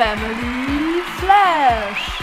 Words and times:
Family 0.00 1.02
Flash. 1.16 2.20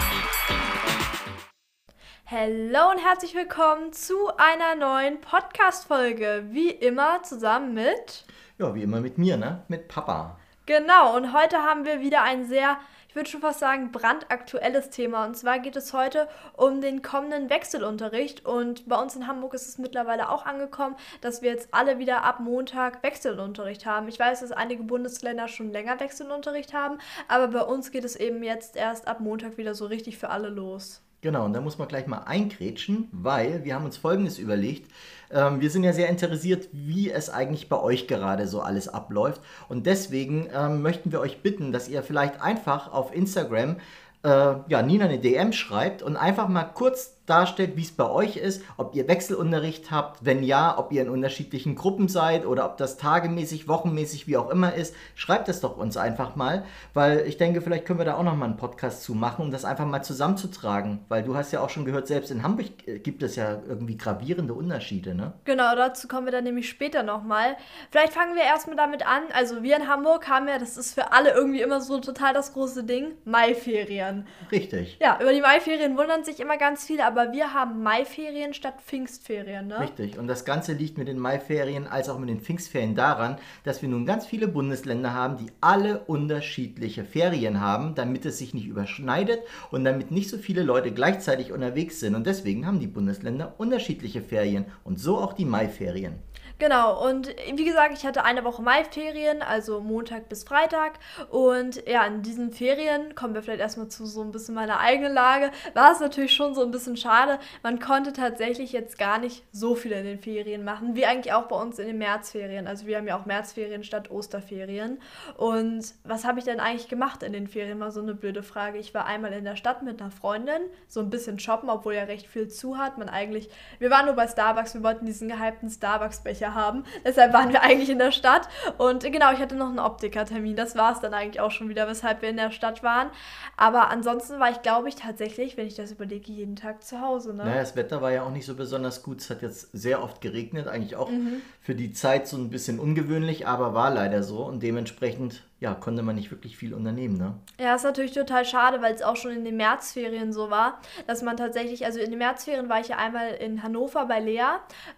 Hallo 2.24 2.90
und 2.90 3.04
herzlich 3.04 3.34
willkommen 3.34 3.92
zu 3.92 4.34
einer 4.38 4.76
neuen 4.76 5.20
Podcast-Folge. 5.20 6.46
Wie 6.52 6.70
immer 6.70 7.22
zusammen 7.22 7.74
mit. 7.74 8.24
Ja, 8.56 8.74
wie 8.74 8.82
immer 8.82 9.02
mit 9.02 9.18
mir, 9.18 9.36
ne? 9.36 9.62
Mit 9.68 9.88
Papa. 9.88 10.38
Genau, 10.64 11.14
und 11.16 11.34
heute 11.34 11.58
haben 11.58 11.84
wir 11.84 12.00
wieder 12.00 12.22
ein 12.22 12.46
sehr, 12.46 12.78
würde 13.16 13.28
schon 13.28 13.40
fast 13.40 13.60
sagen, 13.60 13.90
brandaktuelles 13.90 14.90
Thema. 14.90 15.24
Und 15.24 15.36
zwar 15.36 15.58
geht 15.58 15.74
es 15.74 15.92
heute 15.92 16.28
um 16.52 16.80
den 16.80 17.02
kommenden 17.02 17.50
Wechselunterricht. 17.50 18.46
Und 18.46 18.88
bei 18.88 19.00
uns 19.00 19.16
in 19.16 19.26
Hamburg 19.26 19.54
ist 19.54 19.68
es 19.68 19.78
mittlerweile 19.78 20.28
auch 20.28 20.46
angekommen, 20.46 20.96
dass 21.22 21.42
wir 21.42 21.50
jetzt 21.50 21.68
alle 21.72 21.98
wieder 21.98 22.22
ab 22.22 22.40
Montag 22.40 23.02
Wechselunterricht 23.02 23.86
haben. 23.86 24.06
Ich 24.08 24.18
weiß, 24.18 24.40
dass 24.40 24.52
einige 24.52 24.84
Bundesländer 24.84 25.48
schon 25.48 25.72
länger 25.72 25.98
Wechselunterricht 25.98 26.74
haben, 26.74 26.98
aber 27.26 27.48
bei 27.48 27.62
uns 27.62 27.90
geht 27.90 28.04
es 28.04 28.16
eben 28.16 28.42
jetzt 28.42 28.76
erst 28.76 29.08
ab 29.08 29.20
Montag 29.20 29.56
wieder 29.56 29.74
so 29.74 29.86
richtig 29.86 30.18
für 30.18 30.28
alle 30.28 30.48
los. 30.48 31.02
Genau, 31.26 31.44
und 31.44 31.54
da 31.54 31.60
muss 31.60 31.76
man 31.76 31.88
gleich 31.88 32.06
mal 32.06 32.18
eingrätschen, 32.18 33.08
weil 33.10 33.64
wir 33.64 33.74
haben 33.74 33.84
uns 33.84 33.96
Folgendes 33.96 34.38
überlegt. 34.38 34.88
Ähm, 35.32 35.60
wir 35.60 35.70
sind 35.70 35.82
ja 35.82 35.92
sehr 35.92 36.08
interessiert, 36.08 36.68
wie 36.70 37.10
es 37.10 37.30
eigentlich 37.30 37.68
bei 37.68 37.80
euch 37.80 38.06
gerade 38.06 38.46
so 38.46 38.60
alles 38.60 38.86
abläuft. 38.86 39.40
Und 39.68 39.86
deswegen 39.86 40.48
ähm, 40.54 40.82
möchten 40.82 41.10
wir 41.10 41.18
euch 41.18 41.42
bitten, 41.42 41.72
dass 41.72 41.88
ihr 41.88 42.04
vielleicht 42.04 42.40
einfach 42.40 42.92
auf 42.92 43.12
Instagram 43.12 43.78
äh, 44.22 44.28
ja, 44.68 44.82
Nina 44.82 45.06
eine 45.06 45.18
DM 45.18 45.52
schreibt 45.52 46.00
und 46.00 46.16
einfach 46.16 46.46
mal 46.46 46.62
kurz 46.62 47.15
darstellt, 47.26 47.76
wie 47.76 47.82
es 47.82 47.92
bei 47.92 48.08
euch 48.08 48.36
ist, 48.36 48.62
ob 48.76 48.94
ihr 48.94 49.08
Wechselunterricht 49.08 49.90
habt, 49.90 50.24
wenn 50.24 50.42
ja, 50.42 50.78
ob 50.78 50.92
ihr 50.92 51.02
in 51.02 51.10
unterschiedlichen 51.10 51.74
Gruppen 51.74 52.08
seid 52.08 52.46
oder 52.46 52.64
ob 52.64 52.76
das 52.76 52.96
tagemäßig, 52.96 53.68
wochenmäßig, 53.68 54.26
wie 54.26 54.36
auch 54.36 54.50
immer 54.50 54.74
ist. 54.74 54.94
Schreibt 55.14 55.48
es 55.48 55.60
doch 55.60 55.76
uns 55.76 55.96
einfach 55.96 56.36
mal, 56.36 56.64
weil 56.94 57.20
ich 57.26 57.36
denke, 57.36 57.60
vielleicht 57.60 57.84
können 57.84 57.98
wir 57.98 58.06
da 58.06 58.16
auch 58.16 58.22
noch 58.22 58.36
mal 58.36 58.46
einen 58.46 58.56
Podcast 58.56 59.02
zu 59.02 59.14
machen, 59.14 59.42
um 59.42 59.50
das 59.50 59.64
einfach 59.64 59.86
mal 59.86 60.02
zusammenzutragen, 60.02 61.00
weil 61.08 61.22
du 61.22 61.36
hast 61.36 61.52
ja 61.52 61.60
auch 61.60 61.70
schon 61.70 61.84
gehört, 61.84 62.06
selbst 62.06 62.30
in 62.30 62.42
Hamburg 62.42 62.66
äh, 62.86 62.98
gibt 62.98 63.22
es 63.22 63.36
ja 63.36 63.60
irgendwie 63.66 63.96
gravierende 63.96 64.54
Unterschiede, 64.54 65.14
ne? 65.14 65.32
Genau, 65.44 65.74
dazu 65.74 66.08
kommen 66.08 66.26
wir 66.26 66.32
dann 66.32 66.44
nämlich 66.44 66.68
später 66.68 67.02
nochmal. 67.02 67.56
Vielleicht 67.90 68.12
fangen 68.12 68.34
wir 68.36 68.42
erstmal 68.42 68.76
damit 68.76 69.06
an, 69.06 69.22
also 69.32 69.62
wir 69.62 69.76
in 69.76 69.88
Hamburg 69.88 70.28
haben 70.28 70.48
ja, 70.48 70.58
das 70.58 70.76
ist 70.76 70.94
für 70.94 71.12
alle 71.12 71.30
irgendwie 71.30 71.62
immer 71.62 71.80
so 71.80 71.98
total 71.98 72.32
das 72.32 72.52
große 72.52 72.84
Ding, 72.84 73.12
Maiferien. 73.24 74.26
Richtig. 74.52 74.98
Ja, 75.00 75.18
über 75.20 75.32
die 75.32 75.40
Maiferien 75.40 75.96
wundern 75.96 76.24
sich 76.24 76.40
immer 76.40 76.56
ganz 76.56 76.84
viele, 76.84 77.04
aber 77.04 77.15
aber 77.16 77.32
wir 77.32 77.54
haben 77.54 77.82
Maiferien 77.82 78.52
statt 78.52 78.74
Pfingstferien, 78.84 79.68
ne? 79.68 79.80
Richtig. 79.80 80.18
Und 80.18 80.26
das 80.26 80.44
Ganze 80.44 80.74
liegt 80.74 80.98
mit 80.98 81.08
den 81.08 81.18
Maiferien 81.18 81.86
als 81.86 82.08
auch 82.08 82.18
mit 82.18 82.28
den 82.28 82.40
Pfingstferien 82.40 82.94
daran, 82.94 83.38
dass 83.64 83.80
wir 83.80 83.88
nun 83.88 84.04
ganz 84.04 84.26
viele 84.26 84.48
Bundesländer 84.48 85.14
haben, 85.14 85.38
die 85.38 85.50
alle 85.62 86.00
unterschiedliche 86.00 87.04
Ferien 87.04 87.60
haben, 87.60 87.94
damit 87.94 88.26
es 88.26 88.38
sich 88.38 88.52
nicht 88.52 88.66
überschneidet 88.66 89.40
und 89.70 89.84
damit 89.84 90.10
nicht 90.10 90.28
so 90.28 90.36
viele 90.36 90.62
Leute 90.62 90.92
gleichzeitig 90.92 91.52
unterwegs 91.52 92.00
sind. 92.00 92.14
Und 92.14 92.26
deswegen 92.26 92.66
haben 92.66 92.80
die 92.80 92.86
Bundesländer 92.86 93.54
unterschiedliche 93.56 94.20
Ferien 94.20 94.66
und 94.84 94.98
so 94.98 95.16
auch 95.16 95.32
die 95.32 95.46
Maiferien. 95.46 96.16
Genau, 96.58 97.06
und 97.06 97.28
wie 97.54 97.66
gesagt, 97.66 97.92
ich 97.92 98.06
hatte 98.06 98.24
eine 98.24 98.42
Woche 98.42 98.62
Maiferien, 98.62 99.42
also 99.42 99.80
Montag 99.80 100.30
bis 100.30 100.42
Freitag. 100.42 100.94
Und 101.30 101.86
ja, 101.86 102.06
in 102.06 102.22
diesen 102.22 102.50
Ferien, 102.50 103.14
kommen 103.14 103.34
wir 103.34 103.42
vielleicht 103.42 103.60
erstmal 103.60 103.88
zu 103.88 104.06
so 104.06 104.22
ein 104.22 104.32
bisschen 104.32 104.54
meiner 104.54 104.80
eigenen 104.80 105.12
Lage, 105.12 105.50
war 105.74 105.92
es 105.92 106.00
natürlich 106.00 106.32
schon 106.32 106.54
so 106.54 106.62
ein 106.62 106.70
bisschen 106.70 106.96
schade. 106.96 107.38
Man 107.62 107.78
konnte 107.78 108.14
tatsächlich 108.14 108.72
jetzt 108.72 108.98
gar 108.98 109.18
nicht 109.18 109.44
so 109.52 109.74
viel 109.74 109.92
in 109.92 110.04
den 110.04 110.18
Ferien 110.18 110.64
machen, 110.64 110.96
wie 110.96 111.04
eigentlich 111.04 111.34
auch 111.34 111.44
bei 111.44 111.60
uns 111.60 111.78
in 111.78 111.88
den 111.88 111.98
Märzferien. 111.98 112.66
Also 112.66 112.86
wir 112.86 112.96
haben 112.96 113.06
ja 113.06 113.18
auch 113.18 113.26
Märzferien 113.26 113.84
statt 113.84 114.10
Osterferien. 114.10 114.98
Und 115.36 115.92
was 116.04 116.24
habe 116.24 116.38
ich 116.38 116.46
denn 116.46 116.58
eigentlich 116.60 116.88
gemacht 116.88 117.22
in 117.22 117.34
den 117.34 117.48
Ferien, 117.48 117.80
war 117.80 117.90
so 117.90 118.00
eine 118.00 118.14
blöde 118.14 118.42
Frage. 118.42 118.78
Ich 118.78 118.94
war 118.94 119.04
einmal 119.04 119.34
in 119.34 119.44
der 119.44 119.56
Stadt 119.56 119.82
mit 119.82 120.00
einer 120.00 120.10
Freundin, 120.10 120.62
so 120.88 121.00
ein 121.00 121.10
bisschen 121.10 121.38
shoppen, 121.38 121.68
obwohl 121.68 121.94
ja 121.94 122.04
recht 122.04 122.26
viel 122.26 122.48
zu 122.48 122.78
hat. 122.78 122.96
Man 122.96 123.10
eigentlich, 123.10 123.50
wir 123.78 123.90
waren 123.90 124.06
nur 124.06 124.14
bei 124.14 124.26
Starbucks, 124.26 124.72
wir 124.72 124.82
wollten 124.82 125.04
diesen 125.04 125.28
gehypten 125.28 125.68
Starbucks-Becher 125.68 126.45
Optiker 126.46 126.54
haben. 126.54 126.84
Deshalb 127.04 127.32
waren 127.32 127.52
wir 127.52 127.62
eigentlich 127.62 127.90
in 127.90 127.98
der 127.98 128.12
Stadt. 128.12 128.48
Und 128.78 129.02
genau, 129.04 129.32
ich 129.32 129.38
hatte 129.38 129.54
noch 129.54 129.68
einen 129.68 129.78
Optikertermin. 129.78 130.56
Das 130.56 130.76
war 130.76 130.92
es 130.92 131.00
dann 131.00 131.14
eigentlich 131.14 131.40
auch 131.40 131.50
schon 131.50 131.68
wieder, 131.68 131.88
weshalb 131.88 132.22
wir 132.22 132.28
in 132.28 132.36
der 132.36 132.50
Stadt 132.50 132.82
waren. 132.82 133.10
Aber 133.56 133.90
ansonsten 133.90 134.38
war 134.38 134.50
ich, 134.50 134.62
glaube 134.62 134.88
ich, 134.88 134.96
tatsächlich, 134.96 135.56
wenn 135.56 135.66
ich 135.66 135.74
das 135.74 135.92
überlege, 135.92 136.32
jeden 136.32 136.56
Tag 136.56 136.82
zu 136.82 137.00
Hause. 137.00 137.34
Ne? 137.34 137.44
Naja, 137.44 137.60
das 137.60 137.76
Wetter 137.76 138.02
war 138.02 138.12
ja 138.12 138.22
auch 138.22 138.30
nicht 138.30 138.46
so 138.46 138.54
besonders 138.54 139.02
gut. 139.02 139.20
Es 139.20 139.30
hat 139.30 139.42
jetzt 139.42 139.70
sehr 139.72 140.02
oft 140.02 140.20
geregnet. 140.20 140.68
Eigentlich 140.68 140.96
auch 140.96 141.10
mhm. 141.10 141.42
Für 141.66 141.74
die 141.74 141.92
Zeit 141.92 142.28
so 142.28 142.36
ein 142.36 142.48
bisschen 142.48 142.78
ungewöhnlich, 142.78 143.48
aber 143.48 143.74
war 143.74 143.90
leider 143.90 144.22
so. 144.22 144.44
Und 144.44 144.62
dementsprechend 144.62 145.42
ja, 145.58 145.72
konnte 145.72 146.02
man 146.02 146.16
nicht 146.16 146.30
wirklich 146.30 146.54
viel 146.58 146.74
unternehmen, 146.74 147.16
ne? 147.16 147.32
Ja, 147.58 147.74
ist 147.74 147.84
natürlich 147.84 148.12
total 148.12 148.44
schade, 148.44 148.82
weil 148.82 148.94
es 148.94 149.00
auch 149.00 149.16
schon 149.16 149.30
in 149.30 149.42
den 149.42 149.56
Märzferien 149.56 150.30
so 150.30 150.50
war, 150.50 150.78
dass 151.06 151.22
man 151.22 151.38
tatsächlich, 151.38 151.86
also 151.86 151.98
in 151.98 152.10
den 152.10 152.18
Märzferien 152.18 152.68
war 152.68 152.80
ich 152.80 152.88
ja 152.88 152.98
einmal 152.98 153.30
in 153.30 153.62
Hannover 153.62 154.04
bei 154.04 154.20
Lea. 154.20 154.42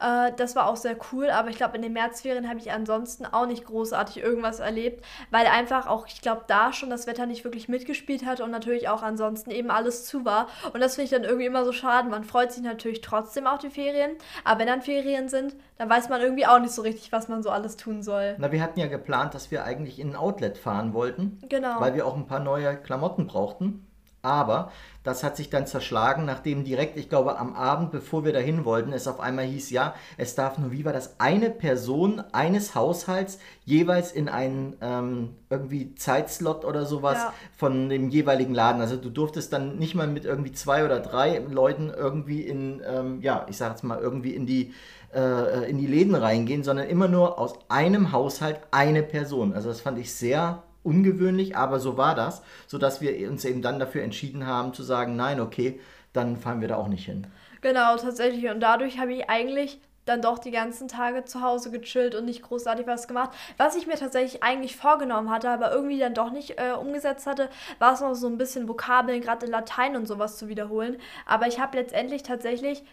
Äh, 0.00 0.32
das 0.36 0.56
war 0.56 0.68
auch 0.68 0.74
sehr 0.74 0.96
cool, 1.12 1.30
aber 1.30 1.48
ich 1.50 1.56
glaube, 1.56 1.76
in 1.76 1.82
den 1.82 1.92
Märzferien 1.92 2.48
habe 2.48 2.58
ich 2.58 2.72
ansonsten 2.72 3.24
auch 3.24 3.46
nicht 3.46 3.66
großartig 3.66 4.20
irgendwas 4.20 4.58
erlebt, 4.58 5.04
weil 5.30 5.46
einfach 5.46 5.86
auch, 5.86 6.08
ich 6.08 6.22
glaube, 6.22 6.42
da 6.48 6.72
schon 6.72 6.90
das 6.90 7.06
Wetter 7.06 7.26
nicht 7.26 7.44
wirklich 7.44 7.68
mitgespielt 7.68 8.26
hat 8.26 8.40
und 8.40 8.50
natürlich 8.50 8.88
auch 8.88 9.04
ansonsten 9.04 9.52
eben 9.52 9.70
alles 9.70 10.06
zu 10.06 10.24
war. 10.24 10.48
Und 10.72 10.80
das 10.80 10.96
finde 10.96 11.04
ich 11.04 11.10
dann 11.10 11.22
irgendwie 11.22 11.46
immer 11.46 11.64
so 11.64 11.72
schade. 11.72 12.08
Man 12.08 12.24
freut 12.24 12.50
sich 12.50 12.64
natürlich 12.64 13.00
trotzdem 13.00 13.46
auf 13.46 13.60
die 13.60 13.70
Ferien, 13.70 14.16
aber 14.42 14.58
wenn 14.58 14.66
dann 14.66 14.82
Ferien 14.82 15.28
sind, 15.28 15.54
dann 15.78 15.88
weiß 15.88 16.08
man 16.08 16.20
irgendwie 16.20 16.46
auch 16.46 16.57
nicht 16.60 16.72
so 16.72 16.82
richtig, 16.82 17.12
was 17.12 17.28
man 17.28 17.42
so 17.42 17.50
alles 17.50 17.76
tun 17.76 18.02
soll. 18.02 18.36
Na, 18.38 18.52
wir 18.52 18.62
hatten 18.62 18.80
ja 18.80 18.86
geplant, 18.86 19.34
dass 19.34 19.50
wir 19.50 19.64
eigentlich 19.64 19.98
in 19.98 20.10
ein 20.10 20.16
Outlet 20.16 20.58
fahren 20.58 20.92
wollten. 20.92 21.38
Genau. 21.48 21.80
Weil 21.80 21.94
wir 21.94 22.06
auch 22.06 22.16
ein 22.16 22.26
paar 22.26 22.40
neue 22.40 22.76
Klamotten 22.76 23.26
brauchten. 23.26 23.84
Aber 24.20 24.72
das 25.04 25.22
hat 25.22 25.36
sich 25.36 25.48
dann 25.48 25.66
zerschlagen, 25.66 26.24
nachdem 26.24 26.64
direkt, 26.64 26.96
ich 26.96 27.08
glaube, 27.08 27.38
am 27.38 27.54
Abend, 27.54 27.92
bevor 27.92 28.24
wir 28.24 28.32
dahin 28.32 28.64
wollten, 28.64 28.92
es 28.92 29.06
auf 29.06 29.20
einmal 29.20 29.44
hieß, 29.44 29.70
ja, 29.70 29.94
es 30.16 30.34
darf 30.34 30.58
nur, 30.58 30.72
wie 30.72 30.84
war 30.84 30.92
das, 30.92 31.20
eine 31.20 31.50
Person 31.50 32.22
eines 32.32 32.74
Haushalts 32.74 33.38
jeweils 33.64 34.10
in 34.10 34.28
einen 34.28 34.76
ähm, 34.80 35.36
irgendwie 35.50 35.94
Zeitslot 35.94 36.64
oder 36.64 36.84
sowas 36.84 37.16
ja. 37.16 37.32
von 37.56 37.88
dem 37.88 38.10
jeweiligen 38.10 38.54
Laden. 38.54 38.80
Also 38.80 38.96
du 38.96 39.08
durftest 39.08 39.52
dann 39.52 39.78
nicht 39.78 39.94
mal 39.94 40.08
mit 40.08 40.24
irgendwie 40.24 40.52
zwei 40.52 40.84
oder 40.84 40.98
drei 40.98 41.38
Leuten 41.38 41.90
irgendwie 41.96 42.42
in, 42.42 42.82
ähm, 42.84 43.22
ja, 43.22 43.46
ich 43.48 43.56
sag 43.56 43.70
jetzt 43.70 43.84
mal, 43.84 43.98
irgendwie 43.98 44.34
in 44.34 44.46
die 44.46 44.74
äh, 45.14 45.70
in 45.70 45.78
die 45.78 45.86
Läden 45.86 46.14
reingehen, 46.14 46.62
sondern 46.62 46.88
immer 46.88 47.08
nur 47.08 47.38
aus 47.38 47.54
einem 47.68 48.12
Haushalt 48.12 48.60
eine 48.70 49.02
Person. 49.02 49.52
Also 49.52 49.68
das 49.68 49.80
fand 49.80 49.98
ich 49.98 50.14
sehr 50.14 50.62
ungewöhnlich, 50.82 51.56
aber 51.56 51.80
so 51.80 51.96
war 51.96 52.14
das, 52.14 52.42
sodass 52.66 53.00
wir 53.00 53.28
uns 53.30 53.44
eben 53.44 53.62
dann 53.62 53.78
dafür 53.78 54.02
entschieden 54.02 54.46
haben 54.46 54.72
zu 54.72 54.82
sagen, 54.82 55.16
nein, 55.16 55.40
okay, 55.40 55.80
dann 56.12 56.36
fahren 56.36 56.60
wir 56.60 56.68
da 56.68 56.76
auch 56.76 56.88
nicht 56.88 57.04
hin. 57.04 57.26
Genau, 57.60 57.96
tatsächlich. 57.96 58.48
Und 58.50 58.60
dadurch 58.60 58.98
habe 58.98 59.12
ich 59.12 59.28
eigentlich 59.28 59.80
dann 60.08 60.22
doch 60.22 60.38
die 60.38 60.50
ganzen 60.50 60.88
Tage 60.88 61.24
zu 61.24 61.42
Hause 61.42 61.70
gechillt 61.70 62.14
und 62.14 62.24
nicht 62.24 62.42
großartig 62.42 62.86
was 62.86 63.08
gemacht. 63.08 63.30
Was 63.58 63.76
ich 63.76 63.86
mir 63.86 63.96
tatsächlich 63.96 64.42
eigentlich 64.42 64.76
vorgenommen 64.76 65.30
hatte, 65.30 65.50
aber 65.50 65.72
irgendwie 65.72 65.98
dann 65.98 66.14
doch 66.14 66.30
nicht 66.30 66.58
äh, 66.58 66.72
umgesetzt 66.72 67.26
hatte, 67.26 67.50
war 67.78 67.92
es 67.92 68.00
noch 68.00 68.14
so 68.14 68.26
ein 68.26 68.38
bisschen 68.38 68.68
Vokabeln, 68.68 69.20
gerade 69.20 69.46
in 69.46 69.52
Latein 69.52 69.96
und 69.96 70.06
sowas 70.06 70.38
zu 70.38 70.48
wiederholen. 70.48 70.96
Aber 71.26 71.46
ich 71.46 71.60
habe 71.60 71.76
letztendlich 71.76 72.22
tatsächlich 72.22 72.84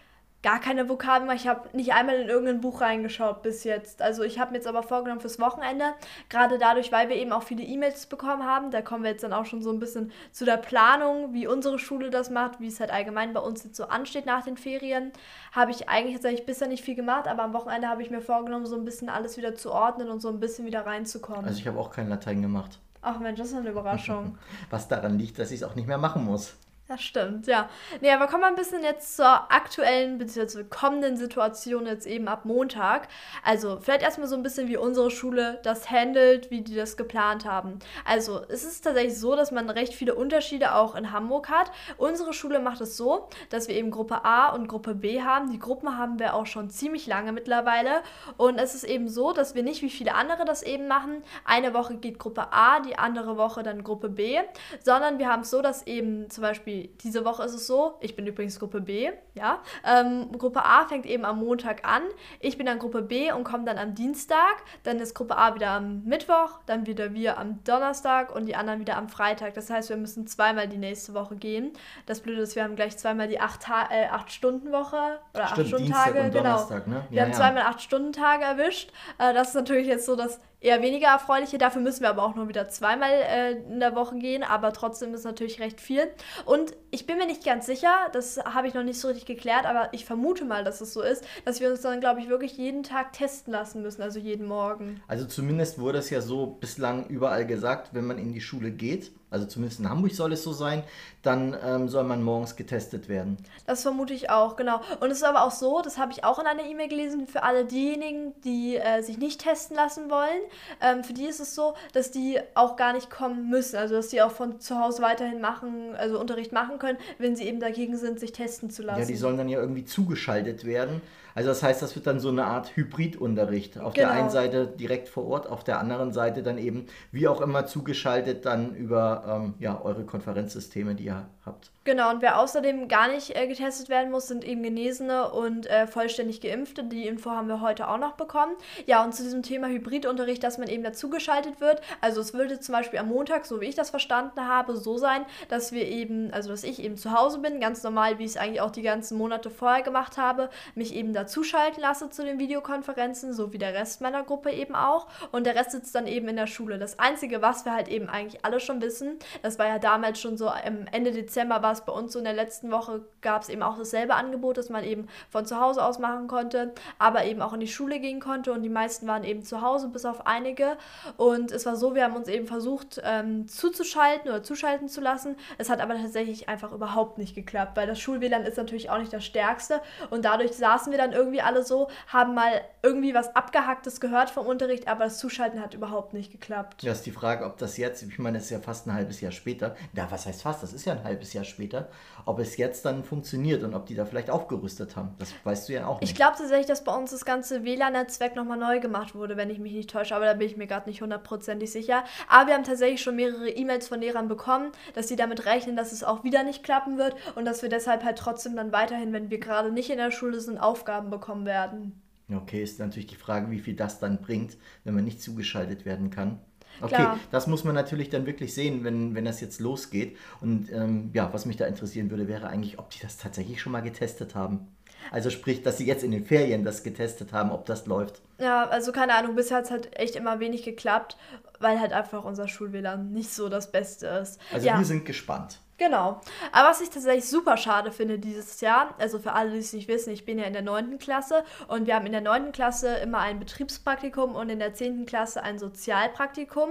gar 0.45 0.59
keine 0.59 0.88
Vokabeln 0.88 1.25
mehr. 1.25 1.35
Ich 1.35 1.47
habe 1.47 1.75
nicht 1.75 1.94
einmal 1.94 2.17
in 2.17 2.29
irgendein 2.29 2.61
Buch 2.61 2.79
reingeschaut 2.79 3.41
bis 3.41 3.63
jetzt. 3.63 4.03
Also 4.03 4.22
ich 4.22 4.38
habe 4.38 4.51
mir 4.51 4.57
jetzt 4.57 4.67
aber 4.67 4.83
vorgenommen 4.83 5.19
fürs 5.19 5.39
Wochenende, 5.39 5.95
gerade 6.29 6.59
dadurch, 6.59 6.91
weil 6.91 7.09
wir 7.09 7.16
eben 7.16 7.31
auch 7.31 7.41
viele 7.41 7.63
E-Mails 7.63 8.06
bekommen 8.06 8.44
haben, 8.44 8.69
da 8.69 8.83
kommen 8.83 9.03
wir 9.03 9.09
jetzt 9.09 9.23
dann 9.23 9.33
auch 9.33 9.45
schon 9.45 9.63
so 9.63 9.72
ein 9.72 9.79
bisschen 9.79 10.11
zu 10.31 10.45
der 10.45 10.57
Planung, 10.57 11.33
wie 11.33 11.47
unsere 11.47 11.79
Schule 11.79 12.11
das 12.11 12.29
macht, 12.29 12.59
wie 12.59 12.67
es 12.67 12.79
halt 12.79 12.91
allgemein 12.91 13.33
bei 13.33 13.39
uns 13.39 13.63
jetzt 13.63 13.75
so 13.75 13.85
ansteht 13.85 14.28
nach 14.28 14.44
den 14.44 14.56
Ferien, 14.56 15.11
habe 15.51 15.72
ich 15.72 15.89
eigentlich 15.89 16.13
tatsächlich 16.13 16.45
bisher 16.45 16.67
nicht 16.67 16.85
viel 16.85 16.95
gemacht, 16.95 17.27
aber 17.27 17.41
am 17.41 17.53
Wochenende 17.53 17.88
habe 17.88 18.03
ich 18.03 18.12
mir 18.12 18.22
vorgenommen, 18.22 18.67
so 18.67 18.75
ein 18.75 18.85
bisschen 18.85 19.09
alles 19.09 19.38
wieder 19.38 19.56
zu 19.56 19.72
ordnen 19.72 20.12
und 20.12 20.22
so 20.22 20.29
ein 20.29 20.39
bisschen 20.39 20.67
wieder 20.67 20.85
reinzukommen. 20.85 21.45
Also 21.45 21.57
ich 21.57 21.65
habe 21.68 21.80
auch 21.80 21.89
kein 21.89 22.07
Latein 22.07 22.44
gemacht. 22.44 22.77
Ach 23.01 23.19
Mensch, 23.19 23.39
das 23.39 23.47
ist 23.47 23.56
eine 23.56 23.71
Überraschung. 23.71 24.38
Was 24.69 24.88
daran 24.88 25.18
liegt, 25.18 25.39
dass 25.39 25.50
ich 25.50 25.62
es 25.62 25.63
auch 25.63 25.74
nicht 25.74 25.88
mehr 25.88 25.97
machen 25.97 26.24
muss. 26.24 26.56
Das 26.87 27.01
stimmt, 27.01 27.47
ja. 27.47 27.67
Nee, 28.01 28.11
aber 28.11 28.27
kommen 28.27 28.43
wir 28.43 28.47
ein 28.47 28.55
bisschen 28.55 28.83
jetzt 28.83 29.15
zur 29.15 29.51
aktuellen 29.51 30.19
bzw. 30.19 30.65
kommenden 30.65 31.17
Situation 31.17 31.87
jetzt 31.87 32.05
eben 32.05 32.27
ab 32.27 32.45
Montag. 32.45 33.07
Also 33.43 33.79
vielleicht 33.81 34.03
erstmal 34.03 34.27
so 34.27 34.35
ein 34.35 34.43
bisschen, 34.43 34.67
wie 34.67 34.77
unsere 34.77 35.09
Schule 35.09 35.59
das 35.63 35.89
handelt, 35.89 36.51
wie 36.51 36.61
die 36.61 36.75
das 36.75 36.95
geplant 36.95 37.43
haben. 37.43 37.79
Also 38.05 38.43
es 38.49 38.63
ist 38.63 38.83
tatsächlich 38.83 39.17
so, 39.17 39.35
dass 39.35 39.49
man 39.51 39.67
recht 39.71 39.95
viele 39.95 40.13
Unterschiede 40.13 40.75
auch 40.75 40.93
in 40.93 41.11
Hamburg 41.11 41.49
hat. 41.49 41.71
Unsere 41.97 42.33
Schule 42.33 42.59
macht 42.59 42.81
es 42.81 42.97
so, 42.97 43.29
dass 43.49 43.67
wir 43.67 43.73
eben 43.73 43.89
Gruppe 43.89 44.23
A 44.23 44.49
und 44.49 44.67
Gruppe 44.67 44.93
B 44.93 45.23
haben. 45.23 45.49
Die 45.49 45.57
Gruppen 45.57 45.97
haben 45.97 46.19
wir 46.19 46.35
auch 46.35 46.45
schon 46.45 46.69
ziemlich 46.69 47.07
lange 47.07 47.31
mittlerweile. 47.31 48.03
Und 48.37 48.59
es 48.59 48.75
ist 48.75 48.83
eben 48.83 49.09
so, 49.09 49.33
dass 49.33 49.55
wir 49.55 49.63
nicht 49.63 49.81
wie 49.81 49.89
viele 49.89 50.13
andere 50.13 50.45
das 50.45 50.61
eben 50.61 50.87
machen. 50.87 51.23
Eine 51.45 51.73
Woche 51.73 51.95
geht 51.95 52.19
Gruppe 52.19 52.53
A, 52.53 52.79
die 52.79 52.99
andere 52.99 53.37
Woche 53.37 53.63
dann 53.63 53.83
Gruppe 53.83 54.09
B, 54.09 54.39
sondern 54.83 55.17
wir 55.17 55.29
haben 55.29 55.41
es 55.41 55.49
so, 55.49 55.63
dass 55.63 55.87
eben 55.87 56.29
zum 56.29 56.43
Beispiel 56.43 56.75
Beispiel 56.75 56.89
diese 57.04 57.25
Woche 57.25 57.44
ist 57.44 57.54
es 57.54 57.68
so, 57.68 57.95
ich 58.01 58.16
bin 58.16 58.25
übrigens 58.27 58.60
Gruppe 58.60 58.81
B, 58.81 59.12
ja. 59.33 59.62
Ähm, 59.86 60.31
Gruppe 60.38 60.63
A 60.63 60.86
fängt 60.86 61.06
eben 61.06 61.25
am 61.25 61.39
Montag 61.39 61.88
an. 61.88 62.04
Ich 62.39 62.57
bin 62.57 62.66
dann 62.66 62.80
Gruppe 62.80 63.01
B 63.01 63.31
und 63.31 63.44
komme 63.44 63.66
dann 63.66 63.77
am 63.77 63.95
Dienstag. 63.95 64.63
Dann 64.83 65.00
ist 65.00 65.13
Gruppe 65.13 65.38
A 65.38 65.56
wieder 65.56 65.72
am 65.72 66.04
Mittwoch, 66.04 66.60
dann 66.66 66.86
wieder 66.86 67.13
wir 67.13 67.38
am 67.38 67.63
Donnerstag 67.63 68.33
und 68.33 68.45
die 68.45 68.56
anderen 68.56 68.80
wieder 68.80 68.98
am 68.98 69.10
Freitag. 69.10 69.54
Das 69.54 69.69
heißt, 69.69 69.89
wir 69.89 69.98
müssen 69.98 70.27
zweimal 70.27 70.68
die 70.68 70.77
nächste 70.77 71.13
Woche 71.13 71.36
gehen. 71.36 71.74
Das 72.06 72.22
Blöde 72.22 72.42
ist, 72.42 72.56
wir 72.56 72.63
haben 72.63 72.75
gleich 72.75 72.98
zweimal 72.98 73.28
die 73.28 73.39
8-Stunden-Woche 73.39 75.19
äh, 75.33 75.38
oder 75.38 75.48
8-Stunden-Tage. 75.48 76.30
Genau. 76.31 76.69
Ne? 76.86 77.06
Wir 77.10 77.21
haben 77.21 77.31
ja. 77.31 77.38
zweimal 77.38 77.63
8-Stunden-Tage 77.63 78.44
erwischt. 78.44 78.92
Äh, 79.18 79.33
das 79.33 79.50
ist 79.50 79.56
natürlich 79.56 79.88
jetzt 79.88 80.06
so 80.06 80.16
das 80.16 80.39
eher 80.66 80.81
weniger 80.81 81.07
erfreuliche. 81.07 81.57
Dafür 81.57 81.81
müssen 81.81 82.01
wir 82.01 82.10
aber 82.10 82.24
auch 82.24 82.36
nur 82.36 82.48
wieder 82.50 82.68
zweimal 82.69 83.12
äh, 83.12 83.51
in 83.51 83.80
der 83.80 83.95
Woche 83.95 84.18
gehen, 84.18 84.44
aber 84.44 84.74
trotzdem 84.74 85.13
ist 85.13 85.24
natürlich 85.24 85.60
recht 85.60 85.80
viel. 85.80 86.07
Und 86.45 86.64
ich 86.91 87.06
bin 87.06 87.17
mir 87.17 87.25
nicht 87.25 87.44
ganz 87.44 87.65
sicher, 87.65 87.94
das 88.13 88.38
habe 88.38 88.67
ich 88.67 88.73
noch 88.73 88.83
nicht 88.83 89.00
so 89.00 89.07
richtig 89.07 89.25
geklärt, 89.25 89.65
aber 89.65 89.89
ich 89.91 90.06
vermute 90.06 90.45
mal, 90.45 90.63
dass 90.63 90.81
es 90.81 90.94
so 90.94 91.01
ist, 91.01 91.23
dass 91.44 91.59
wir 91.59 91.69
uns 91.69 91.81
dann, 91.81 92.00
glaube 92.00 92.19
ich, 92.21 92.29
wirklich 92.29 92.57
jeden 92.57 92.83
Tag 92.83 93.13
testen 93.13 93.51
lassen 93.51 93.81
müssen, 93.81 94.01
also 94.01 94.19
jeden 94.19 94.47
Morgen. 94.47 95.01
Also 95.07 95.25
zumindest 95.25 95.79
wurde 95.79 96.00
es 96.00 96.09
ja 96.09 96.21
so 96.21 96.45
bislang 96.47 97.07
überall 97.07 97.45
gesagt, 97.45 97.89
wenn 97.94 98.06
man 98.06 98.17
in 98.17 98.33
die 98.33 98.41
Schule 98.41 98.71
geht, 98.71 99.12
also 99.35 99.47
zumindest 99.47 99.81
in 99.81 99.89
Hamburg 99.89 100.13
soll 100.13 100.31
es 100.31 100.43
so 100.43 100.53
sein, 100.53 100.83
dann 101.21 101.57
ähm, 101.61 101.89
soll 101.89 102.05
man 102.05 102.23
morgens 102.23 102.55
getestet 102.55 103.09
werden. 103.09 103.37
Das 103.67 103.81
vermute 103.81 104.13
ich 104.13 104.29
auch, 104.29 104.55
genau. 104.55 104.79
Und 105.01 105.11
es 105.11 105.17
ist 105.17 105.23
aber 105.23 105.43
auch 105.43 105.51
so, 105.51 105.81
das 105.81 105.97
habe 105.97 106.13
ich 106.13 106.23
auch 106.23 106.39
in 106.39 106.47
einer 106.47 106.63
E-Mail 106.65 106.87
gelesen, 106.87 107.27
für 107.27 107.43
alle 107.43 107.65
diejenigen, 107.65 108.33
die 108.43 108.77
äh, 108.77 109.01
sich 109.01 109.17
nicht 109.17 109.41
testen 109.41 109.75
lassen 109.75 110.09
wollen, 110.09 110.41
ähm, 110.81 111.03
für 111.03 111.13
die 111.13 111.25
ist 111.25 111.41
es 111.41 111.53
so, 111.53 111.73
dass 111.91 112.11
die 112.11 112.39
auch 112.53 112.77
gar 112.77 112.93
nicht 112.93 113.09
kommen 113.09 113.49
müssen. 113.49 113.75
Also 113.75 113.95
dass 113.95 114.07
die 114.07 114.21
auch 114.21 114.31
von 114.31 114.61
zu 114.61 114.79
Hause 114.79 115.01
weiterhin 115.01 115.41
machen, 115.41 115.95
also 115.97 116.17
Unterricht 116.17 116.53
machen 116.53 116.79
können, 116.79 116.97
wenn 117.17 117.35
sie 117.35 117.43
eben 117.43 117.59
dagegen 117.59 117.97
sind, 117.97 118.19
sich 118.19 118.31
testen 118.31 118.69
zu 118.69 118.83
lassen. 118.83 119.01
Ja, 119.01 119.05
die 119.05 119.17
sollen 119.17 119.37
dann 119.37 119.49
ja 119.49 119.59
irgendwie 119.59 119.83
zugeschaltet 119.83 120.63
werden. 120.63 121.01
Also 121.35 121.49
das 121.49 121.61
heißt, 121.61 121.81
das 121.81 121.95
wird 121.95 122.07
dann 122.07 122.21
so 122.21 122.29
eine 122.29 122.45
Art 122.45 122.75
Hybridunterricht. 122.77 123.77
Auf 123.77 123.93
genau. 123.93 124.07
der 124.07 124.17
einen 124.17 124.29
Seite 124.29 124.67
direkt 124.67 125.09
vor 125.09 125.27
Ort, 125.27 125.47
auf 125.47 125.65
der 125.65 125.79
anderen 125.79 126.13
Seite 126.13 126.41
dann 126.43 126.57
eben, 126.57 126.87
wie 127.11 127.27
auch 127.27 127.41
immer, 127.41 127.65
zugeschaltet 127.65 128.45
dann 128.45 128.73
über 128.73 129.25
ähm, 129.27 129.53
ja, 129.59 129.81
eure 129.81 130.05
Konferenzsysteme, 130.05 130.95
die 130.95 131.05
ihr 131.05 131.25
habt. 131.45 131.71
Genau, 131.83 132.09
und 132.09 132.23
wer 132.23 132.39
außerdem 132.39 132.87
gar 132.87 133.09
nicht 133.09 133.35
äh, 133.35 133.47
getestet 133.47 133.89
werden 133.89 134.09
muss, 134.09 134.27
sind 134.27 134.43
eben 134.43 134.63
Genesene 134.63 135.29
und 135.29 135.67
äh, 135.67 135.85
vollständig 135.85 136.41
Geimpfte. 136.41 136.83
Die 136.83 137.05
Info 137.05 137.29
haben 137.29 137.47
wir 137.47 137.61
heute 137.61 137.87
auch 137.87 137.99
noch 137.99 138.13
bekommen. 138.13 138.53
Ja, 138.87 139.03
und 139.03 139.13
zu 139.13 139.21
diesem 139.21 139.43
Thema 139.43 139.67
Hybridunterricht, 139.67 140.43
dass 140.43 140.57
man 140.57 140.67
eben 140.67 140.83
dazugeschaltet 140.83 141.61
wird. 141.61 141.81
Also 142.01 142.21
es 142.21 142.33
würde 142.33 142.59
zum 142.59 142.73
Beispiel 142.73 142.97
am 142.97 143.09
Montag, 143.09 143.45
so 143.45 143.61
wie 143.61 143.65
ich 143.65 143.75
das 143.75 143.91
verstanden 143.91 144.47
habe, 144.47 144.77
so 144.77 144.97
sein, 144.97 145.25
dass 145.47 145.73
wir 145.73 145.87
eben, 145.87 146.33
also 146.33 146.49
dass 146.49 146.63
ich 146.63 146.81
eben 146.81 146.97
zu 146.97 147.11
Hause 147.11 147.39
bin, 147.39 147.59
ganz 147.59 147.83
normal, 147.83 148.17
wie 148.17 148.23
ich 148.23 148.31
es 148.31 148.37
eigentlich 148.37 148.61
auch 148.61 148.71
die 148.71 148.81
ganzen 148.81 149.17
Monate 149.17 149.51
vorher 149.51 149.83
gemacht 149.83 150.17
habe, 150.17 150.49
mich 150.73 150.95
eben 150.95 151.13
dazuschalten 151.25 151.81
lasse 151.81 152.10
zu 152.10 152.24
den 152.24 152.38
Videokonferenzen, 152.39 153.33
so 153.33 153.51
wie 153.51 153.57
der 153.57 153.74
Rest 153.74 154.01
meiner 154.01 154.24
Gruppe 154.24 154.51
eben 154.51 154.75
auch. 154.75 155.07
Und 155.31 155.45
der 155.45 155.56
Rest 155.56 155.72
sitzt 155.72 155.95
dann 155.95 156.07
eben 156.07 156.27
in 156.27 156.36
der 156.36 156.48
Schule. 156.48 156.77
Das 156.77 157.00
Einzige, 157.00 157.42
was 157.42 157.66
wir 157.66 157.74
halt 157.74 157.88
eben 157.88 158.10
eigentlich 158.10 158.45
alle 158.45 158.60
schon 158.60 158.81
wissen, 158.81 159.18
das 159.42 159.57
war 159.57 159.68
ja 159.68 159.80
damals 159.80 160.22
schon 160.22 160.38
so 160.38 160.51
Ende 160.92 161.12
Dezember, 161.12 161.63
war 161.63 161.72
es 161.72 161.81
bei 161.81 161.92
uns 161.92 162.13
so 162.13 162.19
in 162.19 162.25
der 162.25 162.33
letzten 162.33 162.72
Woche, 162.72 163.01
gab 163.22 163.42
es 163.42 163.50
eben 163.50 163.63
auch 163.63 163.77
dasselbe 163.77 164.13
Angebot, 164.13 164.57
dass 164.57 164.69
man 164.69 164.83
eben 164.83 165.07
von 165.30 165.45
zu 165.45 165.60
Hause 165.60 165.83
aus 165.83 166.00
machen 166.00 166.27
konnte, 166.27 166.74
aber 167.00 167.25
eben 167.25 167.42
auch 167.42 167.54
in 167.54 167.60
die 167.60 167.68
Schule 167.68 168.00
gehen 168.00 168.19
konnte 168.19 168.51
und 168.51 168.62
die 168.62 168.69
meisten 168.69 169.07
waren 169.07 169.24
eben 169.24 169.44
zu 169.44 169.62
Hause, 169.62 169.88
bis 169.88 170.06
auf 170.06 170.28
einige. 170.28 170.78
Und 171.18 171.51
es 171.51 171.66
war 171.66 171.75
so, 171.75 171.95
wir 171.95 172.04
haben 172.04 172.16
uns 172.16 172.28
eben 172.28 172.45
versucht 172.45 173.01
ähm, 173.04 173.48
zuzuschalten 173.48 174.30
oder 174.30 174.44
zuschalten 174.44 174.89
zu 174.89 175.01
lassen. 175.01 175.36
Es 175.57 175.69
hat 175.69 175.81
aber 175.81 175.95
tatsächlich 175.95 176.50
einfach 176.50 176.71
überhaupt 176.71 177.18
nicht 177.18 177.33
geklappt, 177.33 177.75
weil 177.75 177.88
das 177.88 178.00
Schul-WLAN 178.00 178.44
ist 178.44 178.57
natürlich 178.57 178.89
auch 178.89 179.00
nicht 179.00 179.12
das 179.12 179.25
stärkste 179.25 179.81
und 180.12 180.25
dadurch 180.25 180.54
saßen 180.54 180.92
wir 180.92 181.00
dann 181.00 181.13
irgendwie 181.15 181.41
alle 181.41 181.63
so, 181.63 181.89
haben 182.07 182.35
mal 182.35 182.62
irgendwie 182.83 183.13
was 183.13 183.35
Abgehacktes 183.35 184.00
gehört 184.00 184.29
vom 184.29 184.45
Unterricht, 184.45 184.88
aber 184.88 185.06
das 185.06 185.17
Zuschalten 185.17 185.62
hat 185.62 185.73
überhaupt 185.73 186.13
nicht 186.13 186.31
geklappt. 186.31 186.83
Ja, 186.83 186.91
ist 186.91 187.06
die 187.06 187.12
Frage, 187.12 187.45
ob 187.45 187.57
das 187.57 187.77
jetzt, 187.77 188.03
ich 188.03 188.19
meine, 188.19 188.38
es 188.38 188.45
ist 188.45 188.50
ja 188.51 188.59
fast 188.59 188.88
ein 188.88 188.94
halbes 188.94 189.21
Jahr 189.21 189.31
später, 189.31 189.75
ja, 189.94 190.07
was 190.09 190.25
heißt 190.25 190.44
fast, 190.44 190.62
das 190.62 190.73
ist 190.73 190.85
ja 190.85 190.94
ein 190.94 191.03
halbes 191.03 191.33
Jahr 191.33 191.44
später, 191.44 191.56
später, 191.56 191.89
ob 192.25 192.39
es 192.39 192.57
jetzt 192.57 192.85
dann 192.85 193.03
funktioniert 193.03 193.63
und 193.63 193.73
ob 193.75 193.85
die 193.85 193.95
da 193.95 194.06
vielleicht 194.06 194.29
aufgerüstet 194.29 194.95
haben. 194.95 195.15
Das 195.19 195.33
weißt 195.44 195.69
du 195.69 195.73
ja 195.73 195.88
auch 195.88 196.01
nicht. 196.01 196.09
Ich 196.09 196.15
glaube 196.15 196.35
tatsächlich, 196.38 196.65
dass 196.65 196.83
bei 196.83 196.95
uns 196.95 197.12
das 197.12 197.23
ganze 197.23 197.63
WLAN-Netzwerk 197.63 198.35
nochmal 198.35 198.57
neu 198.57 198.79
gemacht 198.79 199.15
wurde, 199.15 199.38
wenn 199.38 199.50
ich 199.50 199.59
mich 199.59 199.73
nicht 199.73 199.89
täusche, 199.89 200.15
aber 200.15 200.25
da 200.25 200.33
bin 200.33 200.47
ich 200.47 200.57
mir 200.57 200.68
gerade 200.68 200.89
nicht 200.89 201.01
hundertprozentig 201.01 201.71
sicher. 201.71 202.03
Aber 202.27 202.47
wir 202.47 202.56
haben 202.56 202.63
tatsächlich 202.63 203.01
schon 203.01 203.15
mehrere 203.15 203.50
E-Mails 203.50 203.88
von 203.88 204.00
Lehrern 204.00 204.27
bekommen, 204.27 204.71
dass 204.94 205.07
sie 205.07 205.15
damit 205.15 205.45
rechnen, 205.45 205.75
dass 205.75 205.91
es 205.91 206.03
auch 206.03 206.23
wieder 206.23 206.44
nicht 206.44 206.63
klappen 206.63 206.97
wird 206.97 207.15
und 207.35 207.45
dass 207.45 207.61
wir 207.61 207.69
deshalb 207.69 208.03
halt 208.03 208.18
trotzdem 208.18 208.56
dann 208.56 208.71
weiterhin, 208.71 209.13
wenn 209.13 209.29
wir 209.29 209.39
gerade 209.39 209.71
nicht 209.71 209.89
in 209.89 209.97
der 209.97 210.11
Schule 210.11 210.39
sind, 210.39 210.57
Aufgaben 210.57 211.05
bekommen 211.10 211.46
werden. 211.46 212.02
Okay, 212.34 212.63
ist 212.63 212.80
natürlich 212.80 213.07
die 213.07 213.16
Frage, 213.16 213.52
wie 213.52 213.60
viel 213.60 213.75
das 213.75 214.00
dann 214.00 214.19
bringt, 214.19 214.57
wenn 214.84 214.96
man 214.96 215.06
nicht 215.06 215.22
zugeschaltet 215.22 215.86
werden 215.86 216.10
kann. 216.10 216.40
Okay, 216.81 216.96
Klar. 216.96 217.19
das 217.31 217.48
muss 217.48 217.63
man 217.63 217.75
natürlich 217.75 218.10
dann 218.10 218.25
wirklich 218.25 218.54
sehen, 218.54 218.84
wenn, 218.84 219.16
wenn 219.16 219.25
das 219.25 219.40
jetzt 219.42 219.60
losgeht. 219.62 220.18
Und 220.42 220.72
ähm, 220.72 221.12
ja, 221.13 221.31
was 221.34 221.46
mich 221.46 221.57
da 221.57 221.66
interessieren 221.66 222.10
würde, 222.10 222.28
wäre 222.28 222.48
eigentlich, 222.48 222.80
ob 222.80 222.90
die 222.90 223.00
das 223.00 223.18
tatsächlich 223.18 223.62
schon 223.62 223.72
mal 223.72 223.81
getestet 223.81 224.36
haben. 224.36 224.68
Also 225.12 225.30
sprich, 225.30 225.62
dass 225.62 225.78
sie 225.78 225.86
jetzt 225.86 226.04
in 226.04 226.12
den 226.12 226.25
Ferien 226.25 226.63
das 226.63 226.84
getestet 226.84 227.31
haben, 227.31 227.52
ob 227.52 227.66
das 227.66 227.86
läuft. 227.86 228.22
Ja, 228.40 228.68
also 228.68 228.92
keine 228.92 229.16
Ahnung, 229.16 229.36
bisher 229.36 229.57
hat 229.57 229.66
es 229.66 229.72
halt 229.72 229.98
echt 229.98 230.16
immer 230.16 230.40
wenig 230.40 230.63
geklappt, 230.63 231.16
weil 231.60 231.80
halt 231.80 231.94
einfach 231.94 232.24
unser 232.24 232.48
Schul-WLAN 232.48 233.12
nicht 233.12 233.31
so 233.31 233.48
das 233.48 233.72
Beste 233.72 234.07
ist. 234.07 234.40
Also 234.52 234.68
ja. 234.68 234.78
wir 234.78 234.86
sind 234.86 235.06
gespannt. 235.06 235.60
Genau. 235.77 236.22
Aber 236.54 236.69
was 236.69 236.80
ich 236.80 236.89
tatsächlich 236.89 237.27
super 237.27 237.57
schade 237.57 237.92
finde 237.92 238.18
dieses 238.18 238.62
Jahr, 238.62 238.95
also 238.98 239.19
für 239.19 239.33
alle, 239.33 239.51
die 239.51 239.57
es 239.57 239.74
nicht 239.74 239.89
wissen, 239.89 240.12
ich 240.12 240.24
bin 240.24 240.39
ja 240.39 240.45
in 240.45 240.54
der 240.54 240.62
9. 240.62 241.00
Klasse 241.00 241.44
und 241.68 241.86
wir 241.86 241.95
haben 241.95 242.06
in 242.06 242.13
der 242.13 242.22
9. 242.22 242.54
Klasse 242.54 242.95
immer 242.98 243.19
ein 243.19 243.39
Betriebspraktikum 243.39 244.36
und 244.36 244.50
in 244.50 244.60
der 244.60 244.74
10. 244.74 245.06
Klasse 245.06 245.44
ein 245.44 245.60
Sozialpraktikum. 245.60 246.69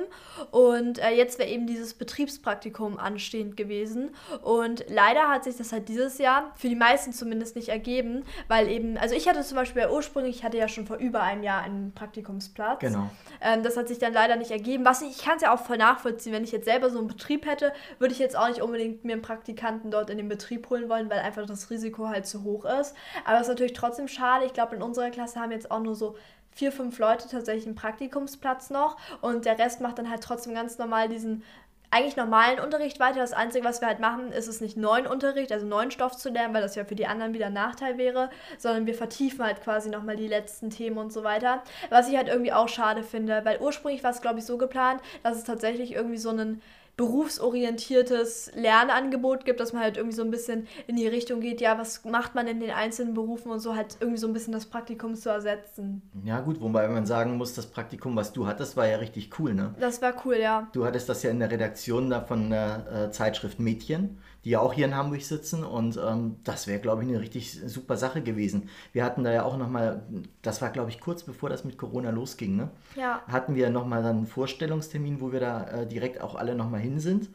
Und 0.50 0.98
äh, 1.00 1.10
jetzt 1.10 1.38
wäre 1.38 1.50
eben 1.50 1.66
dieses 1.66 1.92
Betriebspraktikum 1.92 2.98
anstehend 2.98 3.58
gewesen. 3.58 4.14
Und 4.42 4.86
leider 4.88 5.28
hat 5.28 5.44
sich 5.44 5.56
das 5.56 5.72
halt 5.72 5.90
dieses 5.90 6.16
Jahr 6.16 6.52
für 6.56 6.70
die 6.70 6.74
meisten 6.74 7.12
zumindest 7.12 7.56
nicht 7.56 7.68
ergeben, 7.68 8.24
weil 8.48 8.68
eben, 8.68 8.96
also 8.96 9.14
ich 9.14 9.28
hatte 9.28 9.42
zum 9.42 9.56
Beispiel 9.56 9.86
ursprünglich, 9.90 10.36
ich 10.36 10.44
hatte 10.44 10.56
ja 10.56 10.68
schon 10.68 10.86
vor 10.86 10.96
über 10.96 11.20
einem 11.22 11.42
Jahr 11.42 11.62
einen 11.62 11.92
Praktikumsplatz. 11.92 12.80
Genau. 12.80 13.10
Ähm, 13.42 13.62
das 13.62 13.76
hat 13.76 13.88
sich 13.88 13.98
dann 13.98 14.14
leider 14.14 14.36
nicht 14.36 14.50
ergeben. 14.50 14.86
Was 14.86 15.02
ich, 15.02 15.10
ich 15.10 15.24
kann 15.24 15.36
es 15.36 15.42
ja 15.42 15.54
auch 15.54 15.60
voll 15.60 15.76
nachvollziehen, 15.76 16.32
wenn 16.32 16.44
ich 16.44 16.52
jetzt 16.52 16.64
selber 16.64 16.88
so 16.88 16.98
einen 16.98 17.08
Betrieb 17.08 17.44
hätte, 17.44 17.74
würde 17.98 18.14
ich 18.14 18.18
jetzt 18.18 18.34
auch 18.34 18.48
nicht 18.48 18.62
unbedingt 18.62 18.93
unbedingt 18.94 19.04
mir 19.04 19.12
einen 19.14 19.22
Praktikanten 19.22 19.90
dort 19.90 20.10
in 20.10 20.18
den 20.18 20.28
Betrieb 20.28 20.70
holen 20.70 20.88
wollen, 20.88 21.10
weil 21.10 21.20
einfach 21.20 21.46
das 21.46 21.70
Risiko 21.70 22.08
halt 22.08 22.26
zu 22.26 22.44
hoch 22.44 22.64
ist. 22.64 22.94
Aber 23.24 23.36
es 23.36 23.42
ist 23.42 23.48
natürlich 23.48 23.72
trotzdem 23.72 24.08
schade. 24.08 24.44
Ich 24.44 24.52
glaube, 24.52 24.76
in 24.76 24.82
unserer 24.82 25.10
Klasse 25.10 25.40
haben 25.40 25.52
jetzt 25.52 25.70
auch 25.70 25.80
nur 25.80 25.94
so 25.94 26.16
vier, 26.52 26.70
fünf 26.70 26.98
Leute 26.98 27.28
tatsächlich 27.28 27.66
einen 27.66 27.74
Praktikumsplatz 27.74 28.70
noch 28.70 28.96
und 29.20 29.44
der 29.44 29.58
Rest 29.58 29.80
macht 29.80 29.98
dann 29.98 30.08
halt 30.08 30.22
trotzdem 30.22 30.54
ganz 30.54 30.78
normal 30.78 31.08
diesen 31.08 31.42
eigentlich 31.90 32.16
normalen 32.16 32.58
Unterricht 32.58 32.98
weiter. 32.98 33.20
Das 33.20 33.32
Einzige, 33.32 33.64
was 33.64 33.80
wir 33.80 33.86
halt 33.86 34.00
machen, 34.00 34.32
ist 34.32 34.48
es 34.48 34.60
nicht 34.60 34.76
neuen 34.76 35.06
Unterricht, 35.06 35.52
also 35.52 35.64
neuen 35.64 35.92
Stoff 35.92 36.16
zu 36.16 36.28
lernen, 36.28 36.52
weil 36.52 36.62
das 36.62 36.74
ja 36.74 36.84
für 36.84 36.96
die 36.96 37.06
anderen 37.06 37.34
wieder 37.34 37.46
ein 37.46 37.52
Nachteil 37.52 37.98
wäre, 37.98 38.30
sondern 38.58 38.86
wir 38.86 38.94
vertiefen 38.94 39.44
halt 39.44 39.62
quasi 39.62 39.90
nochmal 39.90 40.16
die 40.16 40.26
letzten 40.26 40.70
Themen 40.70 40.98
und 40.98 41.12
so 41.12 41.22
weiter. 41.22 41.62
Was 41.90 42.08
ich 42.08 42.16
halt 42.16 42.28
irgendwie 42.28 42.52
auch 42.52 42.68
schade 42.68 43.04
finde, 43.04 43.44
weil 43.44 43.60
ursprünglich 43.60 44.02
war 44.02 44.10
es, 44.10 44.20
glaube 44.20 44.40
ich, 44.40 44.44
so 44.44 44.58
geplant, 44.58 45.00
dass 45.22 45.36
es 45.36 45.44
tatsächlich 45.44 45.92
irgendwie 45.92 46.18
so 46.18 46.30
einen 46.30 46.62
berufsorientiertes 46.96 48.52
Lernangebot 48.54 49.44
gibt, 49.44 49.60
dass 49.60 49.72
man 49.72 49.82
halt 49.82 49.96
irgendwie 49.96 50.16
so 50.16 50.22
ein 50.22 50.30
bisschen 50.30 50.66
in 50.86 50.96
die 50.96 51.06
Richtung 51.06 51.40
geht, 51.40 51.60
ja, 51.60 51.78
was 51.78 52.04
macht 52.04 52.34
man 52.34 52.46
in 52.46 52.60
den 52.60 52.70
einzelnen 52.70 53.14
Berufen 53.14 53.50
und 53.50 53.60
so 53.60 53.74
halt 53.74 53.96
irgendwie 54.00 54.18
so 54.18 54.26
ein 54.26 54.32
bisschen 54.32 54.52
das 54.52 54.66
Praktikum 54.66 55.14
zu 55.14 55.28
ersetzen. 55.28 56.02
Ja, 56.24 56.40
gut, 56.40 56.60
wobei 56.60 56.86
man 56.88 57.06
sagen 57.06 57.36
muss, 57.36 57.54
das 57.54 57.66
Praktikum, 57.66 58.14
was 58.16 58.32
du 58.32 58.46
hattest, 58.46 58.76
war 58.76 58.86
ja 58.86 58.98
richtig 58.98 59.38
cool, 59.38 59.54
ne? 59.54 59.74
Das 59.80 60.02
war 60.02 60.14
cool, 60.24 60.36
ja. 60.36 60.68
Du 60.72 60.84
hattest 60.84 61.08
das 61.08 61.22
ja 61.22 61.30
in 61.30 61.40
der 61.40 61.50
Redaktion 61.50 62.10
da 62.10 62.20
von 62.20 62.50
der 62.50 63.06
äh, 63.08 63.10
Zeitschrift 63.10 63.58
Mädchen 63.58 64.18
die 64.44 64.50
ja 64.50 64.60
auch 64.60 64.72
hier 64.72 64.86
in 64.86 64.94
Hamburg 64.94 65.22
sitzen. 65.22 65.64
Und 65.64 65.96
ähm, 65.96 66.36
das 66.44 66.66
wäre, 66.66 66.80
glaube 66.80 67.02
ich, 67.02 67.08
eine 67.08 67.20
richtig 67.20 67.60
super 67.66 67.96
Sache 67.96 68.22
gewesen. 68.22 68.68
Wir 68.92 69.04
hatten 69.04 69.24
da 69.24 69.32
ja 69.32 69.44
auch 69.44 69.56
nochmal, 69.56 70.02
das 70.42 70.60
war, 70.62 70.70
glaube 70.70 70.90
ich, 70.90 71.00
kurz 71.00 71.22
bevor 71.22 71.48
das 71.48 71.64
mit 71.64 71.78
Corona 71.78 72.10
losging, 72.10 72.56
ne? 72.56 72.70
Ja. 72.96 73.22
Hatten 73.26 73.54
wir 73.54 73.70
nochmal 73.70 74.02
dann 74.02 74.16
einen 74.16 74.26
Vorstellungstermin, 74.26 75.20
wo 75.20 75.32
wir 75.32 75.40
da 75.40 75.64
äh, 75.64 75.86
direkt 75.86 76.20
auch 76.20 76.34
alle 76.34 76.54
nochmal 76.54 76.80
hin 76.80 77.00
sind 77.00 77.30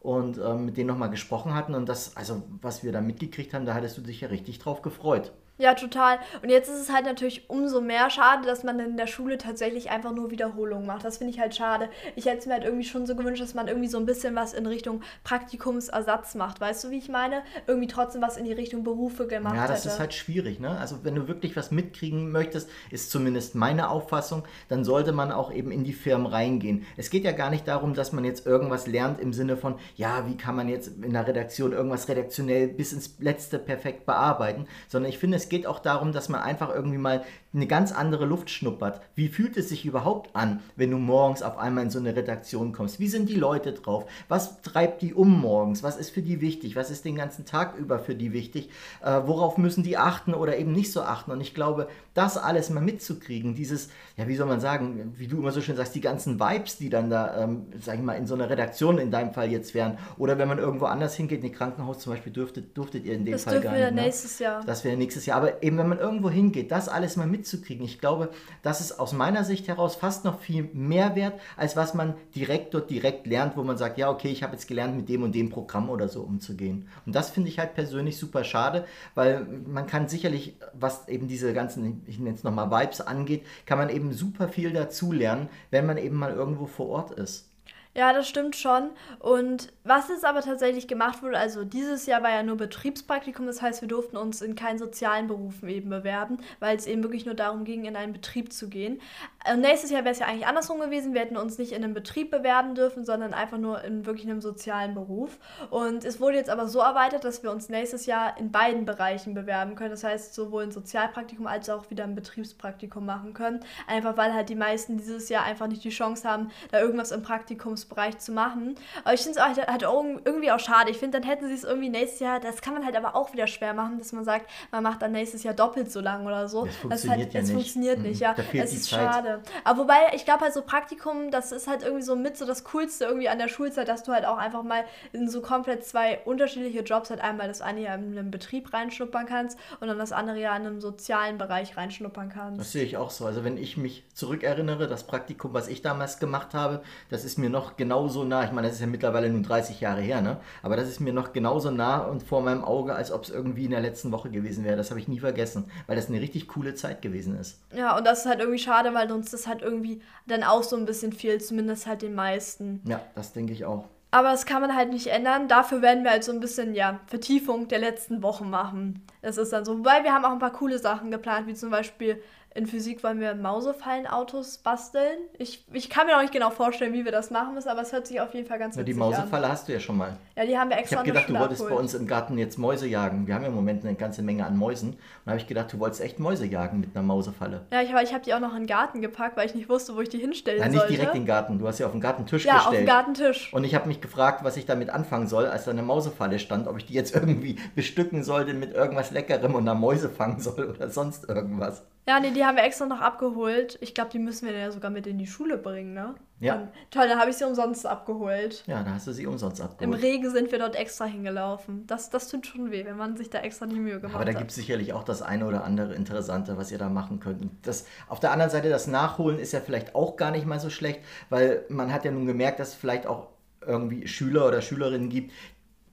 und 0.00 0.38
ähm, 0.38 0.66
mit 0.66 0.76
denen 0.76 0.88
nochmal 0.88 1.10
gesprochen 1.10 1.54
hatten. 1.54 1.74
Und 1.74 1.88
das, 1.88 2.16
also 2.16 2.42
was 2.60 2.84
wir 2.84 2.92
da 2.92 3.00
mitgekriegt 3.00 3.54
haben, 3.54 3.66
da 3.66 3.74
hattest 3.74 3.96
du 3.98 4.02
dich 4.02 4.20
ja 4.20 4.28
richtig 4.28 4.58
drauf 4.58 4.82
gefreut. 4.82 5.32
Ja, 5.56 5.74
total. 5.74 6.18
Und 6.42 6.48
jetzt 6.50 6.68
ist 6.68 6.80
es 6.80 6.92
halt 6.92 7.04
natürlich 7.04 7.48
umso 7.48 7.80
mehr 7.80 8.10
schade, 8.10 8.44
dass 8.44 8.64
man 8.64 8.80
in 8.80 8.96
der 8.96 9.06
Schule 9.06 9.38
tatsächlich 9.38 9.88
einfach 9.88 10.12
nur 10.12 10.32
Wiederholungen 10.32 10.84
macht. 10.84 11.04
Das 11.04 11.18
finde 11.18 11.32
ich 11.32 11.38
halt 11.38 11.54
schade. 11.54 11.88
Ich 12.16 12.26
hätte 12.26 12.38
es 12.38 12.46
mir 12.46 12.54
halt 12.54 12.64
irgendwie 12.64 12.84
schon 12.84 13.06
so 13.06 13.14
gewünscht, 13.14 13.40
dass 13.40 13.54
man 13.54 13.68
irgendwie 13.68 13.86
so 13.88 13.98
ein 13.98 14.04
bisschen 14.04 14.34
was 14.34 14.52
in 14.52 14.66
Richtung 14.66 15.02
Praktikumsersatz 15.22 16.34
macht. 16.34 16.60
Weißt 16.60 16.82
du, 16.82 16.90
wie 16.90 16.98
ich 16.98 17.08
meine? 17.08 17.42
Irgendwie 17.68 17.86
trotzdem 17.86 18.20
was 18.20 18.36
in 18.36 18.44
die 18.44 18.52
Richtung 18.52 18.82
Berufe 18.82 19.28
gemacht 19.28 19.54
Ja, 19.54 19.68
das 19.68 19.80
hätte. 19.80 19.94
ist 19.94 20.00
halt 20.00 20.14
schwierig, 20.14 20.58
ne? 20.58 20.76
Also 20.78 21.04
wenn 21.04 21.14
du 21.14 21.28
wirklich 21.28 21.54
was 21.54 21.70
mitkriegen 21.70 22.32
möchtest, 22.32 22.68
ist 22.90 23.12
zumindest 23.12 23.54
meine 23.54 23.90
Auffassung, 23.90 24.42
dann 24.68 24.84
sollte 24.84 25.12
man 25.12 25.30
auch 25.30 25.52
eben 25.52 25.70
in 25.70 25.84
die 25.84 25.92
Firmen 25.92 26.26
reingehen. 26.26 26.84
Es 26.96 27.10
geht 27.10 27.24
ja 27.24 27.32
gar 27.32 27.50
nicht 27.50 27.68
darum, 27.68 27.94
dass 27.94 28.12
man 28.12 28.24
jetzt 28.24 28.44
irgendwas 28.44 28.88
lernt 28.88 29.20
im 29.20 29.32
Sinne 29.32 29.56
von, 29.56 29.76
ja, 29.94 30.26
wie 30.26 30.36
kann 30.36 30.56
man 30.56 30.68
jetzt 30.68 30.88
in 31.00 31.12
der 31.12 31.26
Redaktion 31.26 31.72
irgendwas 31.72 32.08
redaktionell 32.08 32.66
bis 32.68 32.92
ins 32.92 33.14
Letzte 33.20 33.60
perfekt 33.60 34.04
bearbeiten, 34.04 34.66
sondern 34.88 35.10
ich 35.10 35.18
finde, 35.18 35.36
es 35.36 35.43
es 35.44 35.50
geht 35.50 35.66
auch 35.66 35.78
darum, 35.78 36.12
dass 36.12 36.28
man 36.28 36.40
einfach 36.40 36.74
irgendwie 36.74 36.98
mal 36.98 37.22
eine 37.52 37.66
ganz 37.66 37.92
andere 37.92 38.24
Luft 38.24 38.50
schnuppert. 38.50 39.00
Wie 39.14 39.28
fühlt 39.28 39.56
es 39.56 39.68
sich 39.68 39.84
überhaupt 39.84 40.34
an, 40.34 40.60
wenn 40.74 40.90
du 40.90 40.98
morgens 40.98 41.42
auf 41.42 41.56
einmal 41.56 41.84
in 41.84 41.90
so 41.90 42.00
eine 42.00 42.16
Redaktion 42.16 42.72
kommst? 42.72 42.98
Wie 42.98 43.08
sind 43.08 43.28
die 43.28 43.36
Leute 43.36 43.72
drauf? 43.72 44.06
Was 44.28 44.60
treibt 44.62 45.02
die 45.02 45.14
um 45.14 45.40
morgens? 45.40 45.82
Was 45.82 45.96
ist 45.96 46.10
für 46.10 46.22
die 46.22 46.40
wichtig? 46.40 46.74
Was 46.74 46.90
ist 46.90 47.04
den 47.04 47.14
ganzen 47.14 47.44
Tag 47.44 47.76
über 47.76 48.00
für 48.00 48.14
die 48.14 48.32
wichtig? 48.32 48.70
Äh, 49.02 49.20
worauf 49.26 49.56
müssen 49.56 49.84
die 49.84 49.96
achten 49.96 50.34
oder 50.34 50.56
eben 50.56 50.72
nicht 50.72 50.90
so 50.90 51.02
achten? 51.02 51.30
Und 51.30 51.40
ich 51.40 51.54
glaube, 51.54 51.88
das 52.14 52.36
alles 52.36 52.70
mal 52.70 52.80
mitzukriegen, 52.80 53.54
dieses, 53.54 53.88
ja, 54.16 54.26
wie 54.26 54.34
soll 54.34 54.46
man 54.46 54.60
sagen, 54.60 55.14
wie 55.16 55.28
du 55.28 55.38
immer 55.38 55.52
so 55.52 55.60
schön 55.60 55.76
sagst, 55.76 55.94
die 55.94 56.00
ganzen 56.00 56.40
Vibes, 56.40 56.78
die 56.78 56.88
dann 56.88 57.10
da, 57.10 57.44
ähm, 57.44 57.66
sag 57.80 57.96
ich 57.96 58.02
mal, 58.02 58.14
in 58.14 58.26
so 58.26 58.34
einer 58.34 58.50
Redaktion 58.50 58.98
in 58.98 59.12
deinem 59.12 59.32
Fall 59.32 59.50
jetzt 59.50 59.74
wären. 59.74 59.98
Oder 60.16 60.38
wenn 60.38 60.48
man 60.48 60.58
irgendwo 60.58 60.86
anders 60.86 61.14
hingeht, 61.14 61.40
in 61.40 61.50
ein 61.50 61.52
Krankenhaus 61.52 62.00
zum 62.00 62.12
Beispiel, 62.14 62.32
dürftet, 62.32 62.76
durftet 62.76 63.04
ihr 63.04 63.14
in 63.14 63.24
dem 63.24 63.32
das 63.32 63.44
Fall 63.44 63.60
gar 63.60 63.72
nicht. 63.72 63.82
Das 63.82 63.94
wäre 63.94 63.94
nächstes 63.94 64.38
Jahr. 64.40 64.64
Das 64.64 64.84
wäre 64.84 64.96
nächstes 64.96 65.26
Jahr. 65.26 65.33
Aber 65.34 65.64
eben, 65.64 65.78
wenn 65.78 65.88
man 65.88 65.98
irgendwo 65.98 66.30
hingeht, 66.30 66.70
das 66.70 66.88
alles 66.88 67.16
mal 67.16 67.26
mitzukriegen, 67.26 67.84
ich 67.84 67.98
glaube, 67.98 68.30
das 68.62 68.80
ist 68.80 69.00
aus 69.00 69.12
meiner 69.12 69.42
Sicht 69.42 69.66
heraus 69.66 69.96
fast 69.96 70.24
noch 70.24 70.38
viel 70.38 70.70
mehr 70.72 71.16
wert, 71.16 71.40
als 71.56 71.74
was 71.74 71.92
man 71.92 72.14
direkt 72.36 72.72
dort 72.72 72.88
direkt 72.88 73.26
lernt, 73.26 73.56
wo 73.56 73.64
man 73.64 73.76
sagt, 73.76 73.98
ja, 73.98 74.10
okay, 74.10 74.28
ich 74.28 74.44
habe 74.44 74.52
jetzt 74.52 74.68
gelernt, 74.68 74.96
mit 74.96 75.08
dem 75.08 75.24
und 75.24 75.34
dem 75.34 75.50
Programm 75.50 75.90
oder 75.90 76.08
so 76.08 76.22
umzugehen. 76.22 76.86
Und 77.04 77.16
das 77.16 77.30
finde 77.30 77.48
ich 77.48 77.58
halt 77.58 77.74
persönlich 77.74 78.16
super 78.16 78.44
schade, 78.44 78.84
weil 79.16 79.44
man 79.66 79.88
kann 79.88 80.06
sicherlich, 80.08 80.56
was 80.72 81.08
eben 81.08 81.26
diese 81.26 81.52
ganzen 81.52 82.04
ich 82.06 82.20
nenne 82.20 82.36
es 82.36 82.44
nochmal 82.44 82.70
Vibes 82.70 83.00
angeht, 83.00 83.44
kann 83.66 83.78
man 83.78 83.88
eben 83.88 84.12
super 84.12 84.48
viel 84.48 84.72
dazulernen, 84.72 85.48
wenn 85.70 85.84
man 85.84 85.96
eben 85.98 86.16
mal 86.16 86.32
irgendwo 86.32 86.66
vor 86.66 86.88
Ort 86.90 87.10
ist. 87.10 87.53
Ja, 87.96 88.12
das 88.12 88.28
stimmt 88.28 88.56
schon. 88.56 88.90
Und 89.20 89.72
was 89.84 90.08
jetzt 90.08 90.24
aber 90.24 90.40
tatsächlich 90.40 90.88
gemacht 90.88 91.22
wurde, 91.22 91.38
also 91.38 91.64
dieses 91.64 92.06
Jahr 92.06 92.24
war 92.24 92.30
ja 92.30 92.42
nur 92.42 92.56
Betriebspraktikum, 92.56 93.46
das 93.46 93.62
heißt, 93.62 93.82
wir 93.82 93.88
durften 93.88 94.16
uns 94.16 94.42
in 94.42 94.56
keinen 94.56 94.78
sozialen 94.78 95.28
Berufen 95.28 95.68
eben 95.68 95.90
bewerben, 95.90 96.38
weil 96.58 96.76
es 96.76 96.88
eben 96.88 97.04
wirklich 97.04 97.24
nur 97.24 97.36
darum 97.36 97.62
ging, 97.62 97.84
in 97.84 97.94
einen 97.94 98.12
Betrieb 98.12 98.52
zu 98.52 98.68
gehen. 98.68 99.00
Und 99.48 99.60
nächstes 99.60 99.92
Jahr 99.92 100.02
wäre 100.02 100.12
es 100.12 100.18
ja 100.18 100.26
eigentlich 100.26 100.48
andersrum 100.48 100.80
gewesen. 100.80 101.14
Wir 101.14 101.20
hätten 101.20 101.36
uns 101.36 101.56
nicht 101.56 101.70
in 101.70 101.84
einem 101.84 101.94
Betrieb 101.94 102.32
bewerben 102.32 102.74
dürfen, 102.74 103.04
sondern 103.04 103.32
einfach 103.32 103.58
nur 103.58 103.84
in 103.84 104.06
wirklich 104.06 104.26
einem 104.26 104.40
sozialen 104.40 104.94
Beruf. 104.94 105.38
Und 105.70 106.04
es 106.04 106.20
wurde 106.20 106.38
jetzt 106.38 106.50
aber 106.50 106.66
so 106.66 106.80
erweitert, 106.80 107.22
dass 107.22 107.44
wir 107.44 107.52
uns 107.52 107.68
nächstes 107.68 108.06
Jahr 108.06 108.36
in 108.38 108.50
beiden 108.50 108.86
Bereichen 108.86 109.34
bewerben 109.34 109.76
können. 109.76 109.90
Das 109.90 110.02
heißt, 110.02 110.34
sowohl 110.34 110.64
ein 110.64 110.72
Sozialpraktikum 110.72 111.46
als 111.46 111.70
auch 111.70 111.90
wieder 111.90 112.02
ein 112.02 112.16
Betriebspraktikum 112.16 113.06
machen 113.06 113.34
können. 113.34 113.60
Einfach 113.86 114.16
weil 114.16 114.34
halt 114.34 114.48
die 114.48 114.56
meisten 114.56 114.96
dieses 114.96 115.28
Jahr 115.28 115.44
einfach 115.44 115.68
nicht 115.68 115.84
die 115.84 115.90
Chance 115.90 116.28
haben, 116.28 116.50
da 116.72 116.80
irgendwas 116.80 117.12
im 117.12 117.22
Praktikums 117.22 117.83
Ausbildungsbereich 117.84 118.18
zu 118.18 118.32
machen. 118.32 118.74
Aber 119.04 119.14
ich 119.14 119.20
finde 119.20 119.38
es 119.38 119.44
halt, 119.44 119.66
halt 119.66 119.82
irgendwie 119.82 120.50
auch 120.50 120.58
schade. 120.58 120.90
Ich 120.90 120.98
finde, 120.98 121.20
dann 121.20 121.28
hätten 121.28 121.48
sie 121.48 121.54
es 121.54 121.64
irgendwie 121.64 121.88
nächstes 121.88 122.20
Jahr, 122.20 122.40
das 122.40 122.62
kann 122.62 122.74
man 122.74 122.84
halt 122.84 122.96
aber 122.96 123.14
auch 123.14 123.32
wieder 123.32 123.46
schwer 123.46 123.74
machen, 123.74 123.98
dass 123.98 124.12
man 124.12 124.24
sagt, 124.24 124.50
man 124.70 124.82
macht 124.82 125.02
dann 125.02 125.12
nächstes 125.12 125.42
Jahr 125.42 125.54
doppelt 125.54 125.90
so 125.90 126.00
lang 126.00 126.26
oder 126.26 126.48
so. 126.48 126.66
Das 126.66 126.76
funktioniert 126.76 127.18
halt, 127.20 127.34
ja 127.34 127.40
es 127.40 127.46
nicht. 127.46 127.54
funktioniert 127.54 127.98
nicht, 128.00 128.20
mhm. 128.20 128.22
ja. 128.22 128.34
Es 128.52 128.72
ist 128.72 128.90
Zeit. 128.90 129.00
schade. 129.00 129.42
Aber 129.64 129.82
wobei, 129.82 130.12
ich 130.14 130.24
glaube 130.24 130.42
halt 130.42 130.54
so 130.54 130.62
Praktikum, 130.62 131.30
das 131.30 131.52
ist 131.52 131.66
halt 131.66 131.82
irgendwie 131.82 132.02
so 132.02 132.16
mit 132.16 132.36
so 132.36 132.46
das 132.46 132.64
Coolste 132.64 133.04
irgendwie 133.04 133.28
an 133.28 133.38
der 133.38 133.48
Schulzeit, 133.48 133.88
dass 133.88 134.02
du 134.02 134.12
halt 134.12 134.24
auch 134.24 134.38
einfach 134.38 134.62
mal 134.62 134.84
in 135.12 135.28
so 135.28 135.40
komplett 135.40 135.84
zwei 135.84 136.18
unterschiedliche 136.24 136.80
Jobs 136.80 137.10
halt 137.10 137.20
einmal 137.20 137.48
das 137.48 137.60
eine 137.60 137.80
Jahr 137.80 137.96
in 137.96 138.18
einem 138.18 138.30
Betrieb 138.30 138.72
reinschnuppern 138.72 139.26
kannst 139.26 139.58
und 139.80 139.88
dann 139.88 139.98
das 139.98 140.12
andere 140.12 140.40
Jahr 140.40 140.56
in 140.56 140.66
einem 140.66 140.80
sozialen 140.80 141.38
Bereich 141.38 141.76
reinschnuppern 141.76 142.30
kannst. 142.30 142.60
Das 142.60 142.72
sehe 142.72 142.84
ich 142.84 142.96
auch 142.96 143.10
so. 143.10 143.26
Also 143.26 143.44
wenn 143.44 143.56
ich 143.56 143.76
mich 143.76 144.04
zurückerinnere, 144.14 144.86
das 144.86 145.04
Praktikum, 145.04 145.52
was 145.54 145.68
ich 145.68 145.82
damals 145.82 146.18
gemacht 146.18 146.54
habe, 146.54 146.82
das 147.10 147.24
ist 147.24 147.38
mir 147.38 147.50
noch 147.50 147.73
genauso 147.76 148.24
nah. 148.24 148.44
Ich 148.44 148.52
meine, 148.52 148.66
das 148.68 148.76
ist 148.76 148.80
ja 148.80 148.86
mittlerweile 148.86 149.28
nun 149.28 149.42
30 149.42 149.80
Jahre 149.80 150.00
her, 150.00 150.20
ne? 150.20 150.38
Aber 150.62 150.76
das 150.76 150.88
ist 150.88 151.00
mir 151.00 151.12
noch 151.12 151.32
genauso 151.32 151.70
nah 151.70 151.98
und 151.98 152.22
vor 152.22 152.42
meinem 152.42 152.64
Auge, 152.64 152.94
als 152.94 153.12
ob 153.12 153.24
es 153.24 153.30
irgendwie 153.30 153.64
in 153.64 153.70
der 153.70 153.80
letzten 153.80 154.12
Woche 154.12 154.30
gewesen 154.30 154.64
wäre. 154.64 154.76
Das 154.76 154.90
habe 154.90 155.00
ich 155.00 155.08
nie 155.08 155.20
vergessen, 155.20 155.70
weil 155.86 155.96
das 155.96 156.08
eine 156.08 156.20
richtig 156.20 156.48
coole 156.48 156.74
Zeit 156.74 157.02
gewesen 157.02 157.38
ist. 157.38 157.60
Ja, 157.74 157.96
und 157.96 158.06
das 158.06 158.20
ist 158.20 158.26
halt 158.26 158.40
irgendwie 158.40 158.58
schade, 158.58 158.94
weil 158.94 159.10
uns 159.12 159.30
das 159.30 159.46
halt 159.46 159.62
irgendwie 159.62 160.00
dann 160.26 160.42
auch 160.42 160.62
so 160.62 160.76
ein 160.76 160.86
bisschen 160.86 161.12
fehlt, 161.12 161.44
zumindest 161.44 161.86
halt 161.86 162.02
den 162.02 162.14
meisten. 162.14 162.80
Ja, 162.86 163.00
das 163.14 163.32
denke 163.32 163.52
ich 163.52 163.64
auch. 163.64 163.84
Aber 164.14 164.30
das 164.30 164.46
kann 164.46 164.60
man 164.60 164.76
halt 164.76 164.90
nicht 164.90 165.08
ändern. 165.08 165.48
Dafür 165.48 165.82
werden 165.82 166.04
wir 166.04 166.12
halt 166.12 166.22
so 166.22 166.30
ein 166.30 166.38
bisschen, 166.38 166.74
ja, 166.74 167.00
Vertiefung 167.06 167.66
der 167.66 167.80
letzten 167.80 168.22
Wochen 168.22 168.48
machen. 168.48 169.02
Das 169.22 169.38
ist 169.38 169.52
dann 169.52 169.64
so. 169.64 169.78
Wobei 169.78 170.04
wir 170.04 170.12
haben 170.12 170.24
auch 170.24 170.30
ein 170.30 170.38
paar 170.38 170.52
coole 170.52 170.78
Sachen 170.78 171.10
geplant, 171.10 171.48
wie 171.48 171.54
zum 171.54 171.70
Beispiel 171.70 172.22
in 172.54 172.66
Physik 172.66 173.02
wollen 173.02 173.18
wir 173.18 173.34
Mausefallenautos 173.34 174.58
basteln. 174.58 175.18
Ich, 175.38 175.64
ich 175.72 175.90
kann 175.90 176.06
mir 176.06 176.14
noch 176.14 176.22
nicht 176.22 176.32
genau 176.32 176.50
vorstellen, 176.50 176.92
wie 176.92 177.04
wir 177.04 177.10
das 177.10 177.32
machen 177.32 177.54
müssen, 177.54 177.68
aber 177.68 177.82
es 177.82 177.92
hört 177.92 178.06
sich 178.06 178.20
auf 178.20 178.32
jeden 178.32 178.46
Fall 178.46 178.60
ganz 178.60 178.76
witzig 178.76 178.80
an. 178.80 178.86
Die 178.86 178.94
Mausefalle 178.94 179.48
hast 179.48 179.66
du 179.66 179.72
ja 179.72 179.80
schon 179.80 179.96
mal. 179.96 180.16
Ja, 180.36 180.46
die 180.46 180.56
haben 180.56 180.70
wir 180.70 180.78
extra 180.78 180.94
Ich 180.94 180.98
habe 181.00 181.10
gedacht, 181.10 181.28
du 181.28 181.34
wolltest 181.34 181.62
abholen. 181.62 181.74
bei 181.74 181.82
uns 181.82 181.94
im 181.94 182.06
Garten 182.06 182.38
jetzt 182.38 182.56
Mäuse 182.56 182.86
jagen. 182.86 183.26
Wir 183.26 183.34
haben 183.34 183.42
ja 183.42 183.48
im 183.48 183.56
Moment 183.56 183.84
eine 183.84 183.96
ganze 183.96 184.22
Menge 184.22 184.46
an 184.46 184.56
Mäusen. 184.56 184.90
Und 184.90 184.98
da 185.24 185.32
habe 185.32 185.40
ich 185.40 185.48
gedacht, 185.48 185.72
du 185.72 185.80
wolltest 185.80 186.00
echt 186.00 186.20
Mäuse 186.20 186.46
jagen 186.46 186.78
mit 186.78 186.94
einer 186.94 187.04
Mausefalle. 187.04 187.62
Ja, 187.72 187.82
ich, 187.82 187.90
ich 187.90 188.14
habe 188.14 188.24
die 188.24 188.32
auch 188.34 188.40
noch 188.40 188.52
in 188.52 188.62
den 188.62 188.66
Garten 188.68 189.00
gepackt, 189.00 189.36
weil 189.36 189.46
ich 189.46 189.56
nicht 189.56 189.68
wusste, 189.68 189.96
wo 189.96 190.00
ich 190.00 190.08
die 190.08 190.18
hinstellen 190.18 190.60
Nein, 190.60 190.70
nicht 190.70 190.78
sollte. 190.78 190.94
direkt 190.94 191.14
in 191.14 191.22
den 191.22 191.26
Garten. 191.26 191.58
Du 191.58 191.66
hast 191.66 191.78
sie 191.78 191.84
auf 191.84 191.92
den 191.92 192.00
Gartentisch 192.00 192.44
ja, 192.44 192.54
gestellt. 192.54 192.64
Ja, 192.64 192.70
auf 192.70 192.76
den 192.76 192.86
Gartentisch. 192.86 193.52
Und 193.52 193.64
ich 193.64 193.74
habe 193.74 193.88
mich 193.88 194.00
gefragt, 194.00 194.44
was 194.44 194.56
ich 194.56 194.64
damit 194.64 194.90
anfangen 194.90 195.26
soll, 195.26 195.46
als 195.46 195.64
da 195.64 195.72
eine 195.72 195.82
Mausefalle 195.82 196.38
stand. 196.38 196.68
Ob 196.68 196.78
ich 196.78 196.86
die 196.86 196.94
jetzt 196.94 197.14
irgendwie 197.16 197.56
bestücken 197.74 198.22
sollte 198.22 198.54
mit 198.54 198.72
irgendwas 198.74 199.10
Leckerem 199.10 199.56
und 199.56 199.62
einer 199.62 199.74
Mäuse 199.74 200.08
fangen 200.08 200.38
soll 200.38 200.70
oder 200.70 200.88
sonst 200.88 201.28
irgendwas. 201.28 201.82
Ja, 202.06 202.20
nee, 202.20 202.32
die 202.32 202.44
haben 202.44 202.56
wir 202.56 202.64
extra 202.64 202.84
noch 202.84 203.00
abgeholt. 203.00 203.78
Ich 203.80 203.94
glaube, 203.94 204.10
die 204.10 204.18
müssen 204.18 204.46
wir 204.46 204.54
ja 204.54 204.70
sogar 204.70 204.90
mit 204.90 205.06
in 205.06 205.16
die 205.16 205.26
Schule 205.26 205.56
bringen, 205.56 205.94
ne? 205.94 206.14
Ja. 206.38 206.56
Und, 206.56 206.68
toll, 206.90 207.08
dann 207.08 207.18
habe 207.18 207.30
ich 207.30 207.36
sie 207.36 207.46
umsonst 207.46 207.86
abgeholt. 207.86 208.62
Ja, 208.66 208.82
da 208.82 208.92
hast 208.92 209.06
du 209.06 209.12
sie 209.12 209.26
umsonst 209.26 209.62
abgeholt. 209.62 209.96
Im 209.96 210.02
Regen 210.02 210.30
sind 210.30 210.52
wir 210.52 210.58
dort 210.58 210.76
extra 210.76 211.06
hingelaufen. 211.06 211.86
Das, 211.86 212.10
das 212.10 212.28
tut 212.28 212.46
schon 212.46 212.70
weh, 212.70 212.84
wenn 212.84 212.98
man 212.98 213.16
sich 213.16 213.30
da 213.30 213.38
extra 213.38 213.64
die 213.64 213.78
Mühe 213.78 214.00
gemacht 214.00 214.12
hat. 214.12 214.20
Aber 214.20 214.30
da 214.30 214.36
gibt 214.36 214.50
es 214.50 214.56
sicherlich 214.56 214.92
auch 214.92 215.04
das 215.04 215.22
eine 215.22 215.46
oder 215.46 215.64
andere 215.64 215.94
Interessante, 215.94 216.58
was 216.58 216.70
ihr 216.70 216.78
da 216.78 216.90
machen 216.90 217.20
könnt. 217.20 217.42
das, 217.62 217.86
auf 218.08 218.20
der 218.20 218.32
anderen 218.32 218.50
Seite, 218.50 218.68
das 218.68 218.86
Nachholen 218.86 219.38
ist 219.38 219.52
ja 219.52 219.60
vielleicht 219.60 219.94
auch 219.94 220.16
gar 220.16 220.30
nicht 220.30 220.44
mal 220.44 220.60
so 220.60 220.68
schlecht, 220.68 221.00
weil 221.30 221.64
man 221.70 221.90
hat 221.90 222.04
ja 222.04 222.10
nun 222.10 222.26
gemerkt, 222.26 222.60
dass 222.60 222.68
es 222.70 222.74
vielleicht 222.74 223.06
auch 223.06 223.28
irgendwie 223.66 224.06
Schüler 224.06 224.46
oder 224.46 224.60
Schülerinnen 224.60 225.08
gibt, 225.08 225.32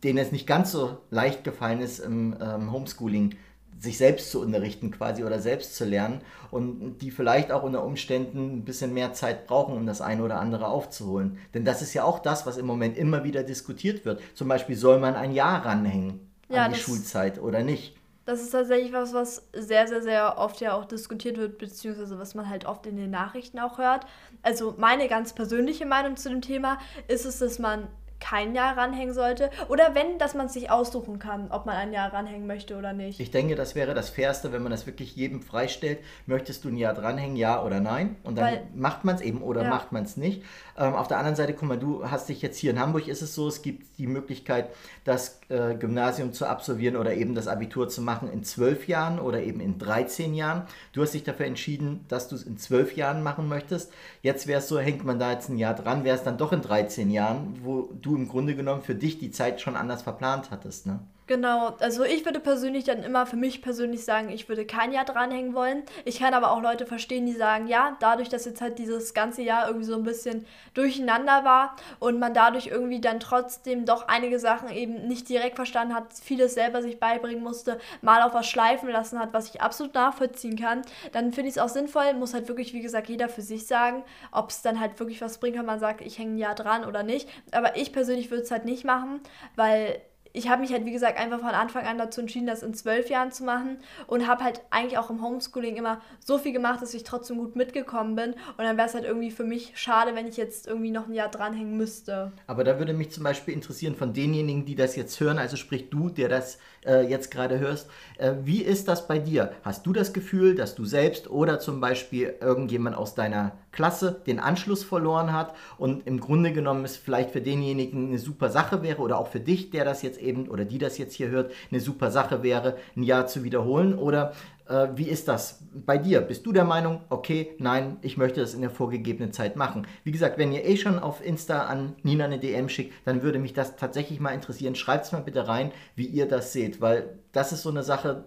denen 0.03 0.17
es 0.17 0.33
nicht 0.33 0.47
ganz 0.47 0.71
so 0.71 0.97
leicht 1.09 1.45
gefallen 1.45 1.79
ist 1.79 1.99
im 1.99 2.35
ähm, 2.41 2.71
Homeschooling 2.73 3.35
sich 3.79 3.97
selbst 3.97 4.31
zu 4.31 4.41
unterrichten 4.41 4.91
quasi 4.91 5.23
oder 5.23 5.39
selbst 5.39 5.75
zu 5.75 5.85
lernen 5.85 6.21
und 6.51 6.99
die 6.99 7.11
vielleicht 7.11 7.51
auch 7.51 7.63
unter 7.63 7.83
Umständen 7.83 8.57
ein 8.57 8.65
bisschen 8.65 8.93
mehr 8.93 9.13
Zeit 9.13 9.47
brauchen, 9.47 9.75
um 9.75 9.85
das 9.85 10.01
eine 10.01 10.23
oder 10.23 10.39
andere 10.39 10.67
aufzuholen. 10.67 11.37
Denn 11.53 11.65
das 11.65 11.81
ist 11.81 11.93
ja 11.93 12.03
auch 12.03 12.19
das, 12.19 12.45
was 12.45 12.57
im 12.57 12.65
Moment 12.65 12.97
immer 12.97 13.23
wieder 13.23 13.43
diskutiert 13.43 14.05
wird. 14.05 14.21
Zum 14.35 14.47
Beispiel 14.47 14.75
soll 14.75 14.99
man 14.99 15.15
ein 15.15 15.33
Jahr 15.33 15.65
ranhängen 15.65 16.31
ja, 16.49 16.65
an 16.65 16.73
die 16.73 16.79
Schulzeit 16.79 17.39
oder 17.39 17.63
nicht. 17.63 17.95
Das 18.25 18.41
ist 18.41 18.51
tatsächlich 18.51 18.93
was, 18.93 19.13
was 19.13 19.47
sehr, 19.51 19.87
sehr, 19.87 20.03
sehr 20.03 20.37
oft 20.37 20.61
ja 20.61 20.73
auch 20.73 20.85
diskutiert 20.85 21.37
wird, 21.37 21.57
beziehungsweise 21.57 22.19
was 22.19 22.35
man 22.35 22.47
halt 22.47 22.65
oft 22.65 22.85
in 22.85 22.95
den 22.95 23.09
Nachrichten 23.09 23.57
auch 23.59 23.79
hört. 23.79 24.05
Also 24.43 24.75
meine 24.77 25.07
ganz 25.07 25.33
persönliche 25.33 25.87
Meinung 25.87 26.17
zu 26.17 26.29
dem 26.29 26.41
Thema 26.41 26.77
ist 27.07 27.25
es, 27.25 27.39
dass 27.39 27.57
man 27.57 27.87
kein 28.21 28.55
Jahr 28.55 28.77
ranhängen 28.77 29.13
sollte. 29.13 29.49
Oder 29.67 29.93
wenn, 29.95 30.17
dass 30.17 30.33
man 30.35 30.45
es 30.45 30.53
sich 30.53 30.71
aussuchen 30.71 31.19
kann, 31.19 31.47
ob 31.49 31.65
man 31.65 31.75
ein 31.75 31.91
Jahr 31.91 32.13
ranhängen 32.13 32.47
möchte 32.47 32.77
oder 32.77 32.93
nicht. 32.93 33.19
Ich 33.19 33.31
denke, 33.31 33.55
das 33.55 33.75
wäre 33.75 33.93
das 33.93 34.09
Fairste, 34.09 34.53
wenn 34.53 34.61
man 34.61 34.71
das 34.71 34.85
wirklich 34.85 35.15
jedem 35.15 35.41
freistellt. 35.41 35.99
Möchtest 36.27 36.63
du 36.63 36.69
ein 36.69 36.77
Jahr 36.77 36.93
dranhängen, 36.93 37.35
ja 37.35 37.61
oder 37.61 37.81
nein? 37.81 38.15
Und 38.23 38.37
dann 38.37 38.45
Weil, 38.45 38.63
macht 38.73 39.03
man 39.03 39.15
es 39.15 39.21
eben 39.21 39.41
oder 39.41 39.63
ja. 39.63 39.69
macht 39.69 39.91
man 39.91 40.03
es 40.03 40.15
nicht. 40.15 40.43
Ähm, 40.77 40.93
auf 40.93 41.07
der 41.07 41.17
anderen 41.17 41.35
Seite, 41.35 41.53
guck 41.53 41.67
mal, 41.67 41.77
du 41.77 42.09
hast 42.09 42.29
dich 42.29 42.41
jetzt 42.41 42.57
hier 42.57 42.71
in 42.71 42.79
Hamburg, 42.79 43.07
ist 43.07 43.21
es 43.21 43.35
so, 43.35 43.47
es 43.47 43.61
gibt 43.61 43.97
die 43.97 44.07
Möglichkeit, 44.07 44.69
das 45.03 45.41
äh, 45.49 45.75
Gymnasium 45.75 46.31
zu 46.31 46.45
absolvieren 46.45 46.95
oder 46.95 47.13
eben 47.13 47.35
das 47.35 47.47
Abitur 47.47 47.89
zu 47.89 48.01
machen 48.01 48.31
in 48.31 48.43
zwölf 48.43 48.87
Jahren 48.87 49.19
oder 49.19 49.41
eben 49.41 49.59
in 49.59 49.79
13 49.79 50.33
Jahren. 50.33 50.63
Du 50.93 51.01
hast 51.01 51.13
dich 51.13 51.23
dafür 51.23 51.47
entschieden, 51.47 52.05
dass 52.07 52.27
du 52.27 52.35
es 52.35 52.43
in 52.43 52.57
zwölf 52.57 52.95
Jahren 52.95 53.23
machen 53.23 53.49
möchtest. 53.49 53.91
Jetzt 54.21 54.47
wäre 54.47 54.59
es 54.59 54.67
so, 54.67 54.79
hängt 54.79 55.03
man 55.03 55.19
da 55.19 55.31
jetzt 55.31 55.49
ein 55.49 55.57
Jahr 55.57 55.73
dran, 55.73 56.03
wäre 56.03 56.17
es 56.17 56.23
dann 56.23 56.37
doch 56.37 56.53
in 56.53 56.61
13 56.61 57.09
Jahren, 57.09 57.59
wo 57.63 57.89
du 58.01 58.10
im 58.15 58.27
Grunde 58.27 58.55
genommen 58.55 58.81
für 58.81 58.95
dich 58.95 59.19
die 59.19 59.31
Zeit 59.31 59.61
schon 59.61 59.75
anders 59.75 60.01
verplant 60.01 60.51
hattest. 60.51 60.85
Ne? 60.85 60.99
Genau, 61.27 61.77
also 61.79 62.03
ich 62.03 62.25
würde 62.25 62.41
persönlich 62.41 62.83
dann 62.83 63.03
immer 63.03 63.25
für 63.25 63.37
mich 63.37 63.61
persönlich 63.61 64.03
sagen, 64.03 64.29
ich 64.29 64.49
würde 64.49 64.65
kein 64.65 64.91
Jahr 64.91 65.05
dranhängen 65.05 65.53
wollen. 65.53 65.83
Ich 66.03 66.19
kann 66.19 66.33
aber 66.33 66.51
auch 66.51 66.61
Leute 66.61 66.85
verstehen, 66.85 67.25
die 67.25 67.31
sagen, 67.31 67.67
ja, 67.67 67.95
dadurch, 68.01 68.27
dass 68.27 68.43
jetzt 68.43 68.59
halt 68.59 68.79
dieses 68.79 69.13
ganze 69.13 69.41
Jahr 69.41 69.67
irgendwie 69.67 69.85
so 69.85 69.95
ein 69.95 70.03
bisschen 70.03 70.45
durcheinander 70.73 71.45
war 71.45 71.75
und 71.99 72.19
man 72.19 72.33
dadurch 72.33 72.67
irgendwie 72.67 72.99
dann 72.99 73.21
trotzdem 73.21 73.85
doch 73.85 74.09
einige 74.09 74.39
Sachen 74.39 74.69
eben 74.71 75.07
nicht 75.07 75.29
direkt 75.29 75.55
verstanden 75.55 75.95
hat, 75.95 76.11
vieles 76.21 76.53
selber 76.55 76.81
sich 76.81 76.99
beibringen 76.99 77.43
musste, 77.43 77.79
mal 78.01 78.23
auf 78.23 78.33
was 78.33 78.47
schleifen 78.47 78.89
lassen 78.89 79.17
hat, 79.17 79.31
was 79.31 79.47
ich 79.47 79.61
absolut 79.61 79.93
nachvollziehen 79.93 80.57
kann, 80.59 80.81
dann 81.13 81.31
finde 81.31 81.49
ich 81.49 81.55
es 81.55 81.61
auch 81.61 81.69
sinnvoll, 81.69 82.13
muss 82.13 82.33
halt 82.33 82.49
wirklich, 82.49 82.73
wie 82.73 82.81
gesagt, 82.81 83.07
jeder 83.07 83.29
für 83.29 83.41
sich 83.41 83.67
sagen, 83.67 84.03
ob 84.33 84.49
es 84.49 84.63
dann 84.63 84.81
halt 84.81 84.99
wirklich 84.99 85.21
was 85.21 85.37
bringt, 85.37 85.57
wenn 85.57 85.65
man 85.65 85.79
sagt, 85.79 86.01
ich 86.01 86.17
hänge 86.17 86.31
ein 86.33 86.37
Jahr 86.39 86.55
dran 86.55 86.83
oder 86.83 87.03
nicht. 87.03 87.29
Aber 87.53 87.77
ich 87.77 87.93
persönlich 87.93 88.31
würde 88.31 88.43
es 88.43 88.51
halt 88.51 88.65
nicht 88.65 88.83
machen, 88.83 89.21
weil 89.55 90.01
ich 90.33 90.49
habe 90.49 90.61
mich 90.61 90.71
halt, 90.71 90.85
wie 90.85 90.91
gesagt, 90.91 91.19
einfach 91.19 91.39
von 91.39 91.49
Anfang 91.49 91.85
an 91.85 91.97
dazu 91.97 92.21
entschieden, 92.21 92.47
das 92.47 92.63
in 92.63 92.73
zwölf 92.73 93.09
Jahren 93.09 93.31
zu 93.31 93.43
machen 93.43 93.77
und 94.07 94.27
habe 94.27 94.43
halt 94.43 94.61
eigentlich 94.69 94.97
auch 94.97 95.09
im 95.09 95.21
Homeschooling 95.21 95.75
immer 95.75 96.01
so 96.19 96.37
viel 96.37 96.53
gemacht, 96.53 96.81
dass 96.81 96.93
ich 96.93 97.03
trotzdem 97.03 97.37
gut 97.37 97.55
mitgekommen 97.55 98.15
bin. 98.15 98.31
Und 98.31 98.59
dann 98.59 98.77
wäre 98.77 98.87
es 98.87 98.93
halt 98.93 99.05
irgendwie 99.05 99.31
für 99.31 99.43
mich 99.43 99.73
schade, 99.75 100.15
wenn 100.15 100.27
ich 100.27 100.37
jetzt 100.37 100.67
irgendwie 100.67 100.91
noch 100.91 101.07
ein 101.07 101.13
Jahr 101.13 101.29
dranhängen 101.29 101.77
müsste. 101.77 102.31
Aber 102.47 102.63
da 102.63 102.79
würde 102.79 102.93
mich 102.93 103.11
zum 103.11 103.23
Beispiel 103.23 103.53
interessieren 103.53 103.95
von 103.95 104.13
denjenigen, 104.13 104.65
die 104.65 104.75
das 104.75 104.95
jetzt 104.95 105.19
hören, 105.19 105.37
also 105.37 105.57
sprich 105.57 105.89
du, 105.89 106.09
der 106.09 106.29
das 106.29 106.59
äh, 106.85 107.07
jetzt 107.07 107.31
gerade 107.31 107.59
hörst, 107.59 107.89
äh, 108.17 108.33
wie 108.43 108.61
ist 108.61 108.87
das 108.87 109.07
bei 109.07 109.19
dir? 109.19 109.53
Hast 109.63 109.85
du 109.85 109.93
das 109.93 110.13
Gefühl, 110.13 110.55
dass 110.55 110.75
du 110.75 110.85
selbst 110.85 111.29
oder 111.29 111.59
zum 111.59 111.79
Beispiel 111.81 112.35
irgendjemand 112.39 112.95
aus 112.95 113.15
deiner 113.15 113.51
Klasse 113.71 114.21
den 114.25 114.39
Anschluss 114.39 114.83
verloren 114.83 115.33
hat 115.33 115.55
und 115.77 116.05
im 116.05 116.19
Grunde 116.19 116.51
genommen 116.51 116.85
es 116.85 116.97
vielleicht 116.97 117.31
für 117.31 117.41
denjenigen 117.41 118.07
eine 118.07 118.19
super 118.19 118.49
Sache 118.49 118.83
wäre 118.83 119.01
oder 119.01 119.17
auch 119.17 119.27
für 119.27 119.39
dich, 119.39 119.69
der 119.69 119.85
das 119.85 120.01
jetzt 120.01 120.19
eben 120.19 120.49
oder 120.49 120.65
die 120.65 120.77
das 120.77 120.97
jetzt 120.97 121.13
hier 121.13 121.29
hört, 121.29 121.51
eine 121.71 121.79
super 121.79 122.11
Sache 122.11 122.43
wäre, 122.43 122.77
ein 122.95 123.03
Jahr 123.03 123.27
zu 123.27 123.43
wiederholen? 123.43 123.95
Oder 123.97 124.33
äh, 124.67 124.87
wie 124.95 125.07
ist 125.07 125.27
das 125.27 125.59
bei 125.73 125.97
dir? 125.97 126.21
Bist 126.21 126.45
du 126.45 126.51
der 126.51 126.65
Meinung, 126.65 127.01
okay, 127.09 127.55
nein, 127.59 127.97
ich 128.01 128.17
möchte 128.17 128.41
das 128.41 128.53
in 128.53 128.61
der 128.61 128.69
vorgegebenen 128.69 129.33
Zeit 129.33 129.55
machen? 129.55 129.87
Wie 130.03 130.11
gesagt, 130.11 130.37
wenn 130.37 130.51
ihr 130.51 130.65
eh 130.65 130.77
schon 130.77 130.99
auf 130.99 131.23
Insta 131.23 131.65
an 131.65 131.95
Nina 132.03 132.25
eine 132.25 132.39
DM 132.39 132.69
schickt, 132.69 132.93
dann 133.05 133.21
würde 133.21 133.39
mich 133.39 133.53
das 133.53 133.75
tatsächlich 133.75 134.19
mal 134.19 134.31
interessieren. 134.31 134.75
Schreibt 134.75 135.05
es 135.05 135.11
mal 135.11 135.21
bitte 135.21 135.47
rein, 135.47 135.71
wie 135.95 136.05
ihr 136.05 136.27
das 136.27 136.53
seht, 136.53 136.81
weil 136.81 137.17
das 137.31 137.51
ist 137.51 137.63
so 137.63 137.69
eine 137.69 137.83
Sache, 137.83 138.25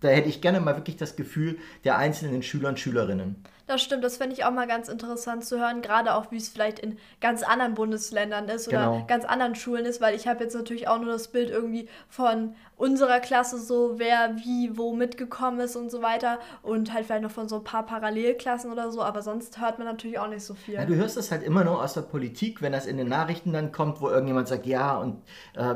da 0.00 0.08
hätte 0.08 0.28
ich 0.28 0.40
gerne 0.40 0.60
mal 0.60 0.76
wirklich 0.76 0.96
das 0.96 1.16
Gefühl 1.16 1.58
der 1.84 1.98
einzelnen 1.98 2.42
Schüler 2.42 2.68
und 2.68 2.78
Schülerinnen. 2.78 3.36
Das 3.66 3.82
stimmt, 3.82 4.04
das 4.04 4.16
fände 4.16 4.34
ich 4.34 4.44
auch 4.44 4.52
mal 4.52 4.68
ganz 4.68 4.88
interessant 4.88 5.44
zu 5.44 5.58
hören, 5.58 5.82
gerade 5.82 6.14
auch 6.14 6.30
wie 6.30 6.36
es 6.36 6.48
vielleicht 6.48 6.78
in 6.78 6.98
ganz 7.20 7.42
anderen 7.42 7.74
Bundesländern 7.74 8.48
ist 8.48 8.68
oder 8.68 8.78
genau. 8.78 9.04
ganz 9.08 9.24
anderen 9.24 9.56
Schulen 9.56 9.84
ist, 9.86 10.00
weil 10.00 10.14
ich 10.14 10.28
habe 10.28 10.44
jetzt 10.44 10.54
natürlich 10.54 10.86
auch 10.86 11.00
nur 11.00 11.12
das 11.12 11.28
Bild 11.28 11.50
irgendwie 11.50 11.88
von 12.08 12.54
unserer 12.76 13.20
Klasse 13.20 13.58
so, 13.58 13.94
wer 13.96 14.36
wie 14.36 14.76
wo 14.76 14.94
mitgekommen 14.94 15.60
ist 15.60 15.76
und 15.76 15.90
so 15.90 16.02
weiter 16.02 16.38
und 16.62 16.92
halt 16.92 17.06
vielleicht 17.06 17.22
noch 17.22 17.30
von 17.30 17.48
so 17.48 17.56
ein 17.56 17.64
paar 17.64 17.84
Parallelklassen 17.84 18.70
oder 18.70 18.92
so, 18.92 19.02
aber 19.02 19.22
sonst 19.22 19.60
hört 19.60 19.78
man 19.78 19.86
natürlich 19.88 20.18
auch 20.18 20.28
nicht 20.28 20.44
so 20.44 20.54
viel. 20.54 20.74
Ja, 20.74 20.84
du 20.84 20.94
hörst 20.94 21.16
das 21.16 21.30
halt 21.30 21.42
immer 21.42 21.64
nur 21.64 21.82
aus 21.82 21.94
der 21.94 22.02
Politik, 22.02 22.62
wenn 22.62 22.72
das 22.72 22.86
in 22.86 22.98
den 22.98 23.08
Nachrichten 23.08 23.52
dann 23.52 23.72
kommt, 23.72 24.00
wo 24.00 24.08
irgendjemand 24.10 24.46
sagt, 24.46 24.66
ja 24.66 24.96
und 24.98 25.22
äh, 25.54 25.74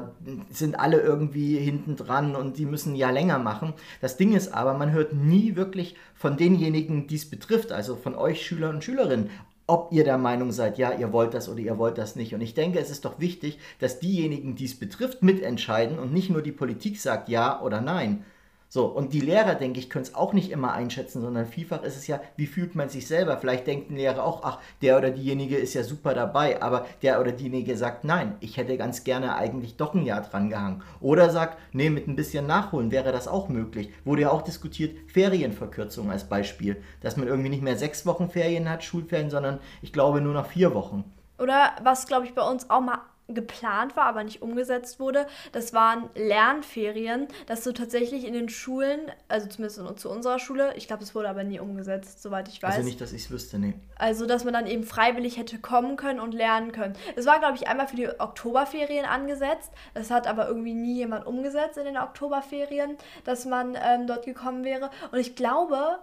sind 0.51 0.79
alle 0.79 1.01
irgendwie 1.01 1.57
hinten 1.59 1.97
dran 1.97 2.37
und 2.37 2.59
die 2.59 2.67
müssen 2.67 2.95
ja 2.95 3.11
länger 3.11 3.39
machen. 3.39 3.73
Das 4.01 4.17
Ding 4.17 4.35
ist 4.35 4.53
aber, 4.53 4.75
man 4.75 4.93
hört 4.93 5.15
nie 5.15 5.57
wirklich 5.57 5.97
von 6.15 6.37
denjenigen, 6.37 7.07
die 7.07 7.17
es 7.17 7.31
betrifft, 7.31 7.73
also 7.81 7.97
von 7.97 8.15
euch 8.15 8.45
Schüler 8.45 8.69
und 8.69 8.85
Schülerinnen, 8.85 9.31
ob 9.67 9.91
ihr 9.91 10.05
der 10.05 10.19
Meinung 10.19 10.53
seid, 10.53 10.77
ja, 10.77 10.93
ihr 10.93 11.15
wollt 11.15 11.33
das 11.33 11.49
oder 11.49 11.61
ihr 11.61 11.79
wollt 11.79 11.97
das 11.97 12.15
nicht. 12.15 12.35
Und 12.35 12.43
ich 12.43 12.53
denke, 12.53 12.79
es 12.79 12.91
ist 12.91 13.07
doch 13.07 13.21
wichtig, 13.21 13.59
dass 13.79 14.01
diejenigen, 14.01 14.55
die 14.55 14.67
es 14.67 14.79
betrifft, 14.79 15.23
mitentscheiden 15.23 15.99
und 15.99 16.13
nicht 16.13 16.29
nur 16.29 16.43
die 16.43 16.53
Politik 16.53 17.01
sagt 17.01 17.31
ja 17.31 17.63
oder 17.63 17.81
nein. 17.81 18.27
So, 18.73 18.87
und 18.87 19.13
die 19.13 19.21
Lehrer, 19.21 19.57
denke 19.57 19.81
ich, 19.81 19.91
können 19.91 20.05
es 20.05 20.15
auch 20.15 20.33
nicht 20.33 20.53
immer 20.53 20.73
einschätzen, 20.73 21.21
sondern 21.21 21.45
vielfach 21.45 21.83
ist 21.83 21.97
es 21.97 22.07
ja, 22.07 22.21
wie 22.37 22.47
fühlt 22.47 22.77
man 22.77 22.89
sich 22.89 23.09
selber? 23.09 23.37
Vielleicht 23.37 23.67
denkt 23.67 23.91
ein 23.91 23.97
Lehrer 23.97 24.23
auch, 24.23 24.45
ach, 24.45 24.61
der 24.81 24.97
oder 24.97 25.11
diejenige 25.11 25.57
ist 25.57 25.75
ja 25.75 25.83
super 25.83 26.15
dabei, 26.15 26.63
aber 26.63 26.87
der 27.03 27.21
oder 27.21 27.33
diejenige 27.33 27.77
sagt, 27.77 28.05
nein, 28.05 28.37
ich 28.39 28.59
hätte 28.59 28.77
ganz 28.77 29.03
gerne 29.03 29.35
eigentlich 29.35 29.77
doch 29.77 29.95
ein 29.95 30.05
Jahr 30.05 30.21
dran 30.21 30.51
gehangen. 30.51 30.85
Oder 31.01 31.31
sagt, 31.31 31.59
nee, 31.73 31.91
mit 31.91 32.07
ein 32.07 32.15
bisschen 32.15 32.47
Nachholen 32.47 32.93
wäre 32.93 33.11
das 33.11 33.27
auch 33.27 33.49
möglich. 33.49 33.91
Wurde 34.05 34.23
ja 34.23 34.31
auch 34.31 34.43
diskutiert, 34.43 34.97
Ferienverkürzung 35.11 36.09
als 36.09 36.29
Beispiel, 36.29 36.81
dass 37.01 37.17
man 37.17 37.27
irgendwie 37.27 37.51
nicht 37.51 37.65
mehr 37.65 37.77
sechs 37.77 38.07
Wochen 38.07 38.31
Ferien 38.31 38.71
hat, 38.71 38.85
Schulferien, 38.85 39.31
sondern 39.31 39.59
ich 39.83 39.93
glaube 39.93 40.21
nur 40.21 40.35
noch 40.35 40.47
vier 40.47 40.75
Wochen. 40.75 41.03
Oder 41.41 41.73
was, 41.83 42.07
glaube 42.07 42.27
ich, 42.27 42.35
bei 42.35 42.49
uns 42.49 42.71
auch 42.71 42.83
mal 42.83 43.01
geplant 43.35 43.97
war, 43.97 44.05
aber 44.07 44.25
nicht 44.25 44.43
umgesetzt 44.43 45.01
wurde. 45.01 45.27
Das 45.53 45.73
waren 45.73 46.09
Lernferien, 46.15 47.29
dass 47.47 47.65
du 47.65 47.73
tatsächlich 47.73 48.25
in 48.25 48.35
den 48.35 48.49
Schulen, 48.49 49.01
also 49.29 49.49
zumindest 49.49 49.99
zu 50.01 50.11
unserer 50.11 50.39
Schule, 50.39 50.75
ich 50.77 50.87
glaube, 50.87 51.03
es 51.03 51.15
wurde 51.15 51.29
aber 51.29 51.45
nie 51.45 51.61
umgesetzt, 51.61 52.23
soweit 52.23 52.49
ich 52.49 52.63
weiß. 52.63 52.77
Also 52.77 52.87
nicht, 52.87 53.01
dass 53.01 53.13
ich 53.13 53.25
es 53.25 53.31
wüsste, 53.31 53.59
nee. 53.59 53.75
Also, 53.97 54.27
dass 54.27 54.45
man 54.45 54.53
dann 54.53 54.67
eben 54.67 54.85
freiwillig 54.85 55.37
hätte 55.37 55.59
kommen 55.59 55.97
können 55.97 56.21
und 56.21 56.33
lernen 56.33 56.73
können. 56.73 56.95
Es 57.17 57.27
war, 57.27 57.39
glaube 57.39 57.57
ich, 57.57 57.69
einmal 57.69 57.87
für 57.87 57.97
die 57.97 58.09
Oktoberferien 58.09 59.05
angesetzt. 59.05 59.71
Das 59.95 60.11
hat 60.11 60.27
aber 60.27 60.49
irgendwie 60.49 60.75
nie 60.75 60.95
jemand 60.95 61.27
umgesetzt 61.27 61.77
in 61.79 61.85
den 61.85 61.97
Oktoberferien, 61.99 62.97
dass 63.25 63.45
man 63.45 63.77
ähm, 63.83 64.07
dort 64.07 64.25
gekommen 64.25 64.65
wäre. 64.65 64.91
Und 65.13 65.19
ich 65.19 65.37
glaube, 65.37 65.99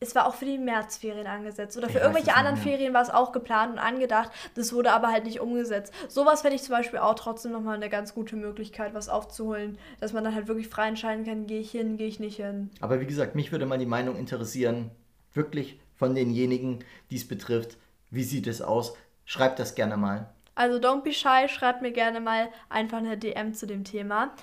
es 0.00 0.14
war 0.14 0.26
auch 0.26 0.34
für 0.34 0.44
die 0.44 0.58
Märzferien 0.58 1.26
angesetzt. 1.26 1.76
Oder 1.76 1.88
für 1.88 1.98
ich 1.98 2.04
irgendwelche 2.04 2.34
anderen 2.34 2.56
ja. 2.56 2.62
Ferien 2.62 2.94
war 2.94 3.02
es 3.02 3.10
auch 3.10 3.32
geplant 3.32 3.72
und 3.72 3.78
angedacht. 3.78 4.30
Das 4.54 4.72
wurde 4.72 4.92
aber 4.92 5.08
halt 5.08 5.24
nicht 5.24 5.40
umgesetzt. 5.40 5.92
Sowas 6.08 6.42
fände 6.42 6.56
ich 6.56 6.62
zum 6.62 6.74
Beispiel 6.74 7.00
auch 7.00 7.14
trotzdem 7.14 7.52
nochmal 7.52 7.76
eine 7.76 7.88
ganz 7.88 8.14
gute 8.14 8.36
Möglichkeit, 8.36 8.94
was 8.94 9.08
aufzuholen. 9.08 9.78
Dass 10.00 10.12
man 10.12 10.24
dann 10.24 10.34
halt 10.34 10.48
wirklich 10.48 10.68
frei 10.68 10.88
entscheiden 10.88 11.24
kann, 11.24 11.46
gehe 11.46 11.60
ich 11.60 11.70
hin, 11.70 11.96
gehe 11.96 12.08
ich 12.08 12.20
nicht 12.20 12.36
hin. 12.36 12.70
Aber 12.80 13.00
wie 13.00 13.06
gesagt, 13.06 13.34
mich 13.34 13.50
würde 13.50 13.66
mal 13.66 13.78
die 13.78 13.86
Meinung 13.86 14.16
interessieren, 14.16 14.90
wirklich 15.34 15.80
von 15.96 16.14
denjenigen, 16.14 16.84
die 17.10 17.16
es 17.16 17.26
betrifft. 17.26 17.76
Wie 18.10 18.24
sieht 18.24 18.46
es 18.46 18.62
aus? 18.62 18.94
Schreibt 19.24 19.58
das 19.58 19.74
gerne 19.74 19.96
mal. 19.96 20.28
Also 20.54 20.78
don't 20.78 21.02
be 21.02 21.12
shy, 21.12 21.48
schreibt 21.48 21.82
mir 21.82 21.92
gerne 21.92 22.20
mal 22.20 22.48
einfach 22.68 22.98
eine 22.98 23.16
DM 23.16 23.54
zu 23.54 23.66
dem 23.66 23.84
Thema. 23.84 24.34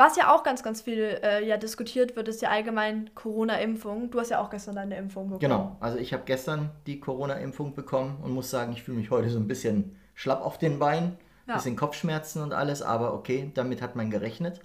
Was 0.00 0.16
ja 0.16 0.34
auch 0.34 0.44
ganz, 0.44 0.62
ganz 0.62 0.80
viel 0.80 1.20
äh, 1.22 1.46
ja, 1.46 1.58
diskutiert 1.58 2.16
wird, 2.16 2.26
ist 2.26 2.40
ja 2.40 2.48
allgemein 2.48 3.10
Corona-Impfung. 3.14 4.10
Du 4.10 4.18
hast 4.18 4.30
ja 4.30 4.40
auch 4.40 4.48
gestern 4.48 4.76
deine 4.76 4.96
Impfung 4.96 5.24
bekommen. 5.24 5.40
Genau, 5.40 5.76
also 5.78 5.98
ich 5.98 6.14
habe 6.14 6.22
gestern 6.24 6.70
die 6.86 7.00
Corona-Impfung 7.00 7.74
bekommen 7.74 8.16
und 8.22 8.32
muss 8.32 8.48
sagen, 8.48 8.72
ich 8.72 8.82
fühle 8.82 8.96
mich 8.96 9.10
heute 9.10 9.28
so 9.28 9.38
ein 9.38 9.46
bisschen 9.46 9.94
schlapp 10.14 10.40
auf 10.40 10.56
den 10.56 10.78
Beinen, 10.78 11.18
ja. 11.46 11.56
bisschen 11.56 11.76
Kopfschmerzen 11.76 12.42
und 12.42 12.54
alles, 12.54 12.80
aber 12.80 13.12
okay, 13.12 13.50
damit 13.52 13.82
hat 13.82 13.94
man 13.94 14.10
gerechnet. 14.10 14.62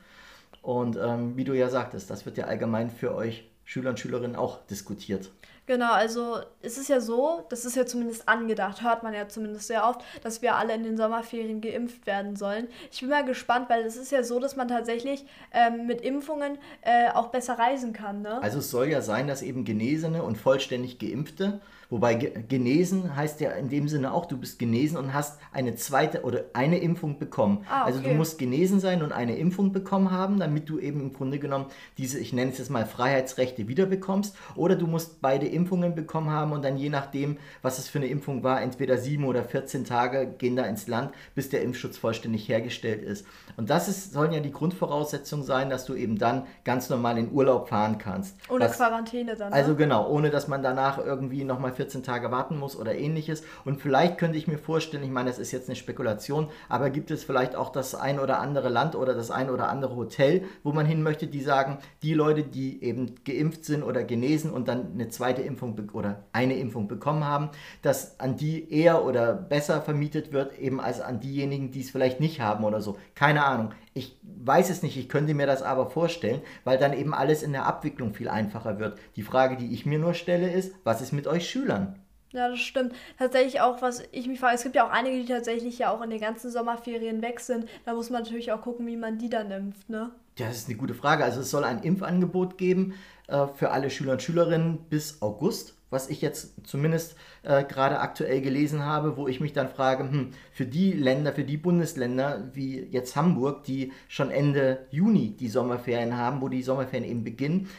Und 0.62 0.96
ähm, 0.96 1.36
wie 1.36 1.44
du 1.44 1.52
ja 1.52 1.68
sagtest, 1.68 2.10
das 2.10 2.26
wird 2.26 2.38
ja 2.38 2.46
allgemein 2.46 2.90
für 2.90 3.14
euch 3.14 3.44
Schüler 3.66 3.90
und 3.90 4.00
Schülerinnen 4.00 4.38
auch 4.38 4.66
diskutiert. 4.68 5.32
Genau, 5.68 5.94
also 5.94 6.38
es 6.62 6.78
ist 6.78 6.90
ja 6.90 7.00
so, 7.00 7.44
das 7.50 7.66
ist 7.66 7.76
ja 7.76 7.88
zumindest 7.88 8.30
angedacht, 8.30 8.84
hört 8.84 9.02
man 9.02 9.14
ja 9.16 9.28
zumindest 9.28 9.68
sehr 9.68 9.88
oft, 9.88 10.02
dass 10.22 10.44
wir 10.44 10.56
alle 10.56 10.76
in 10.76 10.84
den 10.84 10.96
Sommerferien 10.96 11.60
geimpft 11.60 12.06
werden 12.06 12.36
sollen. 12.36 12.68
Ich 12.92 13.00
bin 13.00 13.10
mal 13.10 13.26
gespannt, 13.26 13.68
weil 13.70 13.84
es 13.84 13.96
ist 13.96 14.12
ja 14.12 14.24
so, 14.24 14.40
dass 14.40 14.56
man 14.56 14.68
tatsächlich 14.68 15.26
ähm, 15.52 15.88
mit 15.88 16.02
Impfungen 16.02 16.60
äh, 16.82 17.10
auch 17.10 17.30
besser 17.30 17.58
reisen 17.58 17.94
kann. 17.94 18.22
Ne? 18.22 18.42
Also 18.44 18.60
es 18.60 18.70
soll 18.70 18.90
ja 18.90 19.02
sein, 19.02 19.28
dass 19.28 19.42
eben 19.42 19.66
Genesene 19.66 20.22
und 20.22 20.38
vollständig 20.38 21.00
Geimpfte 21.00 21.62
Wobei 21.90 22.16
genesen 22.16 23.16
heißt 23.16 23.42
ja 23.42 23.52
in 23.52 23.70
dem 23.70 23.88
Sinne 23.88 24.14
auch, 24.14 24.26
du 24.26 24.38
bist 24.38 24.60
genesen 24.60 24.98
und 24.98 25.14
hast 25.14 25.40
eine 25.52 25.76
zweite 25.76 26.24
oder 26.24 26.46
eine 26.54 26.80
Impfung 26.80 27.20
bekommen. 27.20 27.66
Ah, 27.70 27.82
okay. 27.82 27.86
Also 27.86 28.02
du 28.02 28.10
musst 28.10 28.38
genesen 28.40 28.80
sein 28.80 29.04
und 29.04 29.12
eine 29.12 29.36
Impfung 29.36 29.72
bekommen 29.72 30.12
haben, 30.12 30.40
damit 30.40 30.70
du 30.70 30.80
eben 30.80 31.00
im 31.02 31.14
Grunde 31.14 31.40
genommen 31.40 31.68
diese, 31.98 32.20
ich 32.20 32.34
nenne 32.34 32.52
es 32.52 32.58
jetzt 32.58 32.70
mal 32.70 32.86
Freiheitsrechte 32.86 33.68
wiederbekommst. 33.68 34.36
Oder 34.56 34.76
du 34.76 34.88
musst 34.88 35.22
beide 35.22 35.48
Impfungen 35.48 35.96
bekommen 35.96 36.30
haben 36.30 36.52
und 36.52 36.66
dann 36.66 36.78
je 36.78 36.90
nachdem, 36.90 37.38
was 37.62 37.78
es 37.78 37.88
für 37.88 38.00
eine 38.00 38.08
Impfung 38.08 38.44
war, 38.44 38.62
entweder 38.62 38.98
sieben 38.98 39.26
oder 39.26 39.44
14 39.44 39.86
Tage 39.86 40.28
gehen 40.38 40.56
da 40.56 40.64
ins 40.64 40.88
Land, 40.88 41.12
bis 41.36 41.50
der 41.50 41.62
Impfschutz 41.62 41.98
vollständig 41.98 42.50
hergestellt 42.50 43.04
ist. 43.04 43.26
Und 43.58 43.70
das 43.70 43.88
ist, 43.88 44.12
sollen 44.12 44.32
ja 44.32 44.40
die 44.40 44.52
Grundvoraussetzungen 44.52 45.46
sein, 45.46 45.70
dass 45.70 45.86
du 45.86 45.94
eben 45.94 46.18
dann 46.18 46.48
ganz 46.64 46.90
normal 46.90 47.18
in 47.18 47.32
Urlaub 47.32 47.70
fahren 47.70 47.98
kannst. 47.98 48.36
Ohne 48.50 48.66
was, 48.66 48.78
Quarantäne 48.78 49.36
dann. 49.36 49.52
Ne? 49.52 49.56
Also 49.56 49.76
genau, 49.76 50.10
ohne 50.10 50.30
dass 50.30 50.48
man 50.48 50.64
danach 50.64 50.98
irgendwie 50.98 51.44
nochmal 51.44 51.75
14 51.76 52.04
Tage 52.04 52.32
warten 52.32 52.58
muss 52.58 52.78
oder 52.78 52.96
ähnliches. 52.96 53.44
Und 53.64 53.82
vielleicht 53.82 54.18
könnte 54.18 54.38
ich 54.38 54.48
mir 54.48 54.58
vorstellen, 54.58 55.04
ich 55.04 55.10
meine, 55.10 55.30
das 55.30 55.40
ist 55.40 55.52
jetzt 55.52 55.70
eine 55.70 55.76
Spekulation, 55.76 56.50
aber 56.70 56.90
gibt 56.90 57.12
es 57.12 57.24
vielleicht 57.24 57.56
auch 57.56 57.72
das 57.72 57.96
ein 57.96 58.20
oder 58.20 58.40
andere 58.40 58.70
Land 58.70 58.96
oder 58.96 59.14
das 59.14 59.32
ein 59.32 59.50
oder 59.50 59.70
andere 59.70 59.96
Hotel, 59.96 60.44
wo 60.64 60.72
man 60.72 60.86
hin 60.86 61.04
möchte, 61.04 61.28
die 61.28 61.42
sagen, 61.42 61.80
die 62.04 62.14
Leute, 62.14 62.44
die 62.44 62.84
eben 62.84 63.16
geimpft 63.24 63.66
sind 63.66 63.84
oder 63.84 64.04
genesen 64.04 64.52
und 64.52 64.68
dann 64.68 64.94
eine 64.94 65.10
zweite 65.10 65.42
Impfung 65.42 65.76
oder 65.94 66.24
eine 66.32 66.58
Impfung 66.58 66.88
bekommen 66.88 67.26
haben, 67.26 67.50
dass 67.82 68.20
an 68.20 68.38
die 68.38 68.72
eher 68.72 69.06
oder 69.06 69.34
besser 69.34 69.82
vermietet 69.82 70.32
wird, 70.32 70.58
eben 70.60 70.80
als 70.80 71.02
an 71.02 71.20
diejenigen, 71.20 71.72
die 71.72 71.82
es 71.82 71.92
vielleicht 71.92 72.20
nicht 72.20 72.42
haben 72.42 72.64
oder 72.64 72.82
so. 72.82 72.98
Keine 73.14 73.46
Ahnung. 73.46 73.72
Ich 73.98 74.20
weiß 74.24 74.70
es 74.70 74.84
nicht, 74.84 74.98
ich 74.98 75.08
könnte 75.08 75.34
mir 75.34 75.48
das 75.48 75.62
aber 75.62 75.90
vorstellen, 75.90 76.42
weil 76.66 76.78
dann 76.78 76.92
eben 76.92 77.14
alles 77.14 77.44
in 77.44 77.54
der 77.54 77.66
Abwicklung 77.66 78.14
viel 78.14 78.28
einfacher 78.28 78.78
wird. 78.78 79.00
Die 79.16 79.24
Frage, 79.24 79.56
die 79.56 79.74
ich 79.74 79.86
mir 79.86 80.00
nur 80.00 80.14
stelle, 80.14 80.52
ist, 80.52 80.76
was 80.84 81.00
ist 81.00 81.14
mit 81.14 81.28
euch 81.28 81.50
Schülern? 81.50 81.98
Ja, 82.34 82.50
das 82.50 82.60
stimmt. 82.60 82.94
Tatsächlich 83.18 83.62
auch, 83.62 83.82
was 83.82 84.04
ich 84.12 84.28
mich 84.28 84.42
frage, 84.42 84.56
es 84.56 84.64
gibt 84.64 84.76
ja 84.76 84.86
auch 84.86 84.92
einige, 84.92 85.22
die 85.22 85.32
tatsächlich 85.32 85.80
ja 85.80 85.92
auch 85.92 86.02
in 86.02 86.10
den 86.10 86.20
ganzen 86.20 86.52
Sommerferien 86.52 87.22
weg 87.22 87.40
sind. 87.40 87.70
Da 87.86 87.94
muss 87.94 88.10
man 88.10 88.24
natürlich 88.24 88.52
auch 88.52 88.62
gucken, 88.62 88.86
wie 88.88 88.98
man 88.98 89.18
die 89.18 89.30
dann 89.30 89.50
impft, 89.50 89.90
ne? 89.90 90.12
Ja, 90.38 90.50
das 90.50 90.58
ist 90.58 90.68
eine 90.68 90.78
gute 90.78 90.94
Frage. 90.94 91.24
Also 91.24 91.40
es 91.40 91.50
soll 91.50 91.64
ein 91.64 91.82
Impfangebot 91.82 92.58
geben 92.58 92.96
äh, 93.30 93.48
für 93.56 93.72
alle 93.72 93.90
Schüler 93.90 94.12
und 94.14 94.22
Schülerinnen 94.22 94.80
bis 94.90 95.22
August, 95.22 95.78
was 95.96 96.10
ich 96.10 96.22
jetzt 96.22 96.54
zumindest 96.68 97.16
äh, 97.44 97.64
gerade 97.64 98.00
aktuell 98.00 98.42
gelesen 98.42 98.84
habe, 98.84 99.18
wo 99.18 99.28
ich 99.28 99.40
mich 99.40 99.54
dann 99.54 99.70
frage, 99.70 100.04
hm, 100.04 100.32
für 100.52 100.66
die 100.66 100.92
Länder, 100.92 101.34
für 101.34 101.46
die 101.46 101.58
Bundesländer 101.58 102.52
wie 102.54 102.82
jetzt 102.92 103.16
Hamburg, 103.16 103.64
die 103.64 103.94
schon 104.08 104.30
Ende 104.30 104.86
Juni 104.92 105.32
die 105.32 105.48
Sommerferien 105.48 106.18
haben, 106.18 106.42
wo 106.42 106.50
die 106.50 106.62
Sommerferien 106.62 107.10
eben 107.10 107.24
beginnen, 107.24 107.70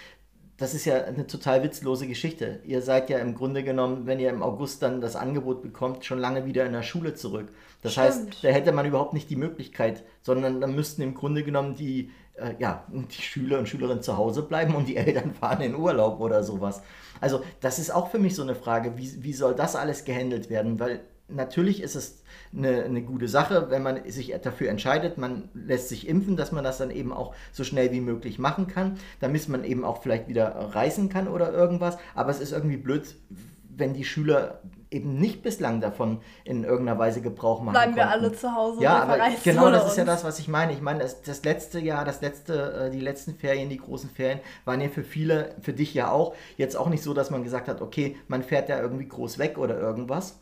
das 0.59 0.73
ist 0.73 0.87
ja 0.87 1.05
eine 1.05 1.27
total 1.27 1.63
witzlose 1.63 2.07
Geschichte. 2.07 2.61
Ihr 2.65 2.81
seid 2.81 3.11
ja 3.11 3.19
im 3.19 3.35
Grunde 3.35 3.63
genommen, 3.63 4.07
wenn 4.07 4.19
ihr 4.19 4.31
im 4.31 4.43
August 4.43 4.83
dann 4.83 5.01
das 5.03 5.15
Angebot 5.15 5.63
bekommt, 5.63 6.05
schon 6.05 6.19
lange 6.19 6.47
wieder 6.47 6.65
in 6.65 6.73
der 6.73 6.83
Schule 6.83 7.15
zurück. 7.15 7.49
Das 7.83 7.93
Stimmt. 7.93 8.07
heißt, 8.07 8.45
da 8.45 8.49
hätte 8.49 8.73
man 8.73 8.87
überhaupt 8.87 9.13
nicht 9.13 9.29
die 9.29 9.37
Möglichkeit, 9.37 10.03
sondern 10.23 10.61
da 10.61 10.67
müssten 10.67 11.03
im 11.03 11.15
Grunde 11.15 11.43
genommen 11.43 11.77
die, 11.77 12.11
äh, 12.37 12.55
ja, 12.59 12.87
die 12.91 13.21
Schüler 13.21 13.59
und 13.59 13.69
Schülerinnen 13.69 14.03
zu 14.03 14.17
Hause 14.17 14.43
bleiben 14.43 14.75
und 14.75 14.89
die 14.89 14.97
Eltern 14.97 15.35
fahren 15.41 15.61
in 15.61 15.75
Urlaub 15.75 16.21
oder 16.21 16.43
sowas. 16.43 16.83
Also 17.21 17.43
das 17.61 17.79
ist 17.79 17.91
auch 17.91 18.11
für 18.11 18.19
mich 18.19 18.35
so 18.35 18.43
eine 18.43 18.55
Frage, 18.55 18.97
wie, 18.97 19.23
wie 19.23 19.35
soll 19.35 19.55
das 19.55 19.77
alles 19.77 20.05
gehandelt 20.05 20.49
werden? 20.49 20.81
Weil 20.81 21.01
natürlich 21.29 21.83
ist 21.83 21.97
es 21.97 22.23
eine, 22.57 22.85
eine 22.85 23.03
gute 23.03 23.29
Sache, 23.29 23.71
wenn 23.71 23.83
man 23.83 24.09
sich 24.11 24.35
dafür 24.43 24.71
entscheidet, 24.71 25.19
man 25.19 25.49
lässt 25.55 25.89
sich 25.89 26.09
impfen, 26.09 26.37
dass 26.37 26.53
man 26.53 26.65
das 26.65 26.79
dann 26.79 26.91
eben 26.91 27.13
auch 27.13 27.35
so 27.53 27.65
schnell 27.65 27.93
wie 27.93 28.01
möglich 28.01 28.39
machen 28.39 28.67
kann, 28.67 28.99
damit 29.21 29.49
man 29.49 29.65
eben 29.65 29.85
auch 29.85 30.03
vielleicht 30.03 30.29
wieder 30.29 30.71
reisen 30.73 31.09
kann 31.09 31.29
oder 31.29 31.53
irgendwas. 31.53 31.99
Aber 32.15 32.31
es 32.31 32.41
ist 32.41 32.53
irgendwie 32.53 32.77
blöd, 32.77 33.15
wenn 33.69 33.93
die 33.93 34.05
Schüler 34.05 34.61
eben 34.91 35.19
nicht 35.19 35.43
bislang 35.43 35.81
davon 35.81 36.21
in 36.45 36.65
irgendeiner 36.65 36.99
Weise 36.99 37.21
Gebrauch 37.21 37.61
machen 37.61 37.73
Bleiben 37.73 37.95
konnten. 37.95 38.09
wir 38.09 38.11
alle 38.11 38.33
zu 38.33 38.55
Hause. 38.55 38.83
Ja, 38.83 39.03
aber 39.03 39.19
genau 39.43 39.71
das 39.71 39.89
ist 39.89 39.99
ja 39.99 40.05
das, 40.05 40.25
was 40.25 40.39
ich 40.39 40.49
meine. 40.49 40.73
Ich 40.73 40.81
meine, 40.81 41.01
das, 41.01 41.23
das 41.23 41.45
letzte 41.45 41.81
Jahr, 41.81 42.05
das 42.05 42.23
letzte, 42.23 42.87
äh, 42.87 42.91
die 42.91 43.01
letzten 43.01 43.35
Ferien, 43.35 43.69
die 43.69 43.79
großen 43.79 44.09
Ferien, 44.09 44.41
waren 44.65 44.81
ja 44.81 44.89
für 44.89 45.03
viele, 45.03 45.55
für 45.61 45.73
dich 45.73 45.93
ja 45.93 46.11
auch, 46.11 46.35
jetzt 46.57 46.77
auch 46.77 46.89
nicht 46.89 47.03
so, 47.03 47.13
dass 47.13 47.31
man 47.31 47.43
gesagt 47.43 47.69
hat, 47.69 47.83
okay, 47.83 48.17
man 48.29 48.43
fährt 48.43 48.69
ja 48.69 48.81
irgendwie 48.81 49.09
groß 49.09 49.39
weg 49.39 49.59
oder 49.59 49.79
irgendwas 49.79 50.39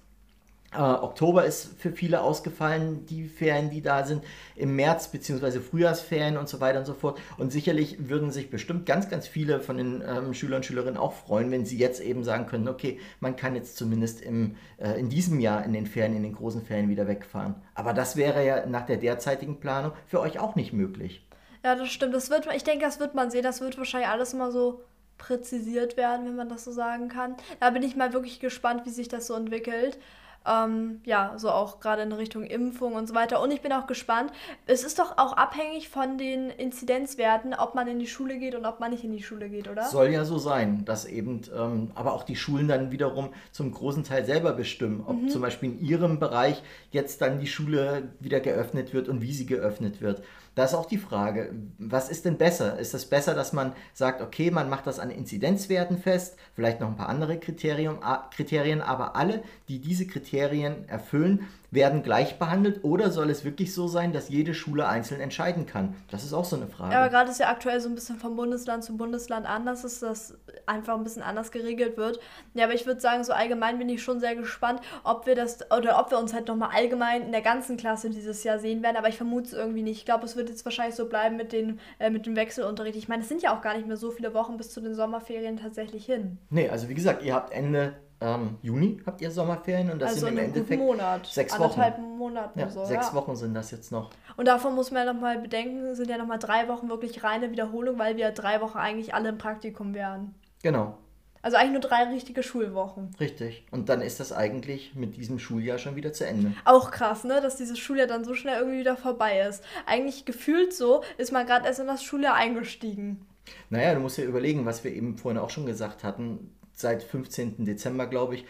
äh, 0.74 0.78
Oktober 0.78 1.44
ist 1.44 1.78
für 1.78 1.92
viele 1.92 2.20
ausgefallen, 2.20 3.06
die 3.06 3.28
Ferien, 3.28 3.70
die 3.70 3.80
da 3.80 4.04
sind, 4.04 4.24
im 4.56 4.76
März 4.76 5.08
bzw. 5.08 5.60
Frühjahrsferien 5.60 6.36
und 6.36 6.48
so 6.48 6.60
weiter 6.60 6.80
und 6.80 6.84
so 6.84 6.94
fort. 6.94 7.20
Und 7.38 7.52
sicherlich 7.52 8.08
würden 8.08 8.30
sich 8.30 8.50
bestimmt 8.50 8.86
ganz, 8.86 9.08
ganz 9.08 9.26
viele 9.26 9.60
von 9.60 9.76
den 9.76 10.02
ähm, 10.06 10.34
Schülern 10.34 10.56
und 10.56 10.66
Schülerinnen 10.66 10.96
auch 10.96 11.12
freuen, 11.12 11.50
wenn 11.50 11.64
sie 11.64 11.78
jetzt 11.78 12.00
eben 12.00 12.24
sagen 12.24 12.46
können, 12.46 12.68
okay, 12.68 13.00
man 13.20 13.36
kann 13.36 13.54
jetzt 13.54 13.76
zumindest 13.76 14.20
im, 14.20 14.56
äh, 14.78 14.98
in 14.98 15.08
diesem 15.08 15.40
Jahr 15.40 15.64
in 15.64 15.72
den 15.72 15.86
Ferien, 15.86 16.16
in 16.16 16.22
den 16.22 16.34
großen 16.34 16.62
Ferien 16.62 16.88
wieder 16.88 17.06
wegfahren. 17.06 17.54
Aber 17.74 17.92
das 17.92 18.16
wäre 18.16 18.44
ja 18.44 18.66
nach 18.66 18.86
der 18.86 18.96
derzeitigen 18.96 19.60
Planung 19.60 19.92
für 20.06 20.20
euch 20.20 20.38
auch 20.38 20.56
nicht 20.56 20.72
möglich. 20.72 21.26
Ja, 21.64 21.74
das 21.76 21.88
stimmt. 21.88 22.14
Das 22.14 22.28
wird, 22.30 22.46
ich 22.54 22.64
denke, 22.64 22.84
das 22.84 23.00
wird 23.00 23.14
man 23.14 23.30
sehen. 23.30 23.42
Das 23.42 23.60
wird 23.60 23.78
wahrscheinlich 23.78 24.08
alles 24.08 24.34
mal 24.34 24.52
so 24.52 24.82
präzisiert 25.18 25.96
werden, 25.96 26.26
wenn 26.26 26.36
man 26.36 26.48
das 26.48 26.64
so 26.64 26.72
sagen 26.72 27.08
kann. 27.08 27.36
Da 27.60 27.70
bin 27.70 27.82
ich 27.82 27.96
mal 27.96 28.12
wirklich 28.12 28.40
gespannt, 28.40 28.84
wie 28.84 28.90
sich 28.90 29.08
das 29.08 29.26
so 29.26 29.34
entwickelt. 29.34 29.98
Ähm, 30.46 31.00
ja, 31.04 31.34
so 31.36 31.50
auch 31.50 31.80
gerade 31.80 32.02
in 32.02 32.12
Richtung 32.12 32.44
Impfung 32.44 32.94
und 32.94 33.06
so 33.06 33.14
weiter. 33.14 33.40
Und 33.40 33.50
ich 33.50 33.62
bin 33.62 33.72
auch 33.72 33.86
gespannt. 33.86 34.30
Es 34.66 34.84
ist 34.84 34.98
doch 34.98 35.16
auch 35.16 35.32
abhängig 35.34 35.88
von 35.88 36.18
den 36.18 36.50
Inzidenzwerten, 36.50 37.54
ob 37.54 37.74
man 37.74 37.88
in 37.88 37.98
die 37.98 38.06
Schule 38.06 38.38
geht 38.38 38.54
und 38.54 38.66
ob 38.66 38.80
man 38.80 38.90
nicht 38.90 39.04
in 39.04 39.12
die 39.12 39.22
Schule 39.22 39.48
geht, 39.48 39.68
oder? 39.68 39.84
Soll 39.84 40.08
ja 40.08 40.24
so 40.24 40.38
sein, 40.38 40.84
dass 40.84 41.06
eben, 41.06 41.42
ähm, 41.56 41.90
aber 41.94 42.12
auch 42.12 42.24
die 42.24 42.36
Schulen 42.36 42.68
dann 42.68 42.90
wiederum 42.90 43.30
zum 43.52 43.72
großen 43.72 44.04
Teil 44.04 44.24
selber 44.24 44.52
bestimmen, 44.52 45.02
ob 45.06 45.16
mhm. 45.16 45.28
zum 45.28 45.40
Beispiel 45.40 45.70
in 45.70 45.80
ihrem 45.80 46.18
Bereich 46.18 46.62
jetzt 46.90 47.22
dann 47.22 47.40
die 47.40 47.46
Schule 47.46 48.10
wieder 48.20 48.40
geöffnet 48.40 48.92
wird 48.92 49.08
und 49.08 49.22
wie 49.22 49.32
sie 49.32 49.46
geöffnet 49.46 50.00
wird. 50.00 50.22
Da 50.54 50.64
ist 50.64 50.74
auch 50.74 50.86
die 50.86 50.98
Frage, 50.98 51.52
was 51.78 52.08
ist 52.08 52.24
denn 52.24 52.38
besser? 52.38 52.78
Ist 52.78 52.94
es 52.94 53.06
besser, 53.06 53.34
dass 53.34 53.52
man 53.52 53.72
sagt, 53.92 54.22
okay, 54.22 54.50
man 54.50 54.70
macht 54.70 54.86
das 54.86 55.00
an 55.00 55.10
Inzidenzwerten 55.10 55.98
fest, 55.98 56.36
vielleicht 56.54 56.80
noch 56.80 56.88
ein 56.88 56.96
paar 56.96 57.08
andere 57.08 57.38
Kriterien, 57.38 57.98
Kriterien 58.30 58.80
aber 58.80 59.16
alle, 59.16 59.42
die 59.68 59.80
diese 59.80 60.06
Kriterien 60.06 60.88
erfüllen, 60.88 61.48
werden 61.74 62.02
gleich 62.02 62.38
behandelt 62.38 62.84
oder 62.84 63.10
soll 63.10 63.30
es 63.30 63.44
wirklich 63.44 63.74
so 63.74 63.88
sein, 63.88 64.12
dass 64.12 64.28
jede 64.28 64.54
Schule 64.54 64.86
einzeln 64.86 65.20
entscheiden 65.20 65.66
kann? 65.66 65.94
Das 66.10 66.24
ist 66.24 66.32
auch 66.32 66.44
so 66.44 66.56
eine 66.56 66.66
Frage. 66.66 66.92
Ja, 66.92 67.00
aber 67.00 67.10
gerade 67.10 67.30
ist 67.30 67.40
ja 67.40 67.48
aktuell 67.48 67.80
so 67.80 67.88
ein 67.88 67.94
bisschen 67.94 68.16
vom 68.16 68.36
Bundesland 68.36 68.84
zu 68.84 68.96
Bundesland 68.96 69.46
anders, 69.46 69.82
dass 69.82 70.00
das 70.00 70.38
einfach 70.66 70.94
ein 70.94 71.04
bisschen 71.04 71.22
anders 71.22 71.50
geregelt 71.50 71.96
wird. 71.96 72.20
Ja, 72.54 72.64
aber 72.64 72.74
ich 72.74 72.86
würde 72.86 73.00
sagen, 73.00 73.24
so 73.24 73.32
allgemein 73.32 73.78
bin 73.78 73.88
ich 73.88 74.02
schon 74.02 74.20
sehr 74.20 74.36
gespannt, 74.36 74.80
ob 75.02 75.26
wir 75.26 75.34
das 75.34 75.58
oder 75.76 75.98
ob 75.98 76.10
wir 76.10 76.18
uns 76.18 76.32
halt 76.32 76.48
nochmal 76.48 76.70
allgemein 76.74 77.22
in 77.22 77.32
der 77.32 77.42
ganzen 77.42 77.76
Klasse 77.76 78.10
dieses 78.10 78.44
Jahr 78.44 78.58
sehen 78.58 78.82
werden, 78.82 78.96
aber 78.96 79.08
ich 79.08 79.16
vermute 79.16 79.46
es 79.46 79.52
irgendwie 79.52 79.82
nicht. 79.82 79.98
Ich 79.98 80.04
glaube, 80.04 80.24
es 80.24 80.36
wird 80.36 80.48
jetzt 80.48 80.64
wahrscheinlich 80.64 80.94
so 80.94 81.08
bleiben 81.08 81.36
mit, 81.36 81.52
den, 81.52 81.80
äh, 81.98 82.10
mit 82.10 82.26
dem 82.26 82.36
Wechselunterricht. 82.36 82.96
Ich 82.96 83.08
meine, 83.08 83.22
es 83.22 83.28
sind 83.28 83.42
ja 83.42 83.56
auch 83.56 83.62
gar 83.62 83.76
nicht 83.76 83.86
mehr 83.86 83.96
so 83.96 84.10
viele 84.10 84.34
Wochen 84.34 84.56
bis 84.56 84.70
zu 84.70 84.80
den 84.80 84.94
Sommerferien 84.94 85.56
tatsächlich 85.56 86.06
hin. 86.06 86.38
Nee, 86.50 86.68
also 86.68 86.88
wie 86.88 86.94
gesagt, 86.94 87.22
ihr 87.22 87.34
habt 87.34 87.52
Ende 87.52 87.94
ähm, 88.20 88.56
Juni 88.62 89.00
habt 89.04 89.20
ihr 89.20 89.30
Sommerferien 89.30 89.90
und 89.90 90.00
das 90.00 90.12
also 90.12 90.26
sind 90.26 90.38
im 90.38 90.44
Endeffekt 90.44 90.80
Monat, 90.80 91.26
sechs 91.26 91.58
Wochen. 91.58 91.80
Monate 92.16 92.58
ja, 92.58 92.68
so, 92.70 92.84
sechs 92.84 93.08
ja. 93.08 93.14
Wochen 93.14 93.36
sind 93.36 93.54
das 93.54 93.70
jetzt 93.70 93.92
noch. 93.92 94.10
Und 94.36 94.46
davon 94.48 94.74
muss 94.74 94.90
man 94.90 95.06
ja 95.06 95.12
nochmal 95.12 95.38
bedenken, 95.38 95.94
sind 95.94 96.08
ja 96.08 96.18
nochmal 96.18 96.38
drei 96.38 96.68
Wochen 96.68 96.88
wirklich 96.88 97.22
reine 97.24 97.50
Wiederholung, 97.50 97.98
weil 97.98 98.16
wir 98.16 98.30
drei 98.30 98.60
Wochen 98.60 98.78
eigentlich 98.78 99.14
alle 99.14 99.28
im 99.28 99.38
Praktikum 99.38 99.94
wären. 99.94 100.34
Genau. 100.62 100.98
Also 101.42 101.58
eigentlich 101.58 101.72
nur 101.72 101.80
drei 101.82 102.04
richtige 102.04 102.42
Schulwochen. 102.42 103.10
Richtig. 103.20 103.66
Und 103.70 103.90
dann 103.90 104.00
ist 104.00 104.18
das 104.18 104.32
eigentlich 104.32 104.94
mit 104.94 105.18
diesem 105.18 105.38
Schuljahr 105.38 105.76
schon 105.76 105.94
wieder 105.94 106.14
zu 106.14 106.26
Ende. 106.26 106.54
Auch 106.64 106.90
krass, 106.90 107.24
ne? 107.24 107.42
Dass 107.42 107.56
dieses 107.56 107.78
Schuljahr 107.78 108.06
dann 108.06 108.24
so 108.24 108.32
schnell 108.32 108.58
irgendwie 108.60 108.78
wieder 108.78 108.96
vorbei 108.96 109.40
ist. 109.40 109.62
Eigentlich 109.84 110.24
gefühlt 110.24 110.72
so, 110.72 111.02
ist 111.18 111.32
man 111.32 111.44
gerade 111.44 111.66
erst 111.66 111.80
in 111.80 111.86
das 111.86 112.02
Schuljahr 112.02 112.34
eingestiegen. 112.34 113.26
Naja, 113.68 113.92
du 113.94 114.00
musst 114.00 114.16
ja 114.16 114.24
überlegen, 114.24 114.64
was 114.64 114.84
wir 114.84 114.94
eben 114.94 115.18
vorhin 115.18 115.38
auch 115.38 115.50
schon 115.50 115.66
gesagt 115.66 116.02
hatten 116.02 116.50
seit 116.74 117.02
15. 117.02 117.64
Dezember, 117.64 118.06
glaube 118.06 118.36
ich, 118.36 118.44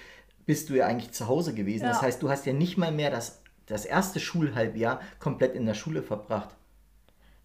bist 0.47 0.71
du 0.71 0.75
ja 0.75 0.87
eigentlich 0.87 1.13
zu 1.13 1.29
Hause 1.29 1.55
gewesen. 1.55 1.85
Ja. 1.85 1.91
Das 1.91 2.03
heißt, 2.03 2.23
du 2.23 2.31
hast 2.31 2.47
ja 2.47 2.53
nicht 2.53 2.77
mal 2.77 2.93
mehr 2.93 3.11
das, 3.11 3.43
das 3.67 3.85
erste 3.85 4.21
Schulhalbjahr 4.21 5.01
komplett 5.19 5.55
in 5.55 5.67
der 5.67 5.75
Schule 5.75 6.03
verbracht. 6.03 6.55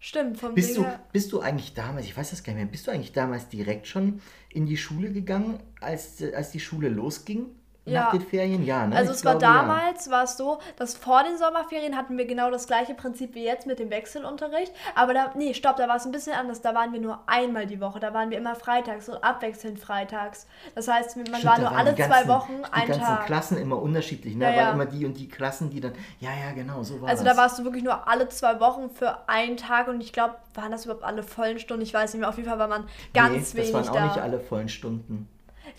Stimmt, 0.02 0.38
vom 0.38 0.54
bist 0.54 0.78
du, 0.78 0.86
bist 1.12 1.30
du 1.30 1.40
eigentlich 1.40 1.74
damals, 1.74 2.06
ich 2.06 2.16
weiß 2.16 2.30
das 2.30 2.42
gar 2.42 2.54
nicht 2.54 2.62
mehr, 2.62 2.70
bist 2.70 2.86
du 2.86 2.90
eigentlich 2.90 3.12
damals 3.12 3.48
direkt 3.48 3.86
schon 3.86 4.22
in 4.48 4.64
die 4.64 4.78
Schule 4.78 5.12
gegangen, 5.12 5.60
als, 5.80 6.22
als 6.22 6.52
die 6.52 6.60
Schule 6.60 6.88
losging? 6.88 7.46
Ja. 7.90 8.04
Nach 8.04 8.10
den 8.12 8.20
Ferien, 8.20 8.64
ja. 8.64 8.86
Ne? 8.86 8.96
Also 8.96 9.10
ich 9.10 9.16
es 9.16 9.22
glaube, 9.22 9.42
war 9.42 9.54
damals, 9.54 10.06
ja. 10.06 10.12
war 10.12 10.24
es 10.24 10.36
so, 10.36 10.58
dass 10.76 10.94
vor 10.94 11.22
den 11.22 11.36
Sommerferien 11.36 11.96
hatten 11.96 12.16
wir 12.16 12.26
genau 12.26 12.50
das 12.50 12.66
gleiche 12.66 12.94
Prinzip 12.94 13.34
wie 13.34 13.44
jetzt 13.44 13.66
mit 13.66 13.78
dem 13.78 13.90
Wechselunterricht. 13.90 14.72
Aber 14.94 15.14
da, 15.14 15.32
nee, 15.36 15.54
stopp, 15.54 15.76
da 15.76 15.88
war 15.88 15.96
es 15.96 16.06
ein 16.06 16.12
bisschen 16.12 16.34
anders. 16.34 16.60
Da 16.60 16.74
waren 16.74 16.92
wir 16.92 17.00
nur 17.00 17.20
einmal 17.26 17.66
die 17.66 17.80
Woche. 17.80 18.00
Da 18.00 18.14
waren 18.14 18.30
wir 18.30 18.38
immer 18.38 18.54
freitags 18.54 19.08
und 19.08 19.22
abwechselnd 19.22 19.78
freitags. 19.78 20.46
Das 20.74 20.88
heißt, 20.88 21.16
man 21.16 21.26
Stimmt, 21.26 21.44
war 21.44 21.58
nur 21.58 21.70
alle 21.70 21.94
ganzen, 21.94 22.12
zwei 22.12 22.28
Wochen 22.28 22.62
ein 22.70 22.86
Tag. 22.86 22.86
Die 22.86 23.00
ganzen 23.00 23.26
Klassen 23.26 23.58
immer 23.58 23.80
unterschiedlich. 23.80 24.36
Ne? 24.36 24.44
Ja, 24.44 24.50
ja. 24.50 24.66
waren 24.66 24.74
immer 24.74 24.86
die 24.86 25.04
und 25.06 25.14
die 25.14 25.28
Klassen, 25.28 25.70
die 25.70 25.80
dann, 25.80 25.92
ja, 26.20 26.30
ja, 26.30 26.52
genau, 26.52 26.82
so 26.82 27.00
war 27.00 27.08
Also 27.08 27.24
das. 27.24 27.36
da 27.36 27.42
warst 27.42 27.58
du 27.58 27.64
wirklich 27.64 27.84
nur 27.84 28.08
alle 28.08 28.28
zwei 28.28 28.60
Wochen 28.60 28.90
für 28.90 29.28
einen 29.28 29.56
Tag 29.56 29.88
und 29.88 30.00
ich 30.00 30.12
glaube, 30.12 30.36
waren 30.54 30.70
das 30.70 30.84
überhaupt 30.84 31.04
alle 31.04 31.22
vollen 31.22 31.58
Stunden? 31.58 31.82
Ich 31.82 31.94
weiß 31.94 32.12
nicht 32.12 32.20
mehr. 32.20 32.28
Auf 32.28 32.36
jeden 32.36 32.48
Fall 32.48 32.58
war 32.58 32.68
man 32.68 32.84
ganz 33.14 33.54
nee, 33.54 33.60
wenig 33.60 33.72
das 33.72 33.86
waren 33.86 33.96
auch 33.96 34.00
da. 34.00 34.06
nicht 34.06 34.18
alle 34.18 34.40
vollen 34.40 34.68
Stunden. 34.68 35.28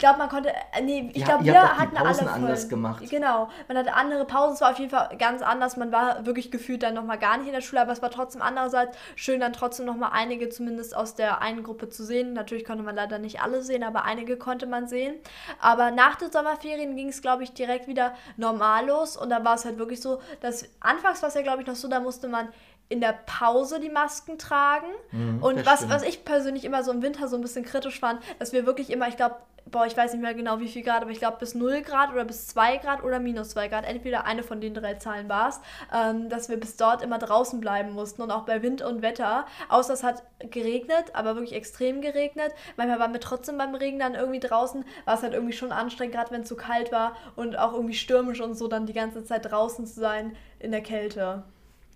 Ich 0.02 0.04
glaube, 0.04 0.18
man 0.18 0.30
konnte. 0.30 0.50
Äh, 0.50 0.82
nee, 0.82 1.12
ich 1.14 1.24
glaube, 1.24 1.46
wir 1.46 1.78
hatten 1.78 1.96
alle. 1.96 2.08
Pausen 2.08 2.28
anders 2.28 2.68
gemacht. 2.68 3.08
Genau. 3.08 3.50
Man 3.68 3.78
hatte 3.78 3.94
andere 3.94 4.26
Pausen. 4.26 4.56
Es 4.56 4.62
war 4.62 4.72
auf 4.72 4.80
jeden 4.80 4.90
Fall 4.90 5.16
ganz 5.20 5.44
anders. 5.44 5.78
Man 5.78 5.92
war 5.92 6.26
wirklich 6.26 6.50
gefühlt 6.50 6.82
dann 6.82 6.96
nochmal 6.96 7.20
gar 7.20 7.38
nicht 7.38 7.46
in 7.46 7.54
der 7.54 7.62
Schule, 7.62 7.84
aber 7.84 7.92
es 7.92 8.02
war 8.02 8.10
trotzdem 8.10 8.42
andererseits 8.42 8.98
schön, 9.16 9.40
dann 9.40 9.54
trotzdem 9.54 9.86
nochmal 9.86 10.10
einige 10.12 10.50
zumindest 10.50 10.98
aus 10.98 11.14
der 11.14 11.44
einen 11.44 11.62
Gruppe 11.62 11.88
zu 11.90 12.04
sehen. 12.04 12.34
Natürlich 12.34 12.66
konnte 12.66 12.82
man 12.82 12.96
leider 12.96 13.20
nicht 13.20 13.44
alle 13.44 13.62
sehen, 13.62 13.84
aber 13.84 14.04
einige 14.04 14.38
konnte 14.38 14.66
man 14.66 14.88
sehen. 14.88 15.14
Aber 15.60 15.92
nach 15.92 16.16
den 16.16 16.32
Sommerferien 16.32 16.96
ging 16.96 17.10
es, 17.10 17.22
glaube 17.22 17.44
ich, 17.44 17.54
direkt 17.54 17.86
wieder 17.88 18.16
normal 18.38 18.88
los. 18.88 19.16
Und 19.16 19.30
da 19.30 19.46
war 19.46 19.54
es 19.54 19.66
halt 19.66 19.78
wirklich 19.78 20.02
so, 20.02 20.20
dass 20.40 20.68
anfangs 20.80 21.22
war 21.22 21.30
es 21.30 21.36
ja, 21.36 21.44
glaube 21.44 21.62
ich, 21.62 21.68
noch 21.68 21.76
so, 21.76 21.88
da 21.88 22.00
musste 22.00 22.28
man 22.28 22.48
in 22.92 23.00
der 23.00 23.18
Pause 23.26 23.80
die 23.80 23.90
Masken 23.90 24.38
tragen. 24.38 24.88
Mhm, 25.12 25.42
und 25.42 25.66
was, 25.66 25.90
was 25.90 26.04
ich 26.04 26.26
persönlich 26.26 26.66
immer 26.66 26.84
so 26.84 26.92
im 26.92 27.02
Winter 27.02 27.28
so 27.30 27.38
ein 27.38 27.42
bisschen 27.42 27.64
kritisch 27.64 28.00
fand, 28.00 28.22
dass 28.38 28.52
wir 28.52 28.66
wirklich 28.66 28.90
immer, 28.90 29.08
ich 29.08 29.16
glaube, 29.16 29.36
boah, 29.66 29.86
ich 29.86 29.96
weiß 29.96 30.12
nicht 30.12 30.22
mehr 30.22 30.34
genau 30.34 30.60
wie 30.60 30.68
viel 30.68 30.84
Grad, 30.84 31.02
aber 31.02 31.12
ich 31.12 31.20
glaube 31.20 31.38
bis 31.40 31.56
0 31.56 31.82
Grad 31.84 32.12
oder 32.12 32.26
bis 32.26 32.48
2 32.48 32.78
Grad 32.78 33.04
oder 33.04 33.20
minus 33.20 33.50
2 33.52 33.70
Grad, 33.70 33.86
entweder 33.86 34.26
eine 34.26 34.44
von 34.44 34.60
den 34.60 34.74
drei 34.74 34.96
Zahlen 34.96 35.30
war 35.30 35.50
es, 35.50 35.62
ähm, 35.94 36.28
dass 36.28 36.50
wir 36.50 36.60
bis 36.60 36.76
dort 36.76 37.02
immer 37.02 37.18
draußen 37.18 37.62
bleiben 37.62 37.92
mussten 37.94 38.22
und 38.22 38.32
auch 38.32 38.44
bei 38.44 38.62
Wind 38.62 38.82
und 38.82 39.02
Wetter, 39.02 39.46
außer 39.70 39.94
es 39.94 40.04
hat 40.04 40.24
geregnet, 40.40 41.14
aber 41.14 41.36
wirklich 41.36 41.54
extrem 41.54 42.02
geregnet. 42.02 42.54
Manchmal 42.76 43.00
waren 43.00 43.14
wir 43.14 43.22
trotzdem 43.22 43.58
beim 43.58 43.74
Regen 43.76 44.00
dann 44.00 44.16
irgendwie 44.16 44.40
draußen, 44.42 44.84
war 45.06 45.16
es 45.16 45.24
halt 45.24 45.34
irgendwie 45.34 45.54
schon 45.54 45.72
anstrengend, 45.72 46.16
gerade 46.16 46.32
wenn 46.32 46.42
es 46.42 46.48
zu 46.50 46.58
kalt 46.58 46.92
war 46.92 47.16
und 47.36 47.58
auch 47.58 47.74
irgendwie 47.74 47.94
stürmisch 47.94 48.42
und 48.42 48.56
so 48.56 48.68
dann 48.68 48.86
die 48.86 48.94
ganze 48.94 49.24
Zeit 49.24 49.50
draußen 49.50 49.86
zu 49.86 50.00
sein 50.00 50.36
in 50.60 50.72
der 50.72 50.82
Kälte. 50.82 51.44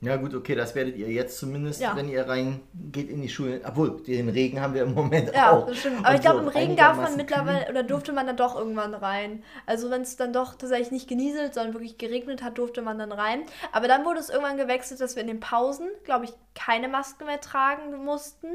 Ja 0.05 0.17
gut, 0.17 0.35
okay, 0.35 0.53
das 0.53 0.75
werdet 0.75 0.97
ihr 0.97 1.09
jetzt 1.09 1.39
zumindest, 1.39 1.81
ja. 1.81 1.95
wenn 1.95 2.07
ihr 2.07 2.27
reingeht 2.27 3.09
in 3.09 3.23
die 3.23 3.29
Schule. 3.29 3.61
Obwohl, 3.65 4.03
den 4.03 4.29
Regen 4.29 4.61
haben 4.61 4.75
wir 4.75 4.83
im 4.83 4.93
Moment 4.93 5.33
ja, 5.33 5.51
auch. 5.51 5.61
Ja, 5.61 5.65
das 5.65 5.79
stimmt. 5.79 5.99
Aber 5.99 6.09
Und 6.09 6.15
ich 6.15 6.21
glaube, 6.21 6.37
so 6.37 6.43
im 6.43 6.49
Regen 6.49 6.75
darf 6.75 6.97
man 6.97 7.15
mittlerweile, 7.15 7.67
oder 7.69 7.81
durfte 7.81 8.13
man 8.13 8.27
dann 8.27 8.37
doch 8.37 8.55
irgendwann 8.55 8.93
rein. 8.93 9.43
Also 9.65 9.89
wenn 9.89 10.03
es 10.03 10.15
dann 10.15 10.31
doch 10.31 10.53
tatsächlich 10.53 10.91
nicht 10.91 11.09
genieselt, 11.09 11.55
sondern 11.55 11.73
wirklich 11.73 11.97
geregnet 11.97 12.43
hat, 12.43 12.59
durfte 12.59 12.83
man 12.83 12.99
dann 12.99 13.11
rein. 13.11 13.41
Aber 13.71 13.87
dann 13.87 14.05
wurde 14.05 14.19
es 14.19 14.29
irgendwann 14.29 14.57
gewechselt, 14.57 15.01
dass 15.01 15.15
wir 15.15 15.21
in 15.21 15.27
den 15.27 15.39
Pausen, 15.39 15.87
glaube 16.03 16.25
ich, 16.25 16.33
keine 16.53 16.87
Masken 16.87 17.25
mehr 17.25 17.41
tragen 17.41 18.05
mussten. 18.05 18.47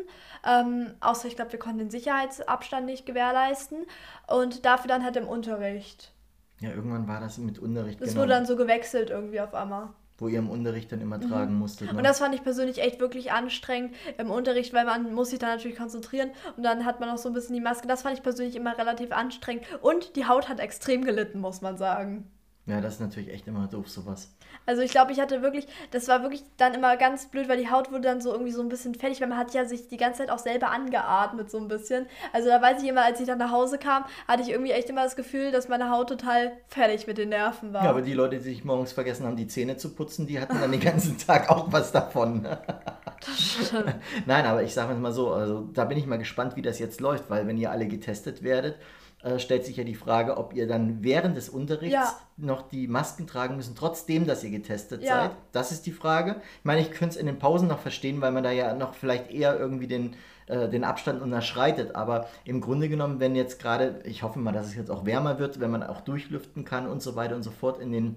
Ähm, 0.46 0.94
außer, 1.00 1.26
ich 1.26 1.34
glaube, 1.34 1.50
wir 1.50 1.58
konnten 1.58 1.80
den 1.80 1.90
Sicherheitsabstand 1.90 2.86
nicht 2.86 3.06
gewährleisten. 3.06 3.86
Und 4.28 4.64
dafür 4.64 4.86
dann 4.86 5.02
halt 5.02 5.16
im 5.16 5.26
Unterricht. 5.26 6.12
Ja, 6.60 6.70
irgendwann 6.70 7.08
war 7.08 7.20
das 7.20 7.38
mit 7.38 7.58
Unterricht. 7.58 8.00
Das 8.00 8.10
genau. 8.10 8.20
wurde 8.20 8.34
dann 8.34 8.46
so 8.46 8.54
gewechselt 8.54 9.10
irgendwie 9.10 9.40
auf 9.40 9.54
einmal 9.54 9.88
wo 10.20 10.28
ihr 10.28 10.38
im 10.38 10.50
Unterricht 10.50 10.92
dann 10.92 11.00
immer 11.00 11.18
mhm. 11.18 11.28
tragen 11.28 11.54
musstet. 11.54 11.92
Ne? 11.92 11.98
Und 11.98 12.04
das 12.04 12.18
fand 12.18 12.35
ich 12.35 12.42
persönlich 12.42 12.80
echt 12.80 13.00
wirklich 13.00 13.33
anstrengend 13.33 13.94
im 14.18 14.30
Unterricht, 14.30 14.72
weil 14.72 14.85
man 14.85 15.12
muss 15.14 15.30
sich 15.30 15.38
da 15.38 15.48
natürlich 15.48 15.76
konzentrieren 15.76 16.30
und 16.56 16.62
dann 16.62 16.85
hat 16.85 17.00
man 17.00 17.09
auch 17.11 17.18
so 17.18 17.28
ein 17.28 17.35
bisschen 17.35 17.54
die 17.54 17.61
Maske. 17.61 17.88
Das 17.88 18.02
fand 18.02 18.16
ich 18.16 18.22
persönlich 18.22 18.56
immer 18.56 18.76
relativ 18.78 19.12
anstrengend 19.12 19.64
und 19.83 20.16
die 20.16 20.26
Haut 20.26 20.48
hat 20.48 20.61
extrem 20.61 21.04
gelitten, 21.04 21.40
muss 21.40 21.61
man 21.62 21.76
sagen. 21.76 22.30
Ja, 22.70 22.80
das 22.80 22.94
ist 22.94 23.00
natürlich 23.00 23.33
echt 23.33 23.48
immer 23.48 23.66
doof, 23.66 23.88
sowas. 23.88 24.30
Also 24.64 24.83
ich 24.83 24.92
glaube, 24.92 25.11
ich 25.11 25.18
hatte 25.18 25.42
wirklich, 25.42 25.66
das 25.90 26.06
war 26.06 26.22
wirklich 26.22 26.44
dann 26.56 26.72
immer 26.72 26.96
ganz 26.96 27.26
blöd, 27.26 27.48
weil 27.48 27.59
die 27.59 27.68
Haut 27.68 27.90
wurde 27.90 28.02
dann 28.02 28.20
so 28.20 28.30
irgendwie 28.30 28.52
so 28.52 28.62
ein 28.62 28.68
bisschen 28.68 28.94
fertig, 28.94 29.20
weil 29.20 29.26
man 29.26 29.38
hat 29.38 29.52
ja 29.52 29.64
sich 29.64 29.88
die 29.88 29.96
ganze 29.96 30.18
Zeit 30.18 30.30
auch 30.30 30.38
selber 30.38 30.70
angeatmet, 30.70 31.50
so 31.50 31.59
ein 31.59 31.66
bisschen. 31.66 32.06
Also 32.33 32.48
da 32.48 32.62
weiß 32.62 32.80
ich 32.80 32.88
immer, 32.88 33.02
als 33.02 33.18
ich 33.18 33.26
dann 33.26 33.38
nach 33.38 33.50
Hause 33.50 33.78
kam, 33.78 34.04
hatte 34.28 34.42
ich 34.42 34.50
irgendwie 34.50 34.70
echt 34.70 34.88
immer 34.88 35.02
das 35.02 35.16
Gefühl, 35.16 35.50
dass 35.50 35.68
meine 35.68 35.90
Haut 35.90 36.11
total 36.11 36.52
fertig 36.68 37.09
mit 37.09 37.18
den 37.18 37.30
Nerven 37.30 37.72
war. 37.72 37.83
Ja, 37.83 37.90
aber 37.90 38.02
die 38.02 38.14
Leute, 38.14 38.37
die 38.37 38.42
sich 38.42 38.64
morgens 38.64 38.92
vergessen 38.92 39.26
haben, 39.26 39.35
die 39.35 39.48
Zähne 39.48 39.76
zu 39.76 39.92
putzen, 39.92 40.28
die 40.28 40.38
hatten 40.38 40.61
dann 40.61 40.70
den 40.70 40.80
ganzen 40.80 41.18
Tag 41.26 41.50
auch 41.50 41.72
was 41.72 41.90
davon. 41.90 42.44
Das 42.44 43.40
stimmt. 43.40 43.96
Nein, 44.26 44.46
aber 44.46 44.62
ich 44.62 44.72
sage 44.72 44.94
mal 44.94 45.12
so, 45.12 45.33
also 45.33 45.68
da 45.72 45.87
bin 45.87 45.98
ich 45.98 46.06
mal 46.06 46.18
gespannt, 46.18 46.54
wie 46.54 46.62
das 46.62 46.78
jetzt 46.78 47.00
läuft, 47.00 47.30
weil 47.30 47.48
wenn 47.48 47.59
ihr 47.59 47.72
alle 47.72 47.88
getestet 47.88 48.44
werdet, 48.44 48.76
äh, 49.22 49.38
stellt 49.38 49.66
sich 49.66 49.76
ja 49.76 49.85
die 49.85 49.94
Frage, 49.94 50.38
ob 50.38 50.54
ihr 50.54 50.66
dann 50.66 51.02
während 51.02 51.37
des 51.37 51.50
Unterrichts 51.50 51.92
ja. 51.92 52.16
noch 52.38 52.62
die 52.62 52.88
Masken 52.88 53.26
tragen 53.26 53.56
müssen, 53.56 53.76
trotzdem, 53.76 54.26
dass 54.26 54.42
ihr 54.42 54.50
getestet 54.50 55.02
ja. 55.02 55.09
seid. 55.09 55.30
Das 55.52 55.72
ist 55.72 55.85
die 55.85 55.92
Frage. 55.92 56.37
Ich 56.59 56.64
meine, 56.64 56.80
ich 56.80 56.90
könnte 56.90 57.16
es 57.16 57.20
in 57.20 57.26
den 57.26 57.38
Pausen 57.38 57.68
noch 57.68 57.80
verstehen, 57.80 58.20
weil 58.22 58.33
man 58.33 58.44
da 58.44 58.50
ja 58.50 58.74
noch 58.74 58.94
vielleicht 58.94 59.30
eher 59.30 59.59
irgendwie 59.59 59.88
den, 59.88 60.16
äh, 60.46 60.68
den 60.68 60.85
Abstand 60.85 61.20
unterschreitet. 61.20 61.94
Aber 61.94 62.28
im 62.44 62.62
Grunde 62.62 62.88
genommen, 62.88 63.20
wenn 63.20 63.37
jetzt 63.37 63.61
gerade, 63.61 64.00
ich 64.04 64.22
hoffe 64.22 64.38
mal, 64.38 64.52
dass 64.52 64.68
es 64.68 64.74
jetzt 64.74 64.90
auch 64.90 65.04
wärmer 65.04 65.38
wird, 65.38 65.61
wenn 65.61 65.70
man 65.70 65.83
auch 65.83 66.00
durchlüften 66.00 66.64
kann 66.64 66.87
und 66.88 67.02
so 67.02 67.14
weiter 67.14 67.37
und 67.37 67.42
so 67.42 67.50
fort 67.50 67.78
in 67.78 67.92
den 67.92 68.16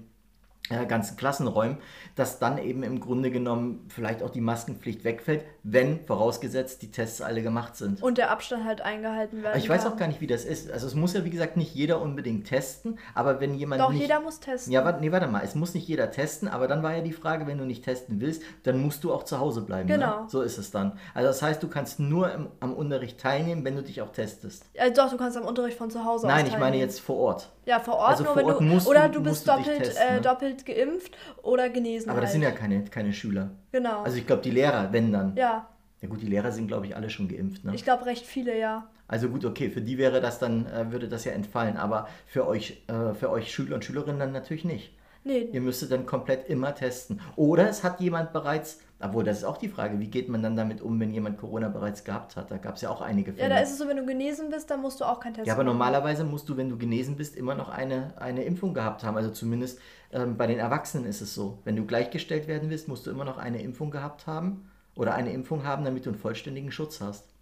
ganzen 0.70 1.18
Klassenräumen, 1.18 1.78
dass 2.16 2.40
dann 2.40 2.58
eben 2.58 2.84
im 2.84 3.00
Grunde 3.00 3.32
genommen 3.32 3.86
vielleicht 3.90 4.24
auch 4.24 4.30
die 4.30 4.40
Maskenpflicht 4.40 5.04
wegfällt, 5.04 5.44
wenn 5.64 6.06
vorausgesetzt 6.06 6.82
die 6.82 6.92
Tests 6.92 7.22
alle 7.22 7.42
gemacht 7.42 7.76
sind. 7.76 8.02
Und 8.02 8.18
der 8.18 8.32
Abstand 8.32 8.64
halt 8.64 8.82
eingehalten 8.82 9.44
wird. 9.44 9.58
Ich 9.58 9.68
weiß 9.68 9.86
auch 9.86 9.98
gar 9.98 10.08
nicht, 10.08 10.22
wie 10.22 10.28
das 10.28 10.46
ist. 10.46 10.72
Also 10.72 10.88
es 10.88 10.96
muss 10.96 11.14
ja 11.14 11.26
wie 11.26 11.30
gesagt 11.30 11.58
nicht 11.58 11.76
jeder 11.76 12.02
unbedingt 12.02 12.48
testen, 12.48 12.98
aber 13.14 13.42
wenn 13.42 13.56
jemand 13.56 13.82
Doch, 13.82 13.92
nicht, 13.92 14.02
jeder 14.02 14.22
muss 14.22 14.40
testen. 14.40 14.72
Ja, 14.72 14.86
warte, 14.86 15.02
nee, 15.02 15.12
warte 15.12 15.28
mal, 15.28 15.42
es 15.44 15.54
muss 15.54 15.74
nicht 15.74 15.88
jeder 15.88 16.12
testen, 16.12 16.48
aber 16.48 16.68
dann 16.68 16.82
war 16.82 16.96
ja 16.96 17.02
die 17.02 17.14
Frage, 17.14 17.46
wenn 17.46 17.58
du 17.58 17.66
nicht 17.66 17.84
testen 17.84 18.22
willst, 18.22 18.42
dann 18.64 18.82
musst 18.82 19.04
du 19.04 19.14
auch 19.14 19.24
zu 19.24 19.40
Hause 19.40 19.62
bleiben. 19.62 19.90
Ne? 19.90 19.96
Genau. 19.96 20.22
Ne? 20.22 20.30
So 20.30 20.42
ist 20.42 20.58
es 20.58 20.72
dann. 20.72 20.98
Also 21.14 21.28
das 21.28 21.42
heißt, 21.42 21.62
du 21.62 21.68
kannst 21.68 22.00
nur 22.00 22.32
im, 22.32 22.48
am 22.62 22.74
Unterricht 22.74 23.20
teilnehmen, 23.20 23.66
wenn 23.66 23.76
du 23.76 23.84
dich 23.84 24.02
auch 24.02 24.12
testest. 24.12 24.66
Ja, 24.74 24.90
doch, 24.90 25.10
du 25.10 25.18
kannst 25.18 25.36
am 25.38 25.46
Unterricht 25.46 25.78
von 25.78 25.92
zu 25.92 26.06
Hause 26.06 26.28
Nein, 26.28 26.48
ich 26.48 26.58
meine 26.58 26.78
jetzt 26.78 27.02
vor 27.02 27.18
Ort. 27.18 27.50
Ja, 27.66 27.80
vor 27.80 27.96
Ort, 27.96 28.12
also 28.12 28.24
nur 28.24 28.34
vor 28.34 28.44
Ort 28.44 28.60
du, 28.60 28.64
musst 28.64 28.88
oder 28.88 29.10
du, 29.10 29.24
bist 29.24 29.48
doppelt, 29.48 29.84
testen, 29.84 30.08
äh, 30.08 30.14
ne? 30.16 30.22
doppelt 30.22 30.66
geimpft 30.66 31.18
oder 31.42 31.70
genesen. 31.70 32.10
Aber 32.10 32.18
halt. 32.18 32.26
das 32.26 32.34
sind 32.34 32.42
ja 32.42 32.52
keine, 32.52 32.84
keine 32.86 33.14
Schüler. 33.14 33.52
Genau. 33.72 34.02
Also 34.02 34.18
ich 34.18 34.28
glaube, 34.28 34.42
die 34.42 34.52
Lehrer, 34.52 34.92
wenn 34.92 35.12
dann. 35.12 35.36
Ja. 35.36 35.68
Ja 36.02 36.10
gut, 36.10 36.22
die 36.22 36.28
Lehrer 36.28 36.52
sind, 36.52 36.68
glaube 36.68 36.86
ich, 36.86 36.96
alle 36.96 37.10
schon 37.10 37.30
geimpft, 37.30 37.64
ne? 37.64 37.74
Ich 37.74 37.86
glaube, 37.86 38.06
recht 38.06 38.26
viele, 38.26 38.60
ja. 38.60 38.90
Also 39.08 39.30
gut, 39.30 39.46
okay, 39.46 39.70
für 39.70 39.82
die 39.82 39.98
wäre 39.98 40.20
das 40.20 40.40
dann, 40.40 40.66
äh, 40.66 40.92
würde 40.92 41.08
das 41.08 41.24
ja 41.24 41.32
entfallen, 41.32 41.78
aber 41.78 42.10
für 42.26 42.46
euch, 42.46 42.84
äh, 42.88 43.14
für 43.14 43.30
euch 43.30 43.54
Schüler 43.54 43.76
und 43.76 43.86
Schülerinnen 43.86 44.20
dann 44.20 44.32
natürlich 44.34 44.66
nicht. 44.66 44.98
Nee. 45.24 45.50
Ihr 45.54 45.62
müsstet 45.62 45.92
dann 45.92 46.06
komplett 46.06 46.50
immer 46.50 46.76
testen. 46.76 47.22
Oder 47.38 47.70
es 47.70 47.84
hat 47.84 48.02
jemand 48.02 48.34
bereits, 48.34 48.82
obwohl 49.04 49.24
das 49.24 49.40
ist 49.40 49.44
auch 49.44 49.58
die 49.58 49.70
Frage, 49.70 50.00
wie 50.00 50.08
geht 50.08 50.30
man 50.30 50.42
dann 50.42 50.56
damit 50.56 50.82
um, 50.82 51.00
wenn 51.00 51.14
jemand 51.14 51.38
Corona 51.38 51.68
bereits 51.70 52.04
gehabt 52.04 52.36
hat? 52.36 52.50
Da 52.52 52.58
gab 52.58 52.76
es 52.76 52.82
ja 52.82 52.90
auch 52.90 53.02
einige 53.02 53.34
Fälle. 53.34 53.50
Ja, 53.50 53.56
da 53.56 53.62
ist 53.62 53.72
es 53.72 53.78
so, 53.78 53.88
wenn 53.88 53.98
du 53.98 54.06
genesen 54.06 54.50
bist, 54.50 54.70
dann 54.70 54.82
musst 54.82 55.02
du 55.02 55.06
auch 55.06 55.20
keinen 55.20 55.34
Test 55.34 55.48
Ja, 55.48 55.54
aber 55.54 55.64
machen. 55.64 55.74
normalerweise 55.78 56.24
musst 56.24 56.48
du, 56.50 56.58
wenn 56.58 56.70
du 56.70 56.78
genesen 56.78 57.16
bist, 57.16 57.36
immer 57.36 57.56
noch 57.56 57.70
eine, 57.70 58.14
eine 58.20 58.44
Impfung 58.44 58.74
gehabt 58.74 59.04
haben. 59.04 59.18
Also 59.18 59.30
zumindest 59.32 59.80
ähm, 60.12 60.38
bei 60.38 60.48
den 60.48 60.60
Erwachsenen 60.60 61.06
ist 61.06 61.22
es 61.22 61.34
so. 61.34 61.60
Wenn 61.64 61.76
du 61.76 61.86
gleichgestellt 61.86 62.48
werden 62.48 62.70
willst, 62.70 62.88
musst 62.88 63.06
du 63.06 63.12
immer 63.12 63.26
noch 63.26 63.38
eine 63.38 63.62
Impfung 63.62 63.92
gehabt 63.92 64.28
haben 64.28 64.70
oder 64.96 65.16
eine 65.16 65.34
Impfung 65.34 65.64
haben, 65.64 65.84
damit 65.84 66.06
du 66.06 66.12
einen 66.12 66.20
vollständigen 66.20 66.72
Schutz 66.72 67.02
hast. 67.02 67.33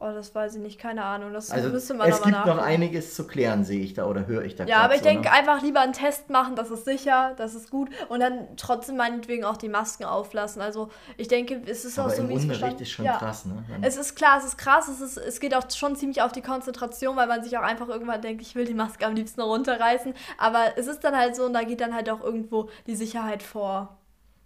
Oh, 0.00 0.12
das 0.12 0.32
weiß 0.32 0.54
ich 0.54 0.62
nicht, 0.62 0.78
keine 0.78 1.04
Ahnung. 1.04 1.32
Das 1.32 1.50
also 1.50 1.70
müsste 1.70 1.92
man 1.94 2.08
es 2.08 2.22
gibt 2.22 2.46
noch 2.46 2.58
einiges 2.58 3.16
zu 3.16 3.26
klären, 3.26 3.64
sehe 3.64 3.80
ich 3.80 3.94
da 3.94 4.06
oder 4.06 4.28
höre 4.28 4.44
ich 4.44 4.54
da. 4.54 4.64
Ja, 4.64 4.82
aber 4.82 4.94
ich 4.94 5.00
so, 5.00 5.08
denke 5.08 5.24
ne? 5.24 5.32
einfach 5.32 5.60
lieber 5.60 5.80
einen 5.80 5.92
Test 5.92 6.30
machen, 6.30 6.54
das 6.54 6.70
ist 6.70 6.84
sicher, 6.84 7.34
das 7.36 7.56
ist 7.56 7.68
gut 7.68 7.90
und 8.08 8.20
dann 8.20 8.46
trotzdem 8.56 8.96
meinetwegen 8.96 9.44
auch 9.44 9.56
die 9.56 9.68
Masken 9.68 10.04
auflassen. 10.04 10.62
Also 10.62 10.88
ich 11.16 11.26
denke, 11.26 11.60
es 11.66 11.84
ist 11.84 11.98
aber 11.98 12.08
auch 12.08 12.14
so 12.14 12.28
wie 12.28 12.34
es 12.34 12.44
Unterricht 12.44 12.80
ist 12.80 12.90
schon 12.90 13.06
ja. 13.06 13.16
krass, 13.16 13.44
ne? 13.44 13.64
Dann 13.68 13.82
es 13.82 13.96
ist 13.96 14.14
klar, 14.14 14.38
es 14.38 14.44
ist 14.44 14.56
krass, 14.56 14.86
es, 14.86 15.00
ist, 15.00 15.16
es 15.16 15.40
geht 15.40 15.52
auch 15.52 15.68
schon 15.68 15.96
ziemlich 15.96 16.22
auf 16.22 16.30
die 16.30 16.42
Konzentration, 16.42 17.16
weil 17.16 17.26
man 17.26 17.42
sich 17.42 17.58
auch 17.58 17.62
einfach 17.62 17.88
irgendwann 17.88 18.22
denkt, 18.22 18.40
ich 18.42 18.54
will 18.54 18.66
die 18.66 18.74
Maske 18.74 19.04
am 19.04 19.16
liebsten 19.16 19.40
runterreißen. 19.40 20.14
Aber 20.38 20.60
es 20.76 20.86
ist 20.86 21.02
dann 21.02 21.16
halt 21.16 21.34
so 21.34 21.44
und 21.44 21.54
da 21.54 21.64
geht 21.64 21.80
dann 21.80 21.92
halt 21.92 22.08
auch 22.08 22.22
irgendwo 22.22 22.70
die 22.86 22.94
Sicherheit 22.94 23.42
vor. 23.42 23.97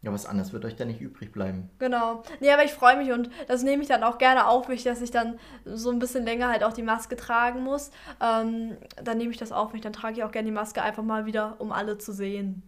Ja, 0.03 0.13
was 0.13 0.27
anderes 0.27 0.53
wird 0.53 0.65
euch 0.65 0.75
da 0.75 0.85
nicht 0.85 1.01
übrig 1.01 1.31
bleiben. 1.31 1.71
Genau. 1.79 2.25
Nee, 2.41 2.51
aber 2.51 2.65
ich 2.65 2.73
freue 2.73 2.97
mich 2.97 3.13
und 3.13 3.31
das 3.47 3.63
nehme 3.63 3.83
ich 3.83 3.89
dann 3.89 4.03
auch 4.03 4.19
gerne 4.19 4.49
auf 4.49 4.67
mich, 4.67 4.83
dass 4.83 5.01
ich 5.01 5.13
dann 5.13 5.39
so 5.65 5.91
ein 5.91 6.01
bisschen 6.01 6.25
länger 6.25 6.49
halt 6.49 6.65
auch 6.65 6.73
die 6.73 6.83
Maske 6.83 7.15
tragen 7.15 7.63
muss. 7.63 7.93
Ähm, 8.21 8.77
dann 9.03 9.19
nehme 9.19 9.31
ich 9.31 9.37
das 9.37 9.53
auf 9.53 9.73
mich, 9.73 9.81
dann 9.81 9.93
trage 9.93 10.17
ich 10.17 10.25
auch 10.25 10.33
gerne 10.33 10.47
die 10.47 10.53
Maske 10.53 10.83
einfach 10.83 11.05
mal 11.05 11.25
wieder, 11.25 11.55
um 11.61 11.71
alle 11.71 11.99
zu 11.99 12.13
sehen. 12.13 12.65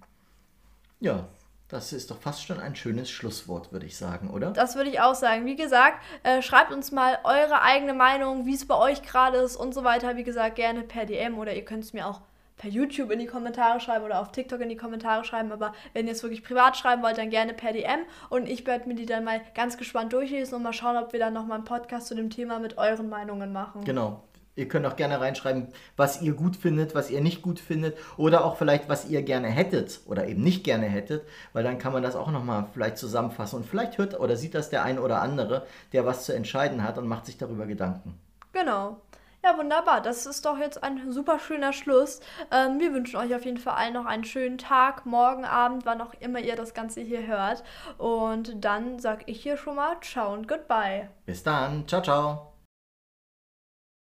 Ja, 1.01 1.27
das 1.67 1.93
ist 1.93 2.13
doch 2.13 2.21
fast 2.21 2.45
schon 2.45 2.61
ein 2.61 2.77
schönes 2.77 3.11
Schlusswort, 3.11 3.73
würde 3.73 3.87
ich 3.87 3.97
sagen, 3.97 4.31
oder? 4.31 4.53
Das 4.53 4.77
würde 4.77 4.91
ich 4.91 5.01
auch 5.01 5.17
sagen. 5.17 5.45
Wie 5.45 5.57
gesagt, 5.57 5.99
äh, 6.23 6.41
schreibt 6.41 6.73
uns 6.73 6.93
mal 6.93 7.19
eure 7.25 7.63
eigene 7.63 7.95
Meinung, 7.95 8.47
wie 8.47 8.55
es 8.55 8.65
bei 8.65 8.77
euch 8.77 9.03
gerade 9.03 9.39
ist 9.39 9.57
und 9.57 9.75
so 9.75 9.83
weiter. 9.83 10.17
Wie 10.17 10.23
gesagt, 10.23 10.55
gerne 10.55 10.83
per 10.83 11.05
DM 11.05 11.37
oder 11.37 11.53
ihr 11.53 11.65
könnt 11.65 11.83
es 11.83 11.93
mir 11.93 12.07
auch 12.07 12.21
per 12.57 12.71
YouTube 12.71 13.11
in 13.11 13.19
die 13.19 13.27
Kommentare 13.27 13.81
schreiben 13.81 14.05
oder 14.05 14.21
auf 14.21 14.33
TikTok 14.33 14.61
in 14.61 14.69
die 14.69 14.77
Kommentare 14.77 15.25
schreiben. 15.25 15.53
Aber 15.53 15.75
wenn 15.93 16.07
ihr 16.07 16.13
es 16.13 16.23
wirklich 16.23 16.45
privat 16.45 16.77
schreiben 16.77 17.03
wollt, 17.03 17.19
dann 17.19 17.31
gerne 17.31 17.55
per 17.55 17.73
DM. 17.73 18.01
Und 18.31 18.49
ich 18.49 18.67
werde 18.67 18.89
mir 18.89 18.95
die 18.95 19.07
dann 19.07 19.25
mal 19.25 19.41
ganz 19.55 19.77
gespannt 19.77 20.13
durchlesen 20.13 20.57
und 20.57 20.63
mal 20.63 20.73
schauen, 20.73 20.97
ob 20.97 21.13
wir 21.13 21.21
dann 21.21 21.35
nochmal 21.35 21.59
einen 21.59 21.65
Podcast 21.65 22.09
zu 22.09 22.15
dem 22.15 22.31
Thema 22.31 22.59
mit 22.59 22.79
euren 22.79 23.09
Meinungen 23.09 23.53
machen. 23.53 23.85
Genau. 23.85 24.23
Ihr 24.57 24.69
könnt 24.69 24.87
auch 24.87 24.95
gerne 24.95 25.21
reinschreiben, 25.21 25.69
was 25.97 26.23
ihr 26.23 26.33
gut 26.35 26.55
findet, 26.55 26.95
was 26.95 27.11
ihr 27.11 27.21
nicht 27.21 27.43
gut 27.43 27.59
findet 27.59 27.97
oder 28.17 28.45
auch 28.45 28.57
vielleicht, 28.57 28.89
was 28.89 29.09
ihr 29.09 29.23
gerne 29.23 29.49
hättet 29.49 30.01
oder 30.07 30.29
eben 30.29 30.45
nicht 30.45 30.63
gerne 30.63 30.87
hättet, 30.87 31.27
weil 31.53 31.65
dann 31.65 31.79
kann 31.79 31.93
man 31.93 32.05
das 32.05 32.15
auch 32.15 32.31
nochmal 32.31 32.67
vielleicht 32.73 32.97
zusammenfassen 32.97 33.57
und 33.57 33.67
vielleicht 33.67 33.99
hört 33.99 34.19
oder 34.21 34.37
sieht 34.37 34.55
das 34.55 34.71
der 34.71 34.85
ein 34.85 35.01
oder 35.01 35.21
andere, 35.21 35.67
der 35.93 36.07
was 36.07 36.25
zu 36.25 36.33
entscheiden 36.33 36.85
hat 36.85 36.99
und 36.99 37.09
macht 37.09 37.27
sich 37.27 37.37
darüber 37.37 37.67
Gedanken. 37.67 38.15
Genau. 38.53 39.01
Ja, 39.45 39.59
wunderbar. 39.59 40.01
Das 40.01 40.25
ist 40.25 40.47
doch 40.47 40.57
jetzt 40.57 40.83
ein 40.83 41.13
super 41.13 41.39
schöner 41.39 41.75
Schluss. 41.75 42.21
Ähm, 42.51 42.81
wir 42.81 42.95
wünschen 42.95 43.17
euch 43.17 43.35
auf 43.35 43.45
jeden 43.45 43.59
Fall 43.59 43.75
allen 43.75 43.93
noch 43.93 44.07
einen 44.07 44.25
schönen 44.25 44.57
Tag, 44.57 45.05
morgen 45.05 45.45
Abend, 45.45 45.85
wann 45.85 46.01
auch 46.01 46.15
immer 46.19 46.39
ihr 46.39 46.57
das 46.57 46.73
Ganze 46.73 47.03
hier 47.03 47.27
hört. 47.27 47.63
Und 47.99 48.65
dann 48.65 48.99
sag 48.99 49.29
ich 49.29 49.43
hier 49.43 49.59
schon 49.59 49.77
mal 49.77 49.97
Ciao 50.01 50.33
und 50.33 50.49
Goodbye. 50.49 51.11
Bis 51.27 51.43
dann. 51.43 51.87
Ciao, 51.87 52.01
ciao. 52.01 52.54